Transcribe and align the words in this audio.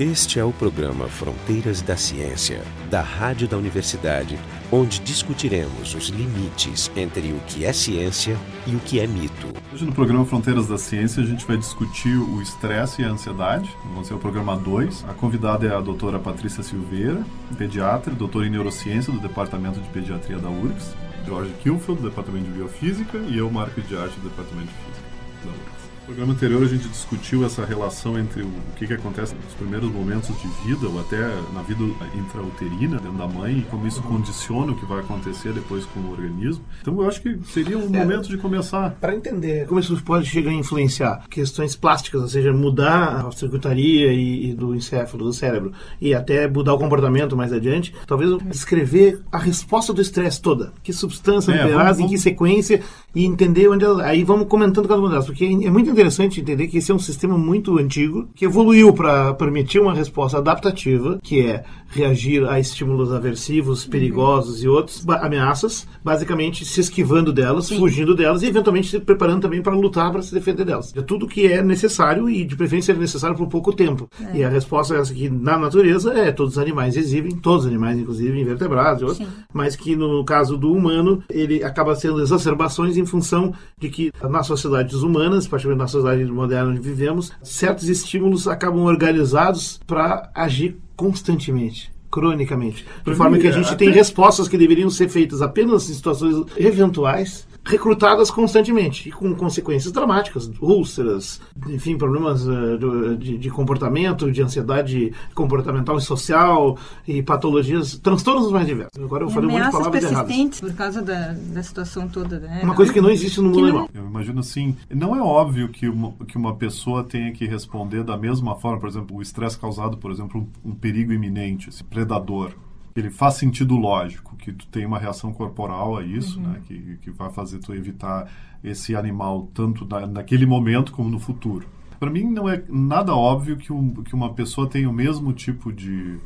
Este 0.00 0.38
é 0.38 0.44
o 0.44 0.52
programa 0.52 1.08
Fronteiras 1.08 1.82
da 1.82 1.96
Ciência, 1.96 2.62
da 2.88 3.02
Rádio 3.02 3.48
da 3.48 3.56
Universidade, 3.56 4.38
onde 4.70 5.00
discutiremos 5.00 5.92
os 5.92 6.06
limites 6.06 6.88
entre 6.94 7.32
o 7.32 7.40
que 7.48 7.64
é 7.64 7.72
ciência 7.72 8.36
e 8.64 8.76
o 8.76 8.78
que 8.78 9.00
é 9.00 9.08
mito. 9.08 9.48
Hoje 9.72 9.84
no 9.84 9.92
programa 9.92 10.24
Fronteiras 10.24 10.68
da 10.68 10.78
Ciência 10.78 11.20
a 11.20 11.26
gente 11.26 11.44
vai 11.44 11.56
discutir 11.56 12.16
o 12.16 12.40
estresse 12.40 13.02
e 13.02 13.04
a 13.04 13.08
ansiedade. 13.08 13.68
Vai 13.92 14.04
ser 14.04 14.14
o 14.14 14.20
programa 14.20 14.56
2. 14.56 15.04
A 15.08 15.14
convidada 15.14 15.66
é 15.66 15.74
a 15.74 15.80
doutora 15.80 16.20
Patrícia 16.20 16.62
Silveira, 16.62 17.26
pediatra, 17.56 18.14
doutora 18.14 18.46
em 18.46 18.50
neurociência 18.50 19.12
do 19.12 19.18
Departamento 19.18 19.80
de 19.80 19.88
Pediatria 19.88 20.38
da 20.38 20.48
URGS, 20.48 20.94
George 21.26 21.52
Kilfield, 21.54 22.02
do 22.02 22.08
Departamento 22.08 22.44
de 22.44 22.52
Biofísica, 22.52 23.18
e 23.18 23.36
eu, 23.36 23.50
Marco 23.50 23.80
de 23.80 23.96
Arte, 23.96 24.14
do 24.20 24.28
Departamento 24.28 24.68
de 24.68 24.74
Física 24.74 25.08
da 25.44 25.50
URGS. 25.50 25.77
No 26.08 26.14
programa 26.14 26.32
anterior 26.32 26.62
a 26.62 26.66
gente 26.66 26.88
discutiu 26.88 27.44
essa 27.44 27.66
relação 27.66 28.18
entre 28.18 28.40
o, 28.40 28.50
que, 28.76 28.86
que 28.86 28.94
acontece 28.94 29.34
nos 29.34 29.52
primeiros 29.52 29.92
momentos 29.92 30.34
de 30.40 30.48
vida 30.66 30.88
ou 30.88 30.98
até 30.98 31.18
na 31.52 31.60
vida 31.60 31.84
intrauterina 32.14 32.96
dentro 32.96 33.18
da 33.18 33.28
mãe 33.28 33.58
e 33.58 33.62
como 33.64 33.86
isso 33.86 34.00
condiciona 34.00 34.72
o 34.72 34.74
que 34.74 34.86
vai 34.86 35.00
acontecer 35.00 35.52
depois 35.52 35.84
com 35.84 36.00
o 36.00 36.10
organismo. 36.10 36.64
Então 36.80 36.98
eu 36.98 37.06
acho 37.06 37.20
que 37.20 37.38
seria 37.52 37.76
um 37.76 37.94
é, 37.94 37.98
momento 37.98 38.26
de 38.30 38.38
começar. 38.38 38.96
Para 38.98 39.14
entender 39.14 39.66
como 39.66 39.80
isso 39.80 40.02
pode 40.02 40.24
chegar 40.24 40.50
a 40.50 40.54
influenciar 40.54 41.24
questões 41.28 41.76
plásticas, 41.76 42.22
ou 42.22 42.28
seja, 42.28 42.54
mudar 42.54 43.26
a 43.26 43.30
circuitaria 43.30 44.10
e, 44.10 44.52
e 44.52 44.54
do 44.54 44.74
encéfalo, 44.74 45.24
do 45.24 45.32
cérebro, 45.34 45.74
e 46.00 46.14
até 46.14 46.48
mudar 46.48 46.72
o 46.72 46.78
comportamento 46.78 47.36
mais 47.36 47.52
adiante, 47.52 47.94
talvez 48.06 48.34
descrever 48.46 49.20
a 49.30 49.36
resposta 49.36 49.92
do 49.92 50.00
estresse 50.00 50.40
toda. 50.40 50.72
Que 50.82 50.90
substância 50.90 51.52
é, 51.52 51.64
liberada, 51.64 52.00
em 52.00 52.08
que 52.08 52.16
sequência, 52.16 52.80
e 53.14 53.26
entender 53.26 53.68
onde 53.68 53.84
ela... 53.84 54.02
Aí 54.04 54.24
vamos 54.24 54.48
comentando 54.48 54.88
cada 54.88 55.00
uma 55.00 55.10
delas, 55.10 55.26
porque 55.26 55.44
é 55.44 55.70
muito 55.70 55.97
interessante 55.98 56.40
entender 56.40 56.68
que 56.68 56.78
esse 56.78 56.92
é 56.92 56.94
um 56.94 56.98
sistema 56.98 57.36
muito 57.36 57.76
antigo 57.76 58.28
que 58.32 58.44
evoluiu 58.44 58.92
para 58.92 59.34
permitir 59.34 59.80
uma 59.80 59.92
resposta 59.92 60.38
adaptativa, 60.38 61.18
que 61.20 61.40
é 61.40 61.64
reagir 61.88 62.46
a 62.46 62.60
estímulos 62.60 63.12
aversivos, 63.12 63.84
uhum. 63.84 63.90
perigosos 63.90 64.60
uhum. 64.60 64.64
e 64.64 64.68
outras 64.68 65.08
ameaças, 65.08 65.86
basicamente 66.04 66.64
se 66.64 66.80
esquivando 66.80 67.32
delas, 67.32 67.66
Sim. 67.66 67.78
fugindo 67.78 68.14
delas 68.14 68.42
e 68.42 68.46
eventualmente 68.46 68.88
se 68.88 69.00
preparando 69.00 69.42
também 69.42 69.62
para 69.62 69.74
lutar 69.74 70.12
para 70.12 70.22
se 70.22 70.32
defender 70.32 70.64
delas. 70.64 70.94
É 70.94 71.02
tudo 71.02 71.26
que 71.26 71.46
é 71.46 71.62
necessário 71.62 72.28
e 72.28 72.44
de 72.44 72.54
preferência 72.54 72.92
é 72.92 72.96
necessário 72.96 73.36
por 73.36 73.48
pouco 73.48 73.72
tempo. 73.72 74.08
É. 74.20 74.38
E 74.38 74.44
a 74.44 74.48
resposta 74.48 74.94
é 74.94 75.00
essa 75.00 75.12
que 75.12 75.28
na 75.28 75.58
natureza 75.58 76.12
é 76.12 76.30
todos 76.30 76.54
os 76.54 76.58
animais 76.58 76.96
exibem, 76.96 77.34
todos 77.36 77.64
os 77.64 77.70
animais 77.70 77.98
inclusive 77.98 78.38
invertebrados, 78.38 79.02
outros, 79.02 79.26
mas 79.52 79.74
que 79.74 79.96
no 79.96 80.24
caso 80.24 80.56
do 80.56 80.72
humano 80.72 81.22
ele 81.28 81.64
acaba 81.64 81.96
sendo 81.96 82.22
exacerbações 82.22 82.96
em 82.96 83.06
função 83.06 83.52
de 83.80 83.88
que 83.88 84.12
nas 84.22 84.46
sociedades 84.46 84.94
humanas, 85.02 85.48
particularmente 85.48 85.78
na 85.82 85.87
sociedade 85.88 86.24
moderna 86.30 86.70
onde 86.70 86.80
vivemos, 86.80 87.32
certos 87.42 87.88
estímulos 87.88 88.46
acabam 88.46 88.84
organizados 88.84 89.80
para 89.86 90.30
agir 90.34 90.76
constantemente 90.96 91.90
cronicamente. 92.10 92.86
De 93.04 93.14
forma 93.14 93.38
que 93.38 93.46
a 93.46 93.52
gente 93.52 93.76
tem 93.76 93.90
respostas 93.90 94.48
que 94.48 94.56
deveriam 94.56 94.90
ser 94.90 95.08
feitas 95.08 95.42
apenas 95.42 95.88
em 95.90 95.94
situações 95.94 96.42
eventuais 96.56 97.46
recrutadas 97.64 98.30
constantemente 98.30 99.08
e 99.08 99.12
com 99.12 99.34
consequências 99.34 99.92
dramáticas, 99.92 100.50
úlceras, 100.60 101.40
enfim, 101.68 101.96
problemas 101.96 102.46
uh, 102.46 103.16
de, 103.18 103.38
de, 103.38 103.50
comportamento, 103.50 104.30
de 104.30 104.42
ansiedade 104.42 105.12
comportamental 105.34 105.98
e 105.98 106.00
social 106.00 106.78
e 107.06 107.22
patologias, 107.22 107.98
transtornos 107.98 108.50
mais 108.50 108.66
diversos. 108.66 109.02
Agora 109.02 109.24
eu 109.24 109.28
e 109.28 109.32
falei 109.32 109.48
um 109.48 109.52
monte 109.52 109.64
de 109.64 109.72
palavras 109.72 110.04
erradas. 110.04 110.60
por 110.60 110.74
causa 110.74 111.02
da, 111.02 111.32
da 111.32 111.62
situação 111.62 112.08
toda. 112.08 112.38
Né? 112.38 112.60
Uma 112.62 112.74
coisa 112.74 112.92
que 112.92 113.00
não 113.00 113.10
existe 113.10 113.40
no 113.40 113.50
mundo 113.50 113.64
animal. 113.64 113.88
Eu 113.92 114.06
imagino 114.06 114.40
assim, 114.40 114.76
não 114.90 115.14
é 115.14 115.20
óbvio 115.20 115.68
que 115.68 115.88
uma, 115.88 116.12
que 116.26 116.36
uma 116.36 116.54
pessoa 116.54 117.04
tenha 117.04 117.32
que 117.32 117.46
responder 117.46 118.02
da 118.02 118.16
mesma 118.16 118.54
forma, 118.56 118.80
por 118.80 118.88
exemplo, 118.88 119.16
o 119.16 119.22
estresse 119.22 119.58
causado, 119.58 119.96
por 119.96 120.10
exemplo, 120.10 120.46
um, 120.64 120.70
um 120.70 120.74
perigo 120.74 121.12
iminente, 121.12 121.68
esse 121.68 121.84
predador 121.84 122.52
ele 122.98 123.10
faz 123.10 123.34
sentido 123.34 123.76
lógico, 123.76 124.36
que 124.36 124.52
tu 124.52 124.66
tem 124.68 124.86
uma 124.86 124.98
reação 124.98 125.32
corporal 125.32 125.96
a 125.96 126.02
isso, 126.04 126.38
uhum. 126.38 126.48
né, 126.48 126.60
que, 126.66 126.98
que 127.02 127.10
vai 127.10 127.30
fazer 127.30 127.58
tu 127.58 127.74
evitar 127.74 128.30
esse 128.62 128.96
animal 128.96 129.48
tanto 129.54 129.86
na, 129.86 130.06
naquele 130.06 130.46
momento 130.46 130.92
como 130.92 131.08
no 131.08 131.18
futuro. 131.18 131.66
Para 131.98 132.10
mim 132.10 132.24
não 132.24 132.48
é 132.48 132.62
nada 132.68 133.14
óbvio 133.14 133.56
que, 133.56 133.72
um, 133.72 134.02
que 134.02 134.14
uma 134.14 134.32
pessoa 134.32 134.68
tenha 134.68 134.88
o 134.88 134.92
mesmo 134.92 135.32
tipo 135.32 135.72
de, 135.72 136.18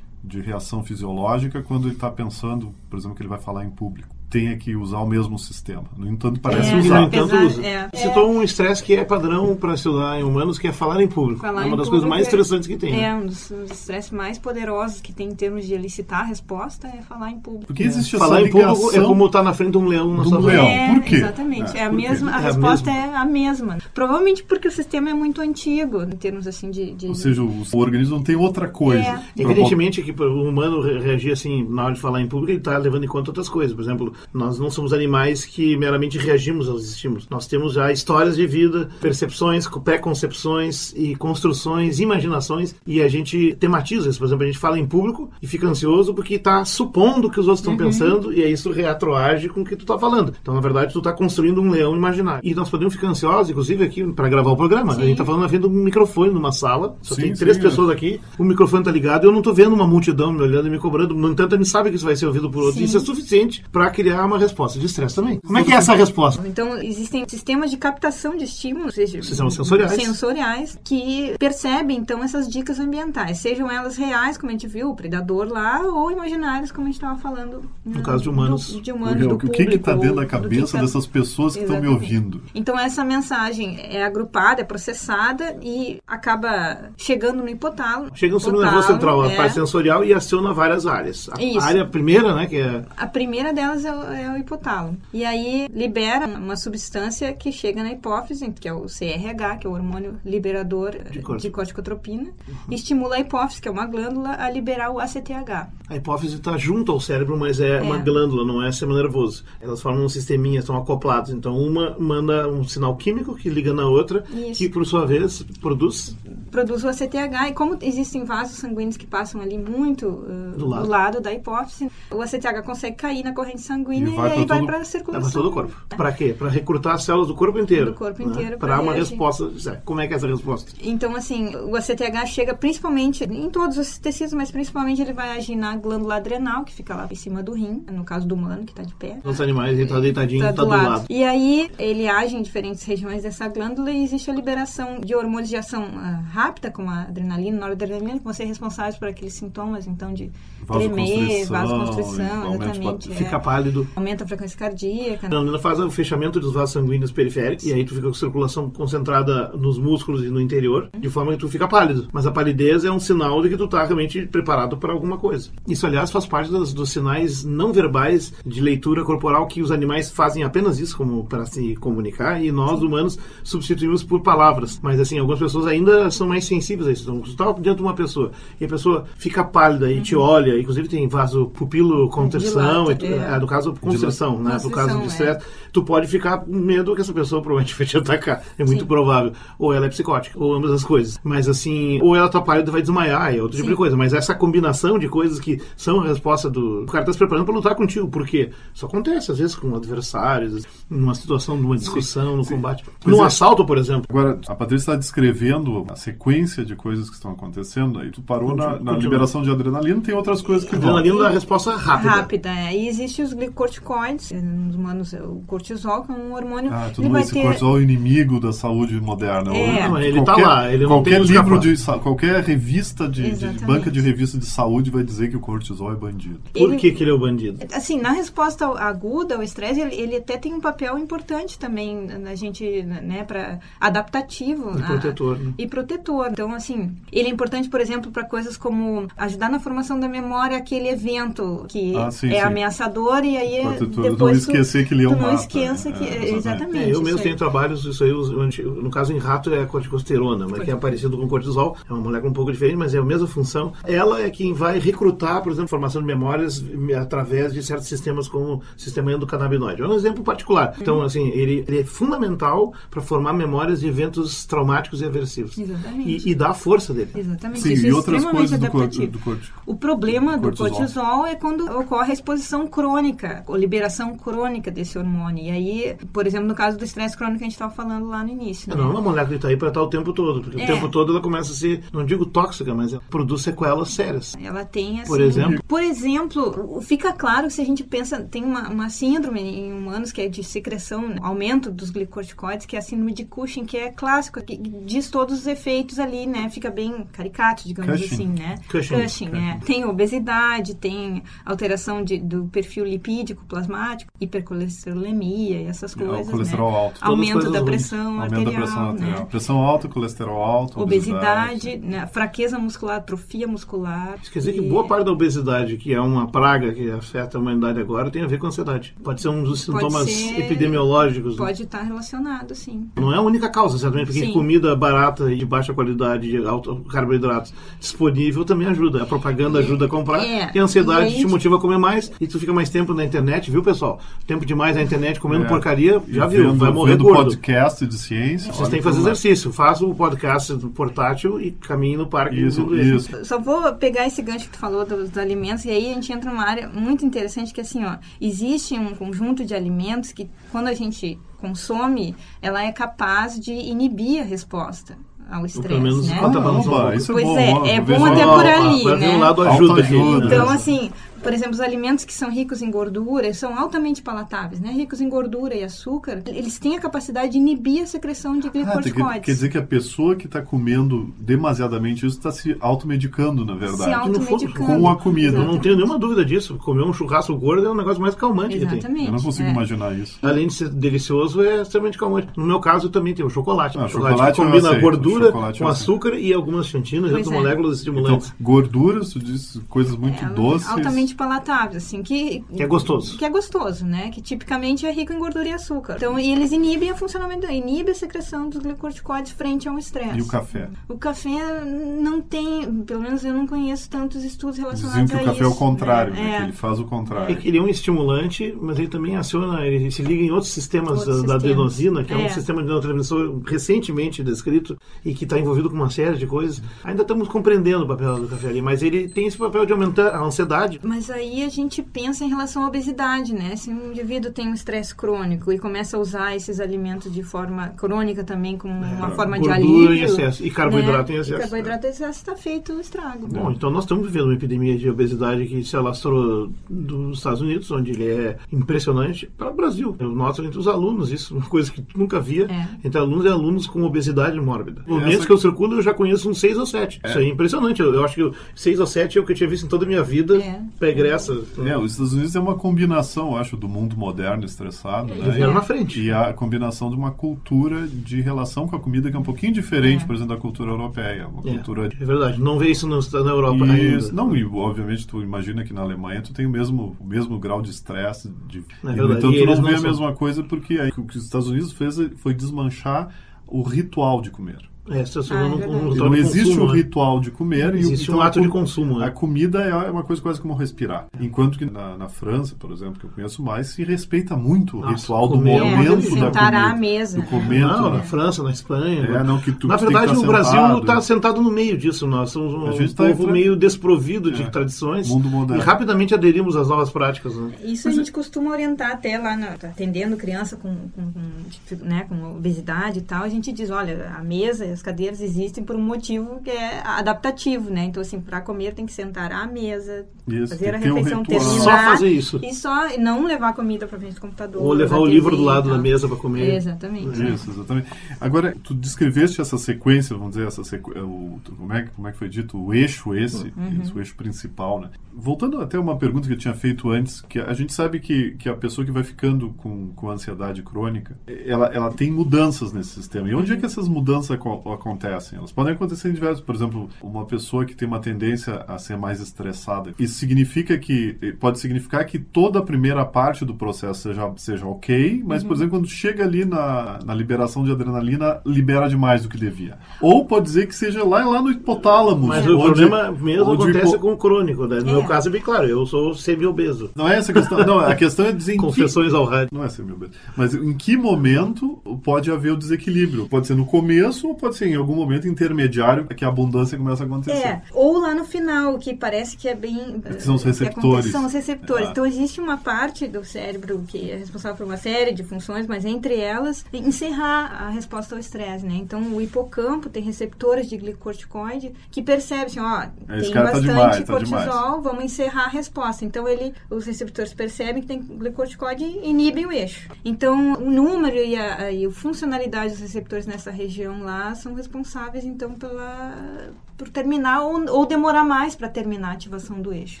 de 0.22 0.40
reação 0.40 0.84
fisiológica 0.84 1.62
quando 1.62 1.86
ele 1.86 1.94
está 1.94 2.10
pensando, 2.10 2.74
por 2.90 2.98
exemplo, 2.98 3.16
que 3.16 3.22
ele 3.22 3.28
vai 3.28 3.40
falar 3.40 3.64
em 3.64 3.70
público 3.70 4.17
tenha 4.30 4.56
que 4.56 4.76
usar 4.76 4.98
o 4.98 5.06
mesmo 5.06 5.38
sistema. 5.38 5.84
No 5.96 6.08
entanto, 6.08 6.38
parece 6.40 6.70
é, 6.70 6.76
usar. 6.76 7.00
No 7.00 7.06
entanto, 7.06 7.36
usa. 7.36 7.66
É. 7.66 7.88
Citou 7.94 8.30
um 8.30 8.42
estresse 8.42 8.82
que 8.82 8.94
é 8.94 9.04
padrão 9.04 9.56
para 9.56 9.74
estudar 9.74 10.20
em 10.20 10.22
humanos, 10.22 10.58
que 10.58 10.68
é 10.68 10.72
falar 10.72 11.02
em 11.02 11.08
público. 11.08 11.40
Falar 11.40 11.64
é 11.64 11.66
uma 11.66 11.76
das 11.76 11.88
coisas 11.88 12.08
mais 12.08 12.24
é- 12.24 12.28
interessantes 12.28 12.68
que 12.68 12.76
tem. 12.76 12.94
É, 12.94 13.08
né? 13.08 13.14
um 13.14 13.26
dos 13.26 13.50
estresses 13.70 14.10
mais 14.10 14.38
poderosos 14.38 15.00
que 15.00 15.12
tem 15.12 15.28
em 15.28 15.34
termos 15.34 15.66
de 15.66 15.74
elicitar 15.74 16.20
a 16.20 16.24
resposta 16.24 16.88
é 16.88 17.00
falar 17.02 17.30
em 17.30 17.40
público. 17.40 17.66
Porque 17.66 17.82
existe 17.82 18.16
é. 18.16 18.18
Falar 18.18 18.42
em 18.42 18.50
público 18.50 18.90
é 18.94 19.00
como 19.00 19.26
estar 19.26 19.42
na 19.42 19.54
frente 19.54 19.72
de 19.72 19.78
um 19.78 19.86
leão 19.86 20.14
na 20.14 20.24
sua 20.24 20.40
leão. 20.40 20.66
É, 20.66 20.94
Por 20.94 21.02
quê? 21.04 21.16
Exatamente. 21.16 21.76
É, 21.76 21.84
a, 21.84 21.92
mesma, 21.92 22.32
a 22.32 22.38
resposta 22.38 22.90
é 22.90 23.14
a 23.14 23.24
mesma. 23.24 23.78
Provavelmente 23.94 24.42
porque 24.42 24.68
o 24.68 24.70
sistema 24.70 25.10
é 25.10 25.14
muito 25.14 25.40
antigo, 25.40 26.02
em 26.02 26.16
termos 26.16 26.46
assim 26.46 26.70
de... 26.70 26.92
de 26.92 27.06
Ou 27.06 27.14
seja, 27.14 27.42
o, 27.42 27.62
o, 27.72 27.78
organismo 27.78 28.16
não 28.16 28.22
tem 28.22 28.36
outra 28.36 28.68
coisa. 28.68 29.02
É. 29.02 29.20
Evidentemente 29.36 30.02
que 30.02 30.12
o 30.22 30.48
humano 30.48 30.82
reagir 30.82 31.32
assim, 31.32 31.66
na 31.68 31.86
hora 31.86 31.94
de 31.94 32.00
falar 32.00 32.20
em 32.20 32.28
público, 32.28 32.50
ele 32.50 32.58
está 32.58 32.76
levando 32.76 33.04
em 33.04 33.08
conta 33.08 33.30
outras 33.30 33.48
coisas. 33.48 33.74
Por 33.74 33.82
exemplo, 33.82 34.12
nós 34.32 34.58
não 34.58 34.70
somos 34.70 34.92
animais 34.92 35.44
que 35.44 35.76
meramente 35.76 36.18
reagimos 36.18 36.68
aos 36.68 36.84
estímulos. 36.84 37.28
Nós 37.28 37.46
temos 37.46 37.74
já 37.74 37.92
histórias 37.92 38.36
de 38.36 38.46
vida, 38.46 38.88
percepções, 39.00 39.66
pré-concepções 39.84 40.92
e 40.96 41.14
construções, 41.16 42.00
imaginações, 42.00 42.74
e 42.86 43.02
a 43.02 43.08
gente 43.08 43.54
tematiza 43.58 44.08
isso. 44.08 44.18
Por 44.18 44.26
exemplo, 44.26 44.44
a 44.44 44.46
gente 44.46 44.58
fala 44.58 44.78
em 44.78 44.86
público 44.86 45.30
e 45.40 45.46
fica 45.46 45.66
ansioso 45.66 46.14
porque 46.14 46.34
está 46.34 46.64
supondo 46.64 47.30
que 47.30 47.40
os 47.40 47.46
outros 47.46 47.60
estão 47.60 47.72
uhum. 47.72 47.78
pensando 47.78 48.32
e 48.32 48.42
aí 48.42 48.52
isso 48.52 48.70
retroage 48.70 49.48
com 49.48 49.62
o 49.62 49.64
que 49.64 49.76
tu 49.76 49.82
está 49.82 49.98
falando. 49.98 50.34
Então, 50.40 50.54
na 50.54 50.60
verdade, 50.60 50.92
tu 50.92 50.98
está 50.98 51.12
construindo 51.12 51.60
um 51.60 51.70
leão 51.70 51.96
imaginário. 51.96 52.40
E 52.42 52.54
nós 52.54 52.68
podemos 52.70 52.94
ficar 52.94 53.08
ansiosos, 53.08 53.50
inclusive 53.50 53.84
aqui 53.84 54.04
para 54.12 54.28
gravar 54.28 54.50
o 54.50 54.56
programa. 54.56 54.94
Sim. 54.94 55.00
A 55.00 55.04
gente 55.04 55.12
está 55.12 55.24
falando 55.24 55.42
na 55.42 55.48
frente 55.48 55.62
de 55.62 55.68
um 55.68 55.84
microfone 55.84 56.32
numa 56.32 56.52
sala, 56.52 56.96
só 57.02 57.14
sim, 57.14 57.22
tem 57.22 57.34
três 57.34 57.56
sim, 57.56 57.62
pessoas 57.62 57.90
é. 57.90 57.92
aqui, 57.92 58.20
o 58.38 58.44
microfone 58.44 58.82
está 58.82 58.90
ligado, 58.90 59.24
eu 59.24 59.32
não 59.32 59.38
estou 59.38 59.54
vendo 59.54 59.74
uma 59.74 59.86
multidão 59.86 60.32
me 60.32 60.42
olhando 60.42 60.68
e 60.68 60.70
me 60.70 60.78
cobrando. 60.78 61.14
No 61.14 61.28
entanto, 61.28 61.54
a 61.54 61.58
gente 61.58 61.68
sabe 61.68 61.90
que 61.90 61.96
isso 61.96 62.04
vai 62.04 62.16
ser 62.16 62.26
ouvido 62.26 62.50
por 62.50 62.62
outros. 62.62 62.82
Isso 62.82 62.96
é 62.96 63.00
suficiente 63.00 63.64
para 63.70 63.90
criar 63.90 64.07
uma 64.14 64.38
resposta 64.38 64.78
de 64.78 64.86
estresse 64.86 65.14
também. 65.14 65.40
Como 65.40 65.58
é 65.58 65.64
que 65.64 65.72
é 65.72 65.76
essa 65.76 65.94
resposta? 65.94 66.46
Então, 66.46 66.78
existem 66.78 67.24
sistemas 67.28 67.70
de 67.70 67.76
captação 67.76 68.36
de 68.36 68.44
estímulos, 68.44 68.94
seja, 68.94 69.22
sistemas 69.22 69.54
sensoriais. 69.54 69.92
sensoriais, 69.92 70.78
que 70.84 71.34
percebem, 71.38 71.96
então, 71.98 72.22
essas 72.22 72.48
dicas 72.48 72.78
ambientais, 72.78 73.38
sejam 73.38 73.70
elas 73.70 73.96
reais, 73.96 74.36
como 74.36 74.50
a 74.50 74.52
gente 74.52 74.66
viu, 74.66 74.90
o 74.90 74.96
predador 74.96 75.48
lá, 75.48 75.82
ou 75.82 76.10
imaginárias, 76.10 76.70
como 76.70 76.86
a 76.86 76.90
gente 76.90 76.96
estava 76.96 77.18
falando. 77.18 77.64
No, 77.84 77.94
no 77.94 78.02
caso 78.02 78.22
de 78.22 78.28
humanos. 78.28 78.72
Do, 78.72 78.80
de 78.80 78.92
humanos, 78.92 79.18
do, 79.20 79.28
do 79.28 79.46
O 79.46 79.50
que 79.50 79.62
está 79.62 79.94
dentro 79.94 80.16
da 80.16 80.26
cabeça 80.26 80.76
tá... 80.76 80.82
dessas 80.82 81.06
pessoas 81.06 81.54
que 81.54 81.62
estão 81.62 81.80
me 81.80 81.88
ouvindo? 81.88 82.42
Então, 82.54 82.78
essa 82.78 83.04
mensagem 83.04 83.78
é 83.80 84.04
agrupada, 84.04 84.60
é 84.60 84.64
processada 84.64 85.56
e 85.62 85.98
acaba 86.06 86.90
chegando 86.96 87.42
no 87.42 87.48
hipotálamo. 87.48 88.10
Chega 88.14 88.34
no 88.34 88.40
sistema 88.40 88.64
nervoso 88.64 88.86
central, 88.86 89.24
é... 89.24 89.32
a 89.32 89.36
parte 89.36 89.54
sensorial, 89.54 90.04
e 90.04 90.12
aciona 90.12 90.52
várias 90.52 90.86
áreas. 90.86 91.28
A 91.32 91.42
Isso. 91.42 91.60
área 91.60 91.86
primeira, 91.86 92.34
né, 92.34 92.46
que 92.46 92.56
é... 92.56 92.84
A 92.96 93.06
primeira 93.06 93.52
delas 93.52 93.84
é 93.84 93.92
o, 93.92 93.97
é 94.04 94.30
o 94.32 94.36
hipotálamo. 94.36 94.98
E 95.12 95.24
aí 95.24 95.68
libera 95.72 96.26
uma 96.26 96.56
substância 96.56 97.32
que 97.32 97.52
chega 97.52 97.82
na 97.82 97.92
hipófise, 97.92 98.50
que 98.50 98.68
é 98.68 98.72
o 98.72 98.86
CRH, 98.86 99.58
que 99.60 99.66
é 99.66 99.70
o 99.70 99.72
hormônio 99.72 100.18
liberador 100.24 100.92
de, 101.10 101.20
de 101.20 101.50
corticotropina, 101.50 102.30
uhum. 102.48 102.54
e 102.70 102.74
estimula 102.74 103.16
a 103.16 103.20
hipófise, 103.20 103.60
que 103.60 103.68
é 103.68 103.70
uma 103.70 103.86
glândula, 103.86 104.36
a 104.38 104.50
liberar 104.50 104.90
o 104.90 104.98
ACTH. 104.98 105.68
A 105.88 105.96
hipófise 105.96 106.36
está 106.36 106.56
junto 106.58 106.92
ao 106.92 107.00
cérebro, 107.00 107.38
mas 107.38 107.60
é, 107.60 107.78
é, 107.78 107.82
uma 107.82 107.98
glândula, 107.98 108.44
não 108.44 108.62
é 108.62 108.70
sistema 108.70 108.94
nervoso. 108.94 109.44
Elas 109.60 109.80
formam 109.80 110.04
um 110.04 110.08
sisteminha, 110.08 110.60
estão 110.60 110.76
acopladas. 110.76 111.30
Então, 111.30 111.56
uma 111.56 111.96
manda 111.98 112.48
um 112.48 112.64
sinal 112.64 112.96
químico 112.96 113.34
que 113.34 113.48
liga 113.48 113.72
na 113.72 113.86
outra, 113.86 114.24
Isso. 114.30 114.58
que 114.58 114.68
por 114.68 114.84
sua 114.86 115.06
vez 115.06 115.42
produz 115.60 116.16
produz 116.50 116.82
o 116.84 116.88
ACTH 116.88 117.48
e 117.48 117.52
como 117.52 117.78
existem 117.82 118.24
vasos 118.24 118.58
sanguíneos 118.58 118.96
que 118.96 119.06
passam 119.06 119.40
ali 119.40 119.58
muito 119.58 120.06
uh, 120.08 120.56
do, 120.56 120.66
lado. 120.66 120.82
do, 120.82 120.88
lado. 120.88 121.20
da 121.20 121.32
hipófise, 121.32 121.90
o 122.10 122.20
ACTH 122.22 122.62
consegue 122.64 122.96
cair 122.96 123.22
na 123.22 123.32
corrente 123.32 123.60
sanguínea 123.60 123.87
e, 123.92 124.02
e 124.02 124.18
aí 124.18 124.44
vai 124.46 124.64
para 124.64 124.78
a 124.78 124.84
circulação. 124.84 125.22
Vai 125.22 125.30
para 125.30 125.40
todo 125.40 125.50
o 125.50 125.52
corpo. 125.52 125.74
É. 125.90 125.96
Para 125.96 126.12
quê? 126.12 126.34
Para 126.36 126.48
recrutar 126.48 126.94
as 126.94 127.04
células 127.04 127.28
do 127.28 127.34
corpo 127.34 127.58
inteiro. 127.58 127.86
Do 127.86 127.94
corpo 127.94 128.24
né? 128.24 128.32
inteiro. 128.32 128.58
Para 128.58 128.80
uma 128.80 128.92
resposta. 128.92 129.82
Como 129.84 130.00
é 130.00 130.06
que 130.06 130.14
é 130.14 130.16
essa 130.16 130.26
resposta? 130.26 130.72
Então, 130.82 131.14
assim, 131.16 131.54
o 131.56 131.76
ACTH 131.76 132.26
chega 132.26 132.54
principalmente 132.54 133.24
em 133.24 133.50
todos 133.50 133.78
os 133.78 133.98
tecidos, 133.98 134.34
mas 134.34 134.50
principalmente 134.50 135.02
ele 135.02 135.12
vai 135.12 135.36
agir 135.36 135.56
na 135.56 135.76
glândula 135.76 136.16
adrenal, 136.16 136.64
que 136.64 136.72
fica 136.72 136.94
lá 136.94 137.08
em 137.10 137.14
cima 137.14 137.42
do 137.42 137.52
rim, 137.52 137.84
no 137.90 138.04
caso 138.04 138.26
do 138.26 138.34
humano, 138.34 138.64
que 138.64 138.72
está 138.72 138.82
de 138.82 138.94
pé. 138.94 139.18
Os 139.24 139.40
animais, 139.40 139.72
ele 139.72 139.82
está 139.82 140.00
deitadinho, 140.00 140.44
está 140.44 140.52
tá 140.52 140.62
do, 140.62 140.68
lado. 140.68 140.88
lado. 140.88 141.06
E 141.08 141.24
aí, 141.24 141.70
ele 141.78 142.08
age 142.08 142.36
em 142.36 142.42
diferentes 142.42 142.84
regiões 142.84 143.22
dessa 143.22 143.48
glândula 143.48 143.90
e 143.90 144.02
existe 144.04 144.30
a 144.30 144.34
liberação 144.34 145.00
de 145.00 145.14
hormônios 145.14 145.48
de 145.48 145.56
ação 145.56 145.84
uh, 145.84 146.22
rápida, 146.30 146.70
como 146.70 146.90
a 146.90 147.02
adrenalina, 147.02 147.58
noradrenalina, 147.58 148.18
que 148.18 148.24
vão 148.24 148.32
ser 148.32 148.44
responsáveis 148.44 148.96
por 148.96 149.08
aqueles 149.08 149.34
sintomas, 149.34 149.86
então, 149.86 150.12
de 150.12 150.30
tremer, 150.66 151.46
vasoconstrição, 151.46 152.54
exatamente. 152.54 153.10
Fica 153.14 153.36
é. 153.36 153.40
pálido 153.40 153.77
Aumenta 153.96 154.24
a 154.24 154.26
frequência 154.26 154.58
cardíaca. 154.58 155.24
A 155.24 155.26
adrenalina 155.26 155.58
faz 155.58 155.78
o 155.80 155.90
fechamento 155.90 156.38
dos 156.40 156.52
vasos 156.52 156.72
sanguíneos 156.72 157.10
periféricos 157.12 157.66
e 157.66 157.72
aí 157.72 157.84
tu 157.84 157.90
fica 157.94 158.02
com 158.06 158.10
a 158.10 158.14
circulação 158.14 158.70
concentrada 158.70 159.48
nos 159.56 159.78
músculos 159.78 160.22
e 160.24 160.28
no 160.28 160.40
interior, 160.40 160.88
de 160.98 161.08
forma 161.08 161.32
que 161.32 161.38
tu 161.38 161.48
fica 161.48 161.66
pálido. 161.68 162.08
Mas 162.12 162.26
a 162.26 162.30
palidez 162.30 162.84
é 162.84 162.90
um 162.90 162.98
sinal 163.00 163.40
de 163.42 163.48
que 163.48 163.56
tu 163.56 163.68
tá 163.68 163.84
realmente 163.84 164.26
preparado 164.26 164.76
para 164.76 164.92
alguma 164.92 165.16
coisa. 165.18 165.50
Isso, 165.66 165.86
aliás, 165.86 166.10
faz 166.10 166.26
parte 166.26 166.50
dos, 166.50 166.72
dos 166.72 166.90
sinais 166.90 167.44
não 167.44 167.72
verbais 167.72 168.32
de 168.44 168.60
leitura 168.60 169.04
corporal 169.04 169.46
que 169.46 169.62
os 169.62 169.70
animais 169.70 170.10
fazem 170.10 170.42
apenas 170.42 170.78
isso 170.78 170.96
como 170.96 171.24
para 171.24 171.44
se 171.46 171.74
comunicar 171.76 172.42
e 172.42 172.50
nós 172.52 172.82
humanos 172.82 173.18
substituímos 173.42 174.02
por 174.02 174.20
palavras. 174.22 174.78
Mas 174.82 175.00
assim, 175.00 175.18
algumas 175.18 175.38
pessoas 175.40 175.66
ainda 175.66 176.10
são 176.10 176.26
mais 176.28 176.44
sensíveis 176.44 176.88
a 176.88 176.92
isso. 176.92 177.02
Então, 177.04 177.20
tu 177.20 177.34
tá 177.36 177.52
diante 177.60 177.76
de 177.78 177.82
uma 177.82 177.94
pessoa 177.94 178.30
e 178.60 178.64
a 178.64 178.68
pessoa 178.68 179.04
fica 179.16 179.44
pálida 179.44 179.90
e 179.90 180.00
te 180.00 180.14
Uhum. 180.16 180.22
olha, 180.22 180.58
inclusive 180.58 180.88
tem 180.88 181.06
vaso 181.08 181.46
pupilo 181.46 182.08
contrição, 182.08 182.84
Dilata, 182.84 182.92
e 182.92 182.96
tu- 182.96 183.06
é. 183.06 183.34
é, 183.34 183.38
no 183.38 183.46
caso 183.46 183.67
constrição, 183.74 184.38
né? 184.40 184.58
No 184.62 184.70
caso 184.70 184.88
Constrição, 184.88 184.98
de 184.98 185.04
é. 185.04 185.06
estresse, 185.06 185.46
tu 185.72 185.82
pode 185.82 186.06
ficar 186.06 186.38
com 186.38 186.52
medo 186.52 186.94
que 186.94 187.00
essa 187.00 187.12
pessoa 187.12 187.40
provavelmente 187.42 187.74
vai 187.78 187.86
te 187.86 187.96
atacar. 187.96 188.42
É 188.58 188.64
muito 188.64 188.80
Sim. 188.80 188.86
provável. 188.86 189.32
Ou 189.58 189.72
ela 189.72 189.86
é 189.86 189.88
psicótica, 189.88 190.38
ou 190.38 190.54
ambas 190.54 190.70
as 190.70 190.84
coisas. 190.84 191.18
Mas 191.22 191.48
assim, 191.48 192.00
ou 192.02 192.14
ela 192.14 192.28
tá 192.28 192.40
pálida 192.40 192.70
e 192.70 192.72
vai 192.72 192.80
desmaiar, 192.80 193.34
é 193.34 193.42
outro 193.42 193.56
tipo 193.56 193.68
Sim. 193.68 193.72
de 193.72 193.76
coisa. 193.76 193.96
Mas 193.96 194.12
essa 194.12 194.34
combinação 194.34 194.98
de 194.98 195.08
coisas 195.08 195.38
que 195.38 195.60
são 195.76 196.00
a 196.00 196.06
resposta 196.06 196.48
do. 196.50 196.82
O 196.82 196.86
cara 196.86 197.04
tá 197.04 197.12
se 197.12 197.18
preparando 197.18 197.44
pra 197.44 197.54
lutar 197.54 197.74
contigo. 197.74 198.08
Por 198.08 198.26
quê? 198.26 198.50
Isso 198.74 198.86
acontece, 198.86 199.30
às 199.30 199.38
vezes, 199.38 199.54
com 199.54 199.74
adversários, 199.74 200.64
numa 200.88 201.14
situação 201.14 201.56
de 201.56 201.64
uma 201.64 201.76
discussão, 201.76 202.36
no 202.36 202.46
combate. 202.46 202.84
Pois 203.00 203.16
Num 203.16 203.22
é. 203.22 203.26
assalto, 203.26 203.64
por 203.64 203.78
exemplo. 203.78 204.04
Agora, 204.08 204.40
a 204.46 204.54
Patrícia 204.54 204.92
está 204.92 204.96
descrevendo 204.96 205.86
a 205.88 205.96
sequência 205.96 206.64
de 206.64 206.74
coisas 206.74 207.08
que 207.08 207.16
estão 207.16 207.32
acontecendo, 207.32 207.98
aí 207.98 208.10
tu 208.10 208.22
parou 208.22 208.54
na, 208.54 208.70
na 208.70 208.72
Continua. 208.76 208.98
liberação 208.98 209.42
de 209.42 209.50
adrenalina, 209.50 210.00
tem 210.00 210.14
outras 210.14 210.40
coisas 210.42 210.68
que 210.68 210.76
vão. 210.76 210.96
Adrenalina 210.96 211.24
dá 211.24 211.30
resposta 211.30 211.76
rápida. 211.76 212.10
Rápida, 212.10 212.48
é. 212.50 212.76
E 212.76 212.88
existe 212.88 213.22
os 213.22 213.32
glicocorticoides, 213.48 214.32
eh, 214.32 214.40
nos 214.40 214.74
humanos, 214.76 215.12
o 215.14 215.42
cortisol, 215.46 216.02
que 216.04 216.12
é 216.12 216.14
um 216.14 216.34
hormônio. 216.34 216.70
Ah, 216.72 216.84
ele 216.86 216.94
tudo 216.94 217.10
vai 217.10 217.22
esse 217.22 217.32
ter. 217.32 217.42
cortisol 217.42 217.76
é 217.76 217.78
o 217.78 217.82
inimigo 217.82 218.40
da 218.40 218.52
saúde 218.52 219.00
moderna. 219.00 219.54
É. 219.56 219.88
Não, 219.88 219.98
ele 220.00 220.22
tá 220.22 220.36
lá, 220.36 220.72
ele 220.72 220.82
não 220.84 220.90
qualquer 220.90 221.20
livro 221.20 221.58
de 221.58 221.74
qualquer 222.02 222.42
revista 222.44 223.08
de, 223.08 223.30
de 223.32 223.46
banca 223.64 223.90
de 223.90 224.00
revista 224.00 224.38
de 224.38 224.46
saúde 224.46 224.90
vai 224.90 225.02
dizer 225.02 225.28
que 225.30 225.36
o 225.36 225.40
cortisol 225.40 225.92
é 225.92 225.96
bandido. 225.96 226.40
Por 226.52 226.68
Ele- 226.70 226.76
que, 226.76 226.92
que 226.92 227.02
ele 227.04 227.10
é 227.10 227.14
o 227.14 227.18
bandido? 227.18 227.58
Assim, 227.74 228.00
na 228.00 228.12
resposta 228.12 228.64
ao- 228.66 228.76
aguda 228.76 229.34
ao 229.36 229.42
estresse, 229.42 229.80
ele, 229.80 229.94
ele 229.94 230.16
até 230.16 230.36
tem 230.36 230.54
um 230.54 230.60
papel 230.60 230.98
importante 230.98 231.58
também 231.58 232.06
na 232.06 232.34
gente, 232.34 232.82
né, 232.82 233.24
para 233.24 233.58
adaptativo. 233.80 234.78
E 234.78 234.82
a- 234.82 234.86
protetor, 234.86 235.38
né? 235.38 235.52
E 235.58 235.66
protetor. 235.66 236.28
Então, 236.30 236.52
assim, 236.54 236.92
ele 237.12 237.28
é 237.28 237.30
importante, 237.32 237.68
por 237.68 237.80
exemplo, 237.80 238.10
para 238.10 238.24
coisas 238.24 238.56
como 238.56 239.08
ajudar 239.16 239.50
na 239.50 239.60
formação 239.60 239.98
da 239.98 240.08
memória 240.08 240.56
aquele 240.56 240.88
evento 240.88 241.64
que 241.68 241.96
Ah, 241.96 242.10
sim, 242.10 242.28
é 242.28 242.34
sim. 242.34 242.38
ameaçador 242.40 243.24
e 243.24 243.36
aí 243.38 243.76
tu- 243.78 243.86
tu 243.88 244.02
depois 244.02 244.18
não 244.18 244.18
tu- 244.28 244.30
esquecer 244.50 244.86
que 244.86 244.94
ele 244.94 245.04
é 245.04 245.08
um 245.08 245.12
não 245.12 245.18
mapa, 245.20 245.34
esqueça 245.34 245.90
né? 245.90 245.96
que 245.98 246.04
É, 246.04 246.34
exatamente. 246.34 246.90
É, 246.90 246.94
eu 246.94 247.02
mesmo 247.02 247.20
tenho 247.20 247.36
trabalhos, 247.36 247.84
isso 247.84 248.02
aí, 248.04 248.12
onde- 248.12 248.62
no 248.62 248.90
caso 248.90 249.12
em 249.12 249.18
rato 249.18 249.52
é 249.52 249.62
a 249.62 249.66
corticosterona, 249.66 250.46
mas 250.48 250.62
que 250.62 250.70
é 250.70 250.76
parecido 250.76 251.16
com 251.16 251.28
cortisol, 251.28 251.76
é 251.88 251.92
uma 251.92 252.02
molécula 252.02 252.30
um 252.30 252.34
pouco 252.34 252.52
diferente, 252.52 252.76
mas 252.76 252.94
é 252.94 252.98
a 252.98 253.04
mesma 253.04 253.26
função. 253.26 253.72
Ela 253.84 254.22
é 254.22 254.30
quem 254.30 254.52
vai 254.52 254.78
recrutar, 254.78 255.42
por 255.42 255.50
exemplo, 255.52 255.68
formação 255.68 256.00
de 256.00 256.06
memórias 256.06 256.64
eh, 256.90 256.94
através 256.94 257.52
de 257.52 257.62
certos 257.62 257.86
sistemas 257.86 258.28
como 258.28 258.54
o 258.56 258.62
sistema 258.76 259.12
endocannabinoide. 259.12 259.82
É 259.82 259.86
um 259.86 259.94
exemplo 259.94 260.22
particular. 260.24 260.74
Então, 260.80 261.02
assim, 261.02 261.28
ele, 261.30 261.64
ele 261.66 261.80
é 261.80 261.84
fundamental 261.84 262.72
para 262.90 263.00
formar 263.02 263.32
memórias 263.32 263.80
de 263.80 263.86
eventos 263.88 264.44
traumáticos 264.46 265.00
e 265.00 265.04
aversivos. 265.04 265.58
Exatamente. 265.58 266.26
E, 266.26 266.30
e 266.30 266.34
dá 266.34 266.48
a 266.50 266.54
força 266.54 266.92
dele. 266.94 267.10
Exatamente. 267.14 267.60
Sim, 267.60 267.72
isso 267.72 267.86
e 267.86 267.90
é 267.90 267.94
outras 267.94 268.24
coisas 268.24 268.58
do, 268.58 268.68
cor, 268.70 268.80
adaptativo. 268.82 269.12
do 269.12 269.18
corte. 269.18 269.52
O 269.66 269.74
problema 269.76 270.36
do 270.36 270.42
Cortisol. 270.42 270.70
cortisol. 270.70 271.26
é 271.26 271.34
quando 271.34 271.64
ocorre 271.78 272.10
a 272.10 272.14
exposição 272.14 272.66
crônica, 272.66 273.27
ou 273.46 273.56
liberação 273.56 274.16
crônica 274.16 274.70
desse 274.70 274.98
hormônio. 274.98 275.44
E 275.44 275.50
aí, 275.50 275.96
por 276.12 276.26
exemplo, 276.26 276.46
no 276.48 276.54
caso 276.54 276.76
do 276.78 276.84
estresse 276.84 277.16
crônico 277.16 277.38
que 277.38 277.44
a 277.44 277.46
gente 277.46 277.54
estava 277.54 277.72
falando 277.72 278.08
lá 278.08 278.22
no 278.22 278.30
início. 278.30 278.68
Não 278.70 278.84
Né? 278.84 278.90
uma 278.90 279.00
molécula 279.00 279.28
que 279.30 279.34
está 279.36 279.48
aí 279.48 279.56
para 279.56 279.68
estar 279.68 279.82
o 279.82 279.88
tempo 279.88 280.12
todo, 280.12 280.42
porque 280.42 280.60
É. 280.60 280.64
o 280.64 280.66
tempo 280.66 280.88
todo 280.88 281.12
ela 281.12 281.20
começa 281.20 281.52
a 281.52 281.54
ser, 281.54 281.82
não 281.92 282.04
digo 282.04 282.26
tóxica, 282.26 282.74
mas 282.74 282.92
ela 282.92 283.02
produz 283.10 283.42
sequelas 283.42 283.90
sérias. 283.90 284.36
Ela 284.40 284.64
tem 284.64 285.00
assim, 285.00 285.08
Por 285.10 285.20
exemplo? 285.20 285.62
Por 285.66 285.82
exemplo, 285.82 286.80
fica 286.82 287.12
claro 287.12 287.50
se 287.50 287.60
a 287.60 287.64
gente 287.64 287.84
pensa, 287.84 288.20
tem 288.22 288.44
uma, 288.44 288.68
uma 288.68 288.88
síndrome 288.88 289.40
em 289.40 289.72
humanos 289.72 290.12
que 290.12 290.20
é 290.22 290.28
de 290.28 290.42
secreção, 290.42 291.14
aumento 291.22 291.70
dos 291.70 291.90
glicorticoides, 291.90 292.66
que 292.66 292.76
é 292.76 292.78
a 292.78 292.82
síndrome 292.82 293.12
de 293.12 293.24
Cushing, 293.24 293.64
que 293.64 293.76
é 293.76 293.90
clássico, 293.90 294.42
que 294.42 294.56
diz 294.56 295.10
todos 295.10 295.38
os 295.40 295.46
efeitos 295.46 295.98
ali, 295.98 296.26
né? 296.26 296.48
Fica 296.50 296.70
bem 296.70 297.06
caricato, 297.12 297.66
digamos 297.66 298.00
Cushing. 298.00 298.14
assim, 298.14 298.26
né? 298.28 298.54
Cushing. 298.70 299.36
é. 299.36 299.58
Tem 299.64 299.84
obesidade, 299.84 300.74
tem 300.74 301.22
alteração 301.44 302.02
de- 302.02 302.18
do 302.18 302.44
perfil 302.46 302.84
lipídico 302.84 303.17
plasmático, 303.24 304.10
hipercolesterolemia 304.20 305.62
e 305.62 305.66
essas 305.66 305.96
É, 305.96 306.02
o 306.02 306.06
coisas, 306.06 306.30
colesterol 306.30 306.70
né? 306.72 306.78
alto. 306.78 306.98
Aumento 307.00 307.32
coisas 307.34 307.52
da 307.52 307.62
pressão 307.62 308.06
Aumenta 308.20 308.22
arterial, 308.36 308.52
a 308.52 308.56
pressão 308.66 308.88
arterial. 308.90 309.18
né? 309.20 309.26
Pressão 309.30 309.56
alta, 309.58 309.88
colesterol 309.88 310.42
alto, 310.42 310.80
Obesidade, 310.80 311.76
né? 311.78 312.06
fraqueza 312.06 312.58
muscular, 312.58 312.96
atrofia 312.98 313.46
muscular. 313.46 314.18
Isso 314.22 314.32
quer 314.32 314.38
dizer 314.40 314.52
que 314.52 314.60
E- 314.60 314.68
boa 314.68 314.86
parte 314.86 315.04
da 315.04 315.12
obesidade, 315.12 315.76
que 315.76 315.92
é 315.92 316.00
uma 316.00 316.26
praga 316.28 316.72
que 316.72 316.90
afeta 316.90 317.38
a 317.38 317.40
humanidade 317.40 317.80
agora, 317.80 318.10
tem 318.10 318.22
a 318.22 318.26
ver 318.26 318.38
com 318.38 318.46
ansiedade. 318.46 318.94
Pode 319.02 319.20
ser 319.20 319.28
um 319.28 319.42
dos 319.42 319.64
Pode 319.66 319.78
sintomas 319.84 320.10
ser- 320.10 320.40
epidemiológicos. 320.40 321.36
Pode 321.36 321.62
estar 321.62 321.82
relacionado, 321.82 322.54
sim. 322.54 322.88
Não 322.96 323.12
é 323.12 323.16
a 323.16 323.20
única 323.20 323.48
causa, 323.48 323.78
certamente, 323.78 324.06
porque 324.08 324.26
Sim. 324.26 324.32
comida 324.32 324.74
barata 324.76 325.32
e 325.32 325.36
de 325.36 325.46
baixa 325.46 325.72
qualidade, 325.72 326.28
de 326.30 326.36
alto 326.46 326.76
carboidratos 326.90 327.52
disponível 327.80 328.44
também 328.44 328.66
ajuda. 328.68 329.02
A 329.02 329.06
propaganda 329.06 329.58
ajuda 329.58 329.86
a 329.86 329.88
comprar 329.88 330.24
É. 330.24 330.50
e 330.54 330.58
a 330.58 330.62
ansiedade 330.62 331.10
E 331.12 331.14
aí- 331.14 331.18
te 331.20 331.26
motiva 331.26 331.56
a 331.56 331.60
comer 331.60 331.78
mais 331.78 332.10
e 332.20 332.26
tu 332.26 332.38
fica 332.38 332.52
mais 332.52 332.68
tempo 332.70 332.92
na 332.94 333.04
internet, 333.08 333.50
viu, 333.50 333.62
pessoal? 333.62 333.98
Tempo 334.26 334.46
demais 334.46 334.76
na 334.76 334.82
internet 334.82 335.18
comendo 335.18 335.44
É. 335.44 335.48
porcaria, 335.48 336.00
já 336.08 336.26
E 336.26 336.28
viu, 336.28 336.44
vendo, 336.44 336.58
vai 336.58 336.70
morrer 336.72 336.92
vendo 336.92 337.04
gordo. 337.04 337.24
podcast 337.24 337.84
de 337.86 337.98
ciência. 337.98 338.52
Vocês 338.52 338.68
têm 338.68 338.78
que 338.78 338.84
fazer 338.84 338.98
é. 338.98 339.00
exercício. 339.02 339.52
Faça 339.52 339.84
o 339.84 339.92
podcast 339.94 340.54
do 340.54 340.68
portátil 340.68 341.40
e 341.40 341.50
caminhe 341.50 341.96
no 341.96 342.06
parque. 342.06 342.40
Isso, 342.40 342.60
ele. 342.72 342.96
isso. 342.96 343.24
Só 343.24 343.38
vou 343.40 343.72
pegar 343.74 344.06
esse 344.06 344.22
gancho 344.22 344.44
que 344.46 344.52
tu 344.52 344.58
falou 344.58 344.86
dos, 344.86 345.08
dos 345.10 345.18
alimentos 345.18 345.64
e 345.64 345.70
aí 345.70 345.90
a 345.90 345.94
gente 345.94 346.12
entra 346.12 346.30
numa 346.30 346.44
área 346.44 346.68
muito 346.68 347.04
interessante 347.04 347.52
que 347.52 347.60
assim, 347.60 347.84
ó, 347.84 347.96
existe 348.20 348.74
um 348.78 348.94
conjunto 348.94 349.44
de 349.44 349.54
alimentos 349.54 350.12
que 350.12 350.30
quando 350.52 350.68
a 350.68 350.74
gente 350.74 351.18
consome, 351.40 352.14
ela 352.42 352.62
é 352.62 352.70
capaz 352.70 353.38
de 353.40 353.52
inibir 353.52 354.20
a 354.20 354.24
resposta 354.24 354.96
ao 355.30 355.44
estresse, 355.44 355.80
menos 355.80 356.08
né? 356.08 356.18
conta 356.18 356.40
pra 356.40 356.52
nós 356.52 356.66
um 356.66 356.92
isso 356.94 357.12
é 357.12 357.14
Pois 357.14 357.26
bom. 357.26 357.38
é, 357.38 357.52
ó, 357.52 357.66
é 357.66 357.80
bom 357.82 358.04
até 358.06 358.26
Ó, 358.26 358.34
por 358.36 358.46
ó, 358.46 358.48
ali, 358.48 358.82
vai 358.84 358.96
vir 358.96 359.08
né? 359.08 359.16
um 359.16 359.18
lado 359.18 359.42
ajuda. 359.42 359.72
Autoajuda. 359.72 360.18
né? 360.26 360.34
Então, 360.34 360.48
assim, 360.50 360.90
por 361.22 361.32
exemplo, 361.32 361.52
os 361.52 361.60
alimentos 361.60 362.04
que 362.04 362.12
são 362.14 362.30
ricos 362.30 362.62
em 362.62 362.70
gordura 362.70 363.32
são 363.34 363.58
altamente 363.58 364.02
palatáveis, 364.02 364.60
né? 364.60 364.70
Ricos 364.72 365.00
em 365.00 365.08
gordura 365.08 365.54
e 365.54 365.62
açúcar, 365.64 366.22
eles 366.26 366.58
têm 366.58 366.76
a 366.76 366.80
capacidade 366.80 367.32
de 367.32 367.38
inibir 367.38 367.82
a 367.82 367.86
secreção 367.86 368.38
de 368.38 368.48
Ah, 368.48 368.50
glicorticoides. 368.50 369.24
quer 369.24 369.32
dizer 369.32 369.48
que 369.50 369.58
a 369.58 369.62
pessoa 369.62 370.14
que 370.16 370.26
está 370.26 370.40
comendo 370.42 371.12
demasiadamente 371.18 372.06
isso 372.06 372.16
está 372.16 372.30
se 372.32 372.56
automedicando, 372.60 373.44
na 373.44 373.54
se 373.54 373.58
verdade. 373.60 373.92
automedicando. 373.94 374.66
Com 374.80 374.88
a 374.88 374.96
comida. 374.96 375.38
Eu 375.38 375.44
não 375.44 375.58
tenho 375.58 375.76
nenhuma 375.76 375.98
dúvida 375.98 376.24
disso. 376.24 376.56
Comer 376.58 376.82
um 376.84 376.92
churrasco 376.92 377.34
gordo 377.36 377.66
é 377.66 377.70
um 377.70 377.74
negócio 377.76 378.00
mais 378.00 378.14
calmante 378.14 378.58
que 378.58 378.66
tem. 378.66 378.78
Exatamente. 378.78 379.06
Eu 379.06 379.12
não 379.12 379.22
consigo 379.22 379.48
é. 379.48 379.52
imaginar 379.52 379.94
isso. 379.98 380.18
Além 380.22 380.46
de 380.46 380.54
ser 380.54 380.68
delicioso, 380.68 381.42
é 381.42 381.62
extremamente 381.62 381.98
calmante. 381.98 382.28
No 382.36 382.44
meu 382.46 382.60
caso, 382.60 382.88
também 382.90 383.14
tem 383.14 383.24
o 383.24 383.30
chocolate. 383.30 383.78
Ah, 383.78 383.84
o 383.84 383.88
chocolate, 383.88 384.14
chocolate 384.16 384.36
combina 384.40 384.68
aceito, 384.68 384.80
gordura 384.82 385.32
com 385.32 385.66
açúcar 385.68 386.14
e 386.14 386.32
algumas 386.32 386.66
xantinas 386.66 387.10
outras 387.10 387.28
é. 387.28 387.34
moléculas 387.34 387.80
Então, 387.82 387.94
estimulantes. 387.94 388.32
gorduras, 388.40 389.10
tu 389.10 389.18
diz 389.18 389.60
coisas 389.68 389.96
muito 389.96 390.22
É, 390.24 390.28
doces. 390.28 390.68
altamente 390.68 391.07
palatáveis, 391.14 391.84
assim, 391.84 392.02
que... 392.02 392.40
Que 392.54 392.62
é 392.62 392.66
gostoso. 392.66 393.16
Que 393.18 393.24
é 393.24 393.30
gostoso, 393.30 393.84
né? 393.86 394.10
Que 394.10 394.20
tipicamente 394.20 394.86
é 394.86 394.92
rico 394.92 395.12
em 395.12 395.18
gordura 395.18 395.48
e 395.48 395.52
açúcar. 395.52 395.94
Então, 395.96 396.18
e 396.18 396.30
eles 396.32 396.52
inibem 396.52 396.92
o 396.92 396.96
funcionamento, 396.96 397.46
inibem 397.50 397.92
a 397.92 397.94
secreção 397.94 398.48
dos 398.48 398.60
glicorticoides 398.60 399.32
frente 399.32 399.68
ao 399.68 399.78
estresse. 399.78 400.18
E 400.18 400.22
o 400.22 400.26
café? 400.26 400.68
O 400.88 400.96
café 400.98 401.64
não 401.64 402.20
tem, 402.20 402.70
pelo 402.84 403.00
menos 403.00 403.24
eu 403.24 403.32
não 403.32 403.46
conheço 403.46 403.88
tantos 403.90 404.24
estudos 404.24 404.58
relacionados 404.58 405.02
Diziam 405.02 405.18
que 405.18 405.24
o 405.26 405.28
a 405.28 405.32
café 405.32 405.44
é 405.44 405.46
o 405.46 405.54
contrário, 405.54 406.14
né? 406.14 406.22
né? 406.22 406.34
É. 406.34 406.36
que 406.38 406.42
ele 406.44 406.52
faz 406.52 406.78
o 406.78 406.82
É 406.82 406.86
contrário. 406.86 407.36
que 407.36 407.48
ele 407.48 407.58
é 407.58 407.62
um 407.62 407.68
estimulante, 407.68 408.56
mas 408.60 408.78
ele 408.78 408.88
também 408.88 409.16
aciona, 409.16 409.66
ele 409.66 409.90
se 409.90 410.02
liga 410.02 410.22
em 410.22 410.30
outros 410.30 410.52
sistemas 410.52 410.98
Outros 411.00 411.06
da, 411.06 411.14
sistemas. 411.14 411.44
adenosina, 411.44 412.04
que 412.04 412.12
é. 412.12 412.16
um 412.16 412.20
É. 412.20 412.28
sistema 412.28 412.60
de 412.62 412.66
neurotransmissor 412.68 413.40
recentemente 413.46 414.22
descrito 414.22 414.76
e 415.04 415.14
que 415.14 415.24
está 415.24 415.38
envolvido 415.38 415.68
com 415.70 415.76
uma 415.76 415.90
série 415.90 416.16
de 416.16 416.26
coisas. 416.26 416.62
Ainda 416.84 417.02
estamos 417.02 417.28
compreendendo 417.28 417.84
o 417.84 417.86
papel 417.88 418.18
do 418.20 418.28
café 418.28 418.48
ali, 418.48 418.62
mas 418.62 418.82
ele 418.82 419.08
tem 419.08 419.26
esse 419.26 419.36
papel 419.36 419.64
de 419.66 419.72
aumentar 419.72 420.08
a 420.14 420.20
ansiedade. 420.22 420.80
Mas 420.82 420.97
aí 421.10 421.42
a 421.44 421.48
gente 421.48 421.82
pensa 421.82 422.24
em 422.24 422.28
relação 422.28 422.64
à 422.64 422.68
obesidade, 422.68 423.32
né? 423.32 423.54
Se 423.56 423.70
um 423.70 423.90
indivíduo 423.90 424.30
tem 424.32 424.48
um 424.48 424.54
estresse 424.54 424.94
crônico 424.94 425.52
e 425.52 425.58
começa 425.58 425.96
a 425.96 426.00
usar 426.00 426.34
esses 426.36 426.58
alimentos 426.60 427.12
de 427.12 427.22
forma 427.22 427.68
crônica 427.76 428.24
também 428.24 428.56
como 428.58 428.74
uma 428.74 429.10
forma 429.10 429.38
de 429.38 429.48
É, 429.48 429.56
gordura 429.58 429.90
alívio... 429.90 429.94
em 429.94 430.02
excesso. 430.04 430.44
E 430.44 430.50
carboidrato 430.50 431.12
né? 431.12 431.18
em 431.18 431.20
excesso. 431.20 431.38
E 431.38 431.40
carboidrato 431.40 431.86
em 431.86 431.90
excesso 431.90 432.18
está 432.18 432.36
feito 432.36 432.72
o 432.74 432.80
estrago. 432.80 433.26
Bom, 433.28 433.50
então 433.52 433.70
nós 433.70 433.84
estamos 433.84 434.04
vivendo 434.06 434.24
uma 434.26 434.34
epidemia 434.34 434.76
de 434.76 434.88
obesidade 434.90 435.46
que 435.46 435.62
se 435.64 435.76
alastrou 435.76 436.50
dos 436.68 437.18
Estados 437.18 437.40
Unidos, 437.40 437.70
onde 437.70 437.92
ele 437.92 438.06
é 438.08 438.36
impressionante, 438.52 439.26
para 439.38 439.50
o 439.50 439.54
Brasil. 439.54 439.96
Eu 439.98 440.10
noto 440.10 440.44
entre 440.44 440.58
os 440.58 440.66
alunos 440.68 441.10
isso, 441.12 441.36
uma 441.36 441.46
coisa 441.46 441.70
que 441.72 441.84
nunca 441.96 442.20
via, 442.20 442.46
É. 442.50 442.68
entre 442.86 442.98
alunos 442.98 443.24
e 443.24 443.28
alunos 443.28 443.66
com 443.66 443.82
obesidade 443.82 444.38
mórbida. 444.40 444.82
No 444.86 444.98
Essa- 444.98 445.06
menos 445.08 445.26
que 445.26 445.32
eu 445.32 445.38
circulo, 445.38 445.74
eu 445.76 445.82
já 445.82 445.94
conheço 445.94 446.28
uns 446.28 446.38
seis 446.40 446.56
ou 446.58 446.66
sete. 446.66 447.00
Isso 447.04 447.18
aí 447.18 447.26
é 447.26 447.28
impressionante. 447.28 447.80
Eu, 447.80 447.94
eu 447.94 448.04
acho 448.04 448.14
que 448.14 448.20
eu- 448.22 448.34
seis 448.54 448.78
ou 448.80 448.86
sete 448.86 449.18
é 449.18 449.20
o 449.20 449.24
que 449.24 449.32
eu 449.32 449.36
tinha 449.36 449.48
visto 449.48 449.64
em 449.64 449.68
toda 449.68 449.84
a 449.84 449.88
minha 449.88 450.02
vida 450.02 450.36
É. 450.36 450.60
pegar 450.92 451.02
regressa. 451.02 451.32
É, 451.64 451.76
os 451.76 451.92
Estados 451.92 452.12
Unidos 452.12 452.34
é 452.36 452.40
uma 452.40 452.54
combinação, 452.54 453.32
eu 453.32 453.36
acho, 453.36 453.56
do 453.56 453.68
mundo 453.68 453.96
moderno 453.96 454.44
estressado, 454.44 455.12
Eles 455.12 455.24
né? 455.26 455.30
vieram 455.34 455.54
na 455.54 455.62
frente. 455.62 456.00
E 456.02 456.10
a 456.12 456.32
combinação 456.32 456.90
de 456.90 456.96
uma 456.96 457.10
cultura 457.10 457.86
de 457.86 458.20
relação 458.20 458.66
com 458.68 458.76
a 458.76 458.80
comida 458.80 459.10
que 459.10 459.16
é 459.16 459.18
um 459.18 459.22
pouquinho 459.22 459.52
diferente, 459.52 460.04
por 460.04 460.14
exemplo, 460.14 460.34
da 460.34 460.40
cultura 460.40 460.70
europeia. 460.70 461.28
Uma 461.28 461.40
É, 461.50 461.54
cultura 461.54 461.86
é 461.86 462.04
verdade. 462.04 462.40
Não 462.40 462.58
vê 462.58 462.70
isso 462.70 462.86
no, 462.86 462.98
na 463.24 463.30
Europa 463.30 463.64
Isso. 463.66 464.08
ainda. 464.08 464.12
Não, 464.12 464.36
e 464.36 464.44
obviamente 464.44 465.06
tu 465.06 465.22
imagina 465.22 465.64
que 465.64 465.72
na 465.72 465.82
Alemanha 465.82 466.22
tu 466.22 466.32
tem 466.32 466.46
o 466.46 466.50
mesmo, 466.50 466.96
o 467.00 467.04
mesmo 467.06 467.38
grau 467.38 467.60
de 467.62 467.70
estresse. 467.70 468.32
De, 468.46 468.58
É 468.58 468.62
e, 468.90 468.94
verdade. 468.94 469.18
então 469.18 469.32
E 469.32 469.38
tu 469.40 469.46
não 469.46 469.54
vê 469.56 469.62
não 469.62 469.68
a 469.70 469.78
são. 469.78 469.88
mesma 469.90 470.12
coisa 470.14 470.42
porque 470.42 470.74
aí, 470.78 470.90
o 470.96 471.04
que 471.04 471.16
os 471.16 471.24
Estados 471.24 471.48
Unidos 471.48 471.72
fez 471.72 471.96
foi 472.16 472.34
desmanchar 472.34 473.08
o 473.46 473.62
ritual 473.62 474.20
de 474.20 474.30
comer. 474.30 474.58
É, 474.90 475.04
se 475.04 475.18
Ah, 475.18 475.22
é 475.36 475.44
um, 475.44 475.50
verdade. 475.56 475.72
um 475.72 475.76
E 475.88 475.90
ritual 475.90 476.08
não 476.08 476.14
de 476.14 476.20
existe 476.20 476.48
consumo, 476.48 476.64
o 476.64 476.68
né? 476.72 476.76
ritual 476.76 477.20
de 477.20 477.30
comer. 477.30 477.74
e 477.74 477.78
Existe 477.80 478.04
então 478.04 478.16
um 478.18 478.22
a 478.22 478.26
ato 478.26 478.40
de 478.40 478.48
co- 478.48 478.58
consumo. 478.58 478.96
A 478.98 479.06
né? 479.06 479.10
comida 479.10 479.60
é 479.60 479.90
uma 479.90 480.02
coisa 480.02 480.20
quase 480.22 480.40
como 480.40 480.54
respirar. 480.54 481.06
Enquanto 481.20 481.58
que 481.58 481.64
na, 481.66 481.96
na 481.96 482.08
França, 482.08 482.54
por 482.58 482.70
exemplo, 482.72 482.98
que 482.98 483.04
eu 483.04 483.10
conheço 483.10 483.42
mais, 483.42 483.68
se 483.68 483.84
respeita 483.84 484.36
muito 484.36 484.78
o 484.78 484.80
Nossa, 484.80 484.94
ritual 485.02 485.28
do 485.28 485.34
comer 485.34 485.58
é 485.58 485.62
uma 485.62 485.70
momento 485.76 485.90
delícia. 485.90 486.10
da 486.20 486.26
Sentar 486.26 486.54
à 486.54 486.62
comida. 486.70 486.76
mesa. 486.80 487.20
Do 487.20 487.26
comento, 487.26 487.66
Não, 487.66 487.90
né? 487.90 487.96
na 487.98 488.02
França, 488.02 488.42
na 488.42 488.50
Espanha. 488.50 489.04
É, 489.06 489.22
não, 489.22 489.40
que 489.40 489.52
tu- 489.52 489.66
na 489.66 489.76
verdade, 489.76 490.12
tá 490.12 490.18
o 490.18 490.26
Brasil 490.26 490.78
está 490.78 491.00
sentado 491.00 491.40
no 491.42 491.50
meio 491.50 491.76
disso. 491.76 492.06
Nós 492.06 492.30
somos 492.30 492.54
um, 492.54 492.66
A 492.68 492.70
um 492.74 492.88
tá 492.88 493.04
povo 493.08 493.30
meio 493.30 493.56
desprovido 493.56 494.30
de 494.30 494.42
É. 494.42 494.46
tradições 494.50 495.08
Mundo 495.08 495.28
moderno. 495.28 495.62
e 495.62 495.64
rapidamente 495.64 496.14
aderimos 496.14 496.56
às 496.56 496.68
novas 496.68 496.90
práticas. 496.90 497.34
Né? 497.36 497.50
Isso 497.64 497.88
a 497.88 497.90
gente 497.90 498.10
costuma 498.12 498.50
orientar 498.50 498.92
até 498.92 499.18
lá, 499.18 499.36
na, 499.36 499.48
atendendo 499.52 500.16
criança 500.16 500.56
com, 500.56 500.74
com, 500.94 501.12
com, 501.12 501.20
dific- 501.48 501.82
né, 501.82 502.06
com 502.08 502.36
obesidade 502.36 502.98
e 503.00 503.02
tal. 503.02 503.22
A 503.22 503.28
gente 503.28 503.52
diz, 503.52 503.70
olha, 503.70 504.12
a 504.18 504.22
mesa 504.22 504.64
e 504.64 504.70
as 504.78 504.82
cadeiras 504.82 505.20
existem 505.20 505.62
por 505.64 505.76
um 505.76 505.82
motivo 505.82 506.40
que 506.42 506.50
é 506.50 506.80
adaptativo, 506.84 507.70
né? 507.70 507.84
Então, 507.84 508.00
assim, 508.00 508.20
para 508.20 508.40
comer 508.40 508.74
tem 508.74 508.86
que 508.86 508.92
sentar 508.92 509.32
à 509.32 509.46
mesa, 509.46 510.06
Isso, 510.26 510.48
fazer 510.48 510.74
a 510.74 510.78
um 510.78 510.80
refeição, 510.80 511.22
ritual. 511.22 511.24
terminar. 511.40 511.64
Só 511.64 511.70
fazer 511.90 512.08
isso. 512.08 512.40
E 512.42 512.54
só 512.54 512.96
não 512.98 513.24
levar 513.26 513.52
comida 513.54 513.86
para 513.86 513.98
frente 513.98 514.14
do 514.14 514.20
computador. 514.20 514.62
Ou 514.62 514.72
levar 514.72 514.98
o 514.98 515.02
TV 515.04 515.14
livro 515.14 515.36
do 515.36 515.42
lado 515.42 515.68
da 515.70 515.78
mesa 515.78 516.06
para 516.08 516.16
comer. 516.16 516.54
Exatamente. 516.54 517.22
Isso, 517.34 517.50
exatamente. 517.50 517.88
Agora, 518.20 518.54
tu 518.62 518.74
descreveste 518.74 519.40
essa 519.40 519.58
sequência, 519.58 520.16
vamos 520.16 520.34
dizer, 520.34 520.46
essa 520.46 520.62
sequ... 520.64 520.90
o, 520.98 521.40
como, 521.56 521.72
é, 521.72 521.82
que- 521.82 521.90
como 521.90 522.08
é 522.08 522.12
que 522.12 522.18
foi 522.18 522.28
dito? 522.28 522.56
O 522.58 522.72
eixo 522.72 523.14
esse, 523.14 523.52
Uhum. 523.56 523.80
esse, 523.82 523.92
o 523.92 523.98
eixo 523.98 524.14
principal, 524.14 524.80
né? 524.80 524.90
Voltando 525.12 525.60
até 525.60 525.78
uma 525.78 525.96
pergunta 525.96 526.28
que 526.28 526.34
eu 526.34 526.38
tinha 526.38 526.54
feito 526.54 526.88
antes, 526.90 527.20
que 527.22 527.40
a 527.40 527.52
gente 527.52 527.72
sabe 527.72 527.98
que, 527.98 528.32
que 528.38 528.48
a 528.48 528.54
pessoa 528.54 528.84
que 528.84 528.92
vai 528.92 529.02
ficando 529.02 529.50
com, 529.56 529.88
com 529.96 530.10
ansiedade 530.10 530.62
crônica, 530.62 531.18
ela, 531.26 531.66
ela 531.66 531.90
tem 531.92 532.10
mudanças 532.10 532.72
nesse 532.72 532.90
sistema. 532.90 533.28
E 533.28 533.34
onde 533.34 533.52
é 533.52 533.56
que 533.56 533.66
essas 533.66 533.88
mudanças 533.88 534.30
acontecem? 534.72 535.38
Elas 535.38 535.52
podem 535.52 535.72
acontecer 535.74 536.08
em 536.08 536.12
diversos... 536.12 536.42
Por 536.42 536.54
exemplo, 536.54 536.88
uma 537.02 537.24
pessoa 537.24 537.64
que 537.64 537.74
tem 537.74 537.86
uma 537.86 538.00
tendência 538.00 538.64
a 538.68 538.78
ser 538.78 538.96
mais 538.96 539.20
estressada. 539.20 539.92
Isso 539.98 540.14
significa 540.14 540.76
que... 540.78 541.14
Pode 541.40 541.58
significar 541.58 542.04
que 542.04 542.18
toda 542.18 542.58
a 542.58 542.62
primeira 542.62 543.04
parte 543.04 543.44
do 543.44 543.54
processo 543.54 544.00
seja, 544.02 544.30
seja 544.36 544.66
ok, 544.66 545.22
mas, 545.24 545.42
Uhum. 545.42 545.48
por 545.48 545.54
exemplo, 545.56 545.78
quando 545.78 545.88
chega 545.88 546.24
ali 546.24 546.44
na, 546.44 546.98
na 547.04 547.14
liberação 547.14 547.64
de 547.64 547.70
adrenalina, 547.72 548.40
libera 548.44 548.88
demais 548.88 549.22
do 549.22 549.28
que 549.28 549.36
devia. 549.36 549.76
Ou 550.00 550.24
pode 550.24 550.46
dizer 550.46 550.66
que 550.66 550.74
seja 550.74 551.04
lá, 551.04 551.24
lá 551.24 551.40
no 551.42 551.50
hipotálamo. 551.50 552.26
Mas 552.26 552.46
o 552.46 552.56
onde- 552.58 552.64
problema 552.64 553.12
mesmo 553.12 553.44
o 553.50 553.52
acontece 553.52 553.88
hipo- 553.94 553.98
com 554.00 554.12
o 554.12 554.16
crônico. 554.16 554.66
Né? 554.66 554.78
No 554.80 554.86
meu 554.86 555.02
É. 555.02 555.06
caso 555.06 555.28
é 555.28 555.32
bem 555.32 555.40
claro, 555.42 555.66
eu 555.66 555.84
sou 555.86 556.14
semi-obeso. 556.14 556.90
Não 556.96 557.08
é 557.08 557.16
essa 557.16 557.32
a 557.32 557.34
questão. 557.34 557.58
Não, 557.66 557.78
a 557.80 557.94
questão 557.94 558.26
é 558.26 558.32
dizer 558.32 558.54
em 558.54 558.56
que... 558.56 558.62
Confessões 558.64 559.12
ao 559.14 559.24
rádio. 559.24 559.48
Não 559.52 559.64
é 559.64 559.68
meu 559.78 559.96
bem. 559.96 560.10
Mas 560.36 560.54
em 560.54 560.74
que 560.76 560.96
momento 560.96 561.76
pode 562.02 562.30
haver 562.30 562.52
o 562.52 562.56
desequilíbrio? 562.56 563.26
Pode 563.28 563.46
ser 563.46 563.54
no 563.54 563.64
começo 563.64 564.26
ou 564.28 564.34
pode 564.34 564.56
ser 564.56 564.57
em 564.66 564.74
algum 564.74 564.94
momento 564.94 565.28
intermediário 565.28 566.06
que 566.06 566.24
a 566.24 566.28
abundância 566.28 566.76
começa 566.76 567.02
a 567.02 567.06
acontecer. 567.06 567.46
É, 567.46 567.62
ou 567.72 567.98
lá 567.98 568.14
no 568.14 568.24
final, 568.24 568.78
que 568.78 568.94
parece 568.94 569.36
que 569.36 569.48
é 569.48 569.54
bem. 569.54 570.00
Que 570.00 570.22
são 570.22 570.34
os 570.34 570.42
receptores. 570.42 571.10
São 571.10 571.26
os 571.26 571.32
receptores. 571.32 571.88
Ah. 571.88 571.90
Então, 571.90 572.06
existe 572.06 572.40
uma 572.40 572.56
parte 572.56 573.06
do 573.06 573.24
cérebro 573.24 573.84
que 573.86 574.10
é 574.10 574.16
responsável 574.16 574.56
por 574.56 574.66
uma 574.66 574.76
série 574.76 575.12
de 575.12 575.22
funções, 575.22 575.66
mas 575.66 575.84
entre 575.84 576.18
elas, 576.18 576.64
encerrar 576.72 577.66
a 577.66 577.70
resposta 577.70 578.14
ao 578.14 578.18
estresse, 578.18 578.64
né? 578.64 578.74
Então, 578.74 579.00
o 579.00 579.20
hipocampo 579.20 579.88
tem 579.88 580.02
receptores 580.02 580.68
de 580.68 580.76
glicocorticoide 580.76 581.72
que 581.90 582.02
percebem, 582.02 582.46
assim, 582.46 582.60
ó, 582.60 582.82
Esse 583.14 583.26
tem 583.26 583.34
tá 583.34 583.42
bastante 583.42 583.66
demais, 583.66 583.98
tá 583.98 584.12
cortisol, 584.12 584.38
demais. 584.38 584.82
vamos 584.82 585.04
encerrar 585.04 585.44
a 585.44 585.48
resposta. 585.48 586.04
Então, 586.04 586.28
ele, 586.28 586.54
os 586.70 586.86
receptores 586.86 587.32
percebem 587.32 587.82
que 587.82 587.88
tem 587.88 588.00
glicocorticoide 588.00 588.84
e 588.84 589.10
inibem 589.10 589.46
o 589.46 589.52
eixo. 589.52 589.88
Então, 590.04 590.54
o 590.54 590.70
número 590.70 591.16
e 591.16 591.36
a, 591.36 591.70
e 591.70 591.86
a 591.86 591.90
funcionalidade 591.90 592.72
dos 592.72 592.80
receptores 592.80 593.26
nessa 593.26 593.50
região 593.50 594.02
lá 594.02 594.34
são 594.38 594.54
responsáveis, 594.54 595.24
então, 595.24 595.52
pela 595.54 596.50
por 596.78 596.88
terminar 596.88 597.42
ou, 597.42 597.68
ou 597.70 597.86
demorar 597.86 598.22
mais 598.24 598.54
para 598.54 598.68
terminar 598.68 599.08
a 599.08 599.12
ativação 599.12 599.60
do 599.60 599.72
eixo. 599.72 600.00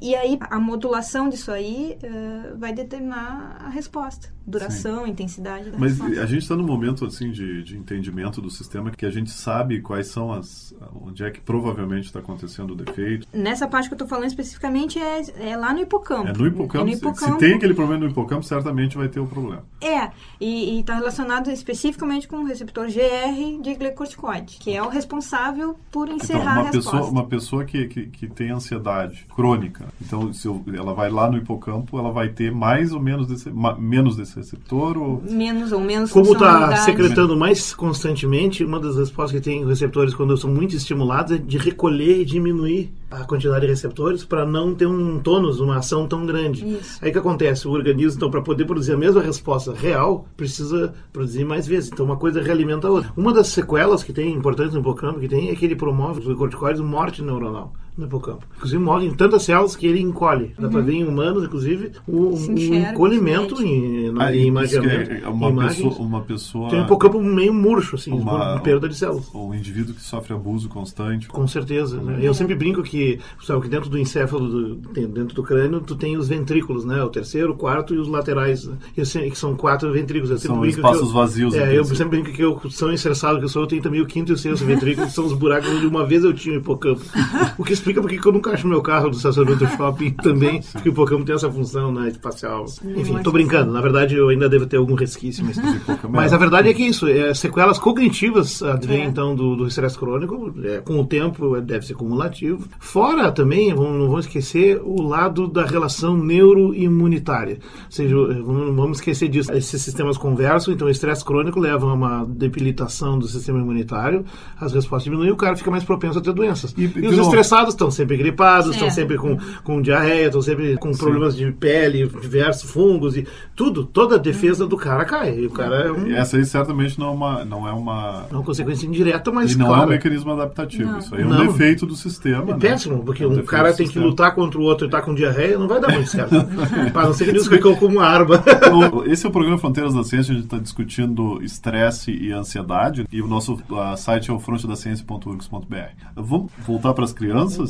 E 0.00 0.14
aí 0.14 0.38
a 0.40 0.60
modulação 0.60 1.28
disso 1.28 1.50
aí 1.50 1.98
eh, 2.00 2.52
vai 2.56 2.72
determinar 2.72 3.56
a 3.60 3.68
resposta, 3.70 4.32
duração, 4.46 5.04
intensidade 5.04 5.70
da 5.70 5.78
Mas 5.78 5.98
resposta. 5.98 6.22
a 6.22 6.26
gente 6.26 6.42
está 6.42 6.54
num 6.54 6.66
momento 6.66 7.04
assim 7.04 7.32
de, 7.32 7.64
de 7.64 7.76
entendimento 7.76 8.40
do 8.40 8.50
sistema 8.50 8.92
que 8.92 9.04
a 9.04 9.10
gente 9.10 9.30
sabe 9.30 9.80
quais 9.80 10.06
são 10.06 10.32
as 10.32 10.72
onde 11.02 11.24
é 11.24 11.30
que 11.30 11.40
provavelmente 11.40 12.04
está 12.04 12.20
acontecendo 12.20 12.70
o 12.72 12.76
defeito. 12.76 13.26
Nessa 13.32 13.66
parte 13.66 13.88
que 13.88 13.94
eu 13.94 13.96
estou 13.96 14.08
falando 14.08 14.28
especificamente 14.28 14.98
é, 14.98 15.50
é 15.50 15.56
lá 15.56 15.72
no 15.72 15.80
hipocampo. 15.80 16.28
É 16.28 16.32
no 16.32 16.46
hipocampo. 16.46 16.84
É 16.86 16.90
no 16.90 16.92
Se- 16.92 16.98
hipocampo. 16.98 17.32
Se 17.32 17.38
tem 17.38 17.54
aquele 17.54 17.74
problema 17.74 18.04
no 18.04 18.10
hipocampo, 18.10 18.44
certamente 18.44 18.96
vai 18.96 19.08
ter 19.08 19.18
o 19.18 19.26
problema. 19.26 19.64
É, 19.80 20.10
e 20.40 20.78
está 20.80 20.94
relacionado 20.94 21.50
especificamente 21.50 22.28
com 22.28 22.36
o 22.36 22.44
receptor 22.44 22.86
GR 22.86 23.60
de 23.60 23.74
glicocorticoide, 24.04 24.56
que 24.60 24.74
é 24.74 24.82
o 24.82 24.88
responsável 24.88 25.76
por 25.90 26.06
Então, 26.06 26.16
encerrar 26.16 26.52
uma 26.60 26.60
a 26.60 26.64
resposta. 26.70 26.90
pessoa, 26.92 27.10
uma 27.10 27.24
pessoa 27.26 27.64
que, 27.64 27.86
que, 27.88 28.06
que 28.06 28.26
tem 28.28 28.50
ansiedade 28.50 29.26
crônica, 29.34 29.86
então 30.00 30.32
se 30.32 30.46
eu- 30.46 30.62
ela 30.74 30.94
vai 30.94 31.10
lá 31.10 31.30
no 31.30 31.36
hipocampo, 31.38 31.98
ela 31.98 32.10
vai 32.12 32.28
ter 32.28 32.52
mais 32.52 32.92
ou 32.92 33.00
menos 33.00 33.26
desse, 33.26 33.50
ma- 33.50 33.76
menos 33.76 34.16
desse 34.16 34.36
receptor 34.36 34.96
ou 34.98 35.22
Menos 35.28 35.72
ou 35.72 35.80
menos 35.80 36.10
Como 36.12 36.32
está 36.32 36.76
secretando 36.76 37.36
mais 37.36 37.74
constantemente, 37.74 38.64
uma 38.64 38.78
das 38.80 38.96
respostas 38.96 39.38
que 39.40 39.44
tem 39.44 39.62
os 39.62 39.68
receptores 39.68 40.14
quando 40.14 40.36
são 40.36 40.50
muito 40.50 40.74
estimulados 40.76 41.32
é 41.32 41.38
de 41.38 41.58
recolher 41.58 42.20
e 42.20 42.24
diminuir 42.24 42.92
a 43.20 43.24
quantidade 43.24 43.60
de 43.62 43.66
receptores 43.66 44.24
para 44.24 44.44
não 44.46 44.74
ter 44.74 44.86
um 44.86 45.18
tônus, 45.18 45.60
uma 45.60 45.78
ação 45.78 46.06
tão 46.06 46.26
grande. 46.26 46.66
Isso. 46.66 46.98
Aí 47.00 47.10
o 47.10 47.12
que 47.12 47.18
acontece? 47.18 47.68
O 47.68 47.72
organismo, 47.72 48.16
então, 48.16 48.30
para 48.30 48.42
poder 48.42 48.64
produzir 48.64 48.92
a 48.92 48.96
mesma 48.96 49.22
resposta 49.22 49.72
real, 49.72 50.26
precisa 50.36 50.94
produzir 51.12 51.44
mais 51.44 51.66
vezes. 51.66 51.90
Então, 51.92 52.06
uma 52.06 52.16
coisa 52.16 52.42
realimenta 52.42 52.88
a 52.88 52.90
outra. 52.90 53.12
Uma 53.16 53.32
das 53.32 53.48
sequelas 53.48 54.02
que 54.02 54.12
tem, 54.12 54.32
importantes 54.34 54.74
no 54.74 54.80
hipocampo, 54.80 55.20
que 55.20 55.28
tem, 55.28 55.50
é 55.50 55.54
que 55.54 55.64
ele 55.64 55.76
promove 55.76 56.20
os 56.20 56.36
corticoides 56.36 56.80
morte 56.80 57.22
neuronal 57.22 57.72
no 57.96 58.06
hipocampo. 58.06 58.44
Inclusive, 58.56 58.82
morrem 58.82 59.14
tantas 59.14 59.42
células 59.44 59.76
que 59.76 59.86
ele 59.86 60.00
encolhe. 60.00 60.52
Dá 60.58 60.68
para 60.68 60.80
ver 60.80 60.94
em 60.94 61.04
humanos, 61.04 61.44
inclusive, 61.44 61.92
o, 62.08 62.34
um 62.34 62.54
encolhimento 62.58 63.62
em, 63.62 64.10
na, 64.10 64.26
Ah, 64.26 64.36
em 64.36 64.46
imaginamento. 64.46 65.10
é 65.12 65.28
uma, 65.28 65.48
imagens. 65.50 65.76
pessoa, 65.88 66.06
uma 66.06 66.20
pessoa 66.22 66.70
Tem 66.70 66.80
um 66.80 66.84
hipocampo 66.84 67.22
meio 67.22 67.52
murcho, 67.54 67.96
assim, 67.96 68.10
Uma- 68.12 68.56
de 68.56 68.62
perda 68.62 68.88
de 68.88 68.94
células. 68.96 69.28
ou 69.32 69.50
um 69.50 69.54
indivíduo 69.54 69.94
que 69.94 70.02
sofre 70.02 70.32
abuso 70.34 70.68
constante. 70.68 71.28
Com 71.28 71.46
certeza. 71.46 72.00
Né? 72.00 72.18
Eu 72.22 72.34
sempre 72.34 72.54
brinco 72.54 72.82
que, 72.82 73.18
sabe, 73.42 73.62
que 73.62 73.68
dentro 73.68 73.88
do 73.88 73.98
encéfalo, 73.98 74.48
do- 74.48 74.74
dentro 75.06 75.34
do 75.34 75.42
crânio, 75.42 75.80
tu 75.80 75.94
tem 75.94 76.16
os 76.16 76.28
ventrículos, 76.28 76.84
né? 76.84 77.02
O 77.02 77.08
terceiro, 77.08 77.52
o 77.52 77.56
quarto 77.56 77.94
e 77.94 77.98
os 77.98 78.08
laterais. 78.08 78.64
Né? 78.66 78.76
Que 78.94 79.04
são 79.36 79.54
quatro 79.54 79.92
ventrículos. 79.92 80.30
Eu 80.30 80.38
São 80.38 80.64
espaços 80.66 81.02
eu, 81.08 81.12
vazios, 81.12 81.54
É, 81.54 81.78
eu 81.78 81.84
sempre 81.84 82.20
brinco 82.20 82.36
que 82.36 82.42
eu 82.42 82.60
sou 82.70 82.92
estressado 82.92 83.38
que 83.38 83.44
eu 83.44 83.48
sou, 83.48 83.62
eu 83.62 83.68
tenho 83.68 83.82
também 83.82 84.00
o 84.00 84.06
quinto 84.06 84.32
e 84.32 84.34
o 84.34 84.38
sexto 84.38 84.64
ventrículo, 84.64 85.06
que 85.06 85.12
são 85.12 85.24
os 85.26 85.32
buracos 85.32 85.68
onde 85.70 85.86
uma 85.86 86.04
vez 86.06 86.24
eu 86.24 86.32
tinha 86.32 86.56
o 86.56 86.58
hipocampo. 86.58 87.00
O 87.58 87.62
que 87.64 87.72
explica 87.84 88.00
porque 88.00 88.18
que 88.18 88.26
eu 88.26 88.32
nunca 88.32 88.50
acho 88.52 88.66
meu 88.66 88.80
carro 88.80 89.10
do 89.10 89.16
estacionamento 89.16 89.64
do 89.64 89.70
shopping 89.76 90.10
também, 90.22 90.62
porque 90.72 90.88
o 90.88 90.92
hipocampo 90.92 91.24
tem 91.24 91.34
essa 91.34 91.50
função 91.50 91.92
né, 91.92 92.08
espacial. 92.08 92.64
Enfim, 92.96 93.12
mais 93.12 93.24
tô 93.24 93.30
brincando. 93.30 93.72
Na 93.72 93.80
verdade, 93.80 94.14
eu 94.16 94.28
ainda 94.30 94.48
devo 94.48 94.66
ter 94.66 94.76
algum 94.78 94.94
resquício, 94.94 95.44
mas... 95.44 95.56
hipocampo 95.58 96.08
Mas 96.10 96.32
é- 96.32 96.34
a 96.34 96.38
verdade 96.38 96.68
é 96.68 96.74
que 96.74 96.82
isso, 96.82 97.06
é, 97.06 97.32
sequelas 97.34 97.78
cognitivas 97.78 98.62
advêm 98.62 99.02
É. 99.02 99.04
então 99.06 99.34
do 99.34 99.54
do 99.54 99.66
estresse 99.66 99.96
crônico, 99.98 100.52
é, 100.64 100.78
com 100.78 100.98
o 101.00 101.04
tempo 101.06 101.56
é, 101.56 101.60
deve 101.60 101.86
ser 101.86 101.94
cumulativo. 101.94 102.66
Fora 102.78 103.30
também, 103.30 103.72
vamos, 103.74 103.92
não 104.00 104.08
vamos 104.08 104.26
esquecer 104.26 104.80
o 104.82 105.02
lado 105.02 105.46
da 105.46 105.64
relação 105.64 106.16
neuroimunitária. 106.16 107.58
Ou 107.84 107.90
seja, 107.90 108.14
vamos, 108.16 108.66
não 108.68 108.74
vamos 108.74 108.98
esquecer 108.98 109.28
disso. 109.28 109.52
Esses 109.52 109.80
sistemas 109.82 110.16
conversam, 110.16 110.72
então 110.74 110.88
o 110.88 110.90
estresse 110.90 111.24
crônico 111.24 111.60
leva 111.60 111.86
a 111.86 111.92
uma 111.94 112.24
debilitação 112.24 113.18
do 113.18 113.26
sistema 113.28 113.58
imunitário, 113.60 114.24
as 114.60 114.72
respostas 114.72 115.04
diminuem 115.04 115.28
e 115.28 115.32
o 115.32 115.36
cara 115.36 115.56
fica 115.56 115.70
mais 115.70 115.84
propenso 115.84 116.18
a 116.18 116.22
ter 116.22 116.32
doenças. 116.32 116.74
E- 116.76 116.84
E, 116.94 117.06
os 117.08 117.18
estressados 117.18 117.73
estão 117.74 117.90
sempre 117.90 118.16
gripados, 118.16 118.70
estão 118.72 118.88
É. 118.88 118.90
sempre 118.90 119.16
com, 119.16 119.36
com 119.62 119.80
diarreia, 119.82 120.26
estão 120.26 120.42
sempre 120.42 120.76
com 120.76 120.92
problemas 120.92 121.36
de 121.36 121.50
pele, 121.52 122.06
diversos 122.06 122.70
fungos 122.70 123.16
e 123.16 123.26
tudo, 123.54 123.84
toda 123.84 124.16
a 124.16 124.18
defesa 124.18 124.66
do 124.66 124.76
cara 124.76 125.04
cai. 125.04 125.38
E 125.38 125.46
o 125.46 125.50
cara 125.50 125.76
é 125.76 125.92
um, 125.92 126.10
Essa 126.14 126.36
aí 126.36 126.44
certamente 126.44 126.98
não 126.98 127.08
é 127.08 127.10
uma, 127.10 127.44
não 127.44 127.68
é 127.68 127.72
uma 127.72 128.26
é 128.30 128.34
uma 128.34 128.42
consequência 128.42 128.86
indireta, 128.86 129.30
mas 129.30 129.52
e 129.52 129.58
não 129.58 129.66
é 129.66 129.68
claro, 129.68 129.84
um 129.86 129.88
mecanismo 129.90 130.32
adaptativo. 130.32 130.90
Não. 130.90 130.98
Isso 130.98 131.14
aí 131.14 131.22
é 131.22 131.26
um 131.26 131.28
Não. 131.28 131.46
defeito 131.46 131.86
do 131.86 131.94
sistema. 131.94 132.42
é 132.50 132.52
né? 132.54 132.58
péssimo, 132.60 133.02
porque 133.04 133.22
É 133.22 133.26
um 133.26 133.34
um 133.38 133.42
cara 133.44 133.72
tem 133.72 133.86
que 133.86 133.98
lutar 133.98 134.34
contra 134.34 134.58
o 134.58 134.62
outro 134.62 134.86
e 134.86 134.90
tá 134.90 135.00
com 135.02 135.14
diarreia, 135.14 135.58
não 135.58 135.68
vai 135.68 135.80
dar 135.80 135.92
muito 135.92 136.08
certo. 136.08 136.34
Para 136.92 137.06
não 137.06 137.12
ser 137.12 137.24
que 137.24 137.30
ele 137.30 137.40
ficou 137.44 137.76
como 137.76 138.00
arma. 138.00 138.42
Então, 138.46 139.04
esse 139.06 139.26
é 139.26 139.28
o 139.28 139.32
programa 139.32 139.58
Fronteiras 139.58 139.92
da 139.94 140.02
Ciência, 140.04 140.32
a 140.32 140.34
gente 140.36 140.44
está 140.44 140.58
discutindo 140.58 141.42
estresse 141.42 142.10
e 142.12 142.32
ansiedade, 142.32 143.06
e 143.12 143.20
o 143.20 143.26
nosso 143.26 143.58
site 143.96 144.30
é 144.30 144.32
o 144.32 144.38
frontedaciencia.urgs.br. 144.38 145.76
Vamos 146.16 146.50
voltar 146.66 146.92
para 146.94 147.04
as 147.04 147.12
crianças? 147.12 147.63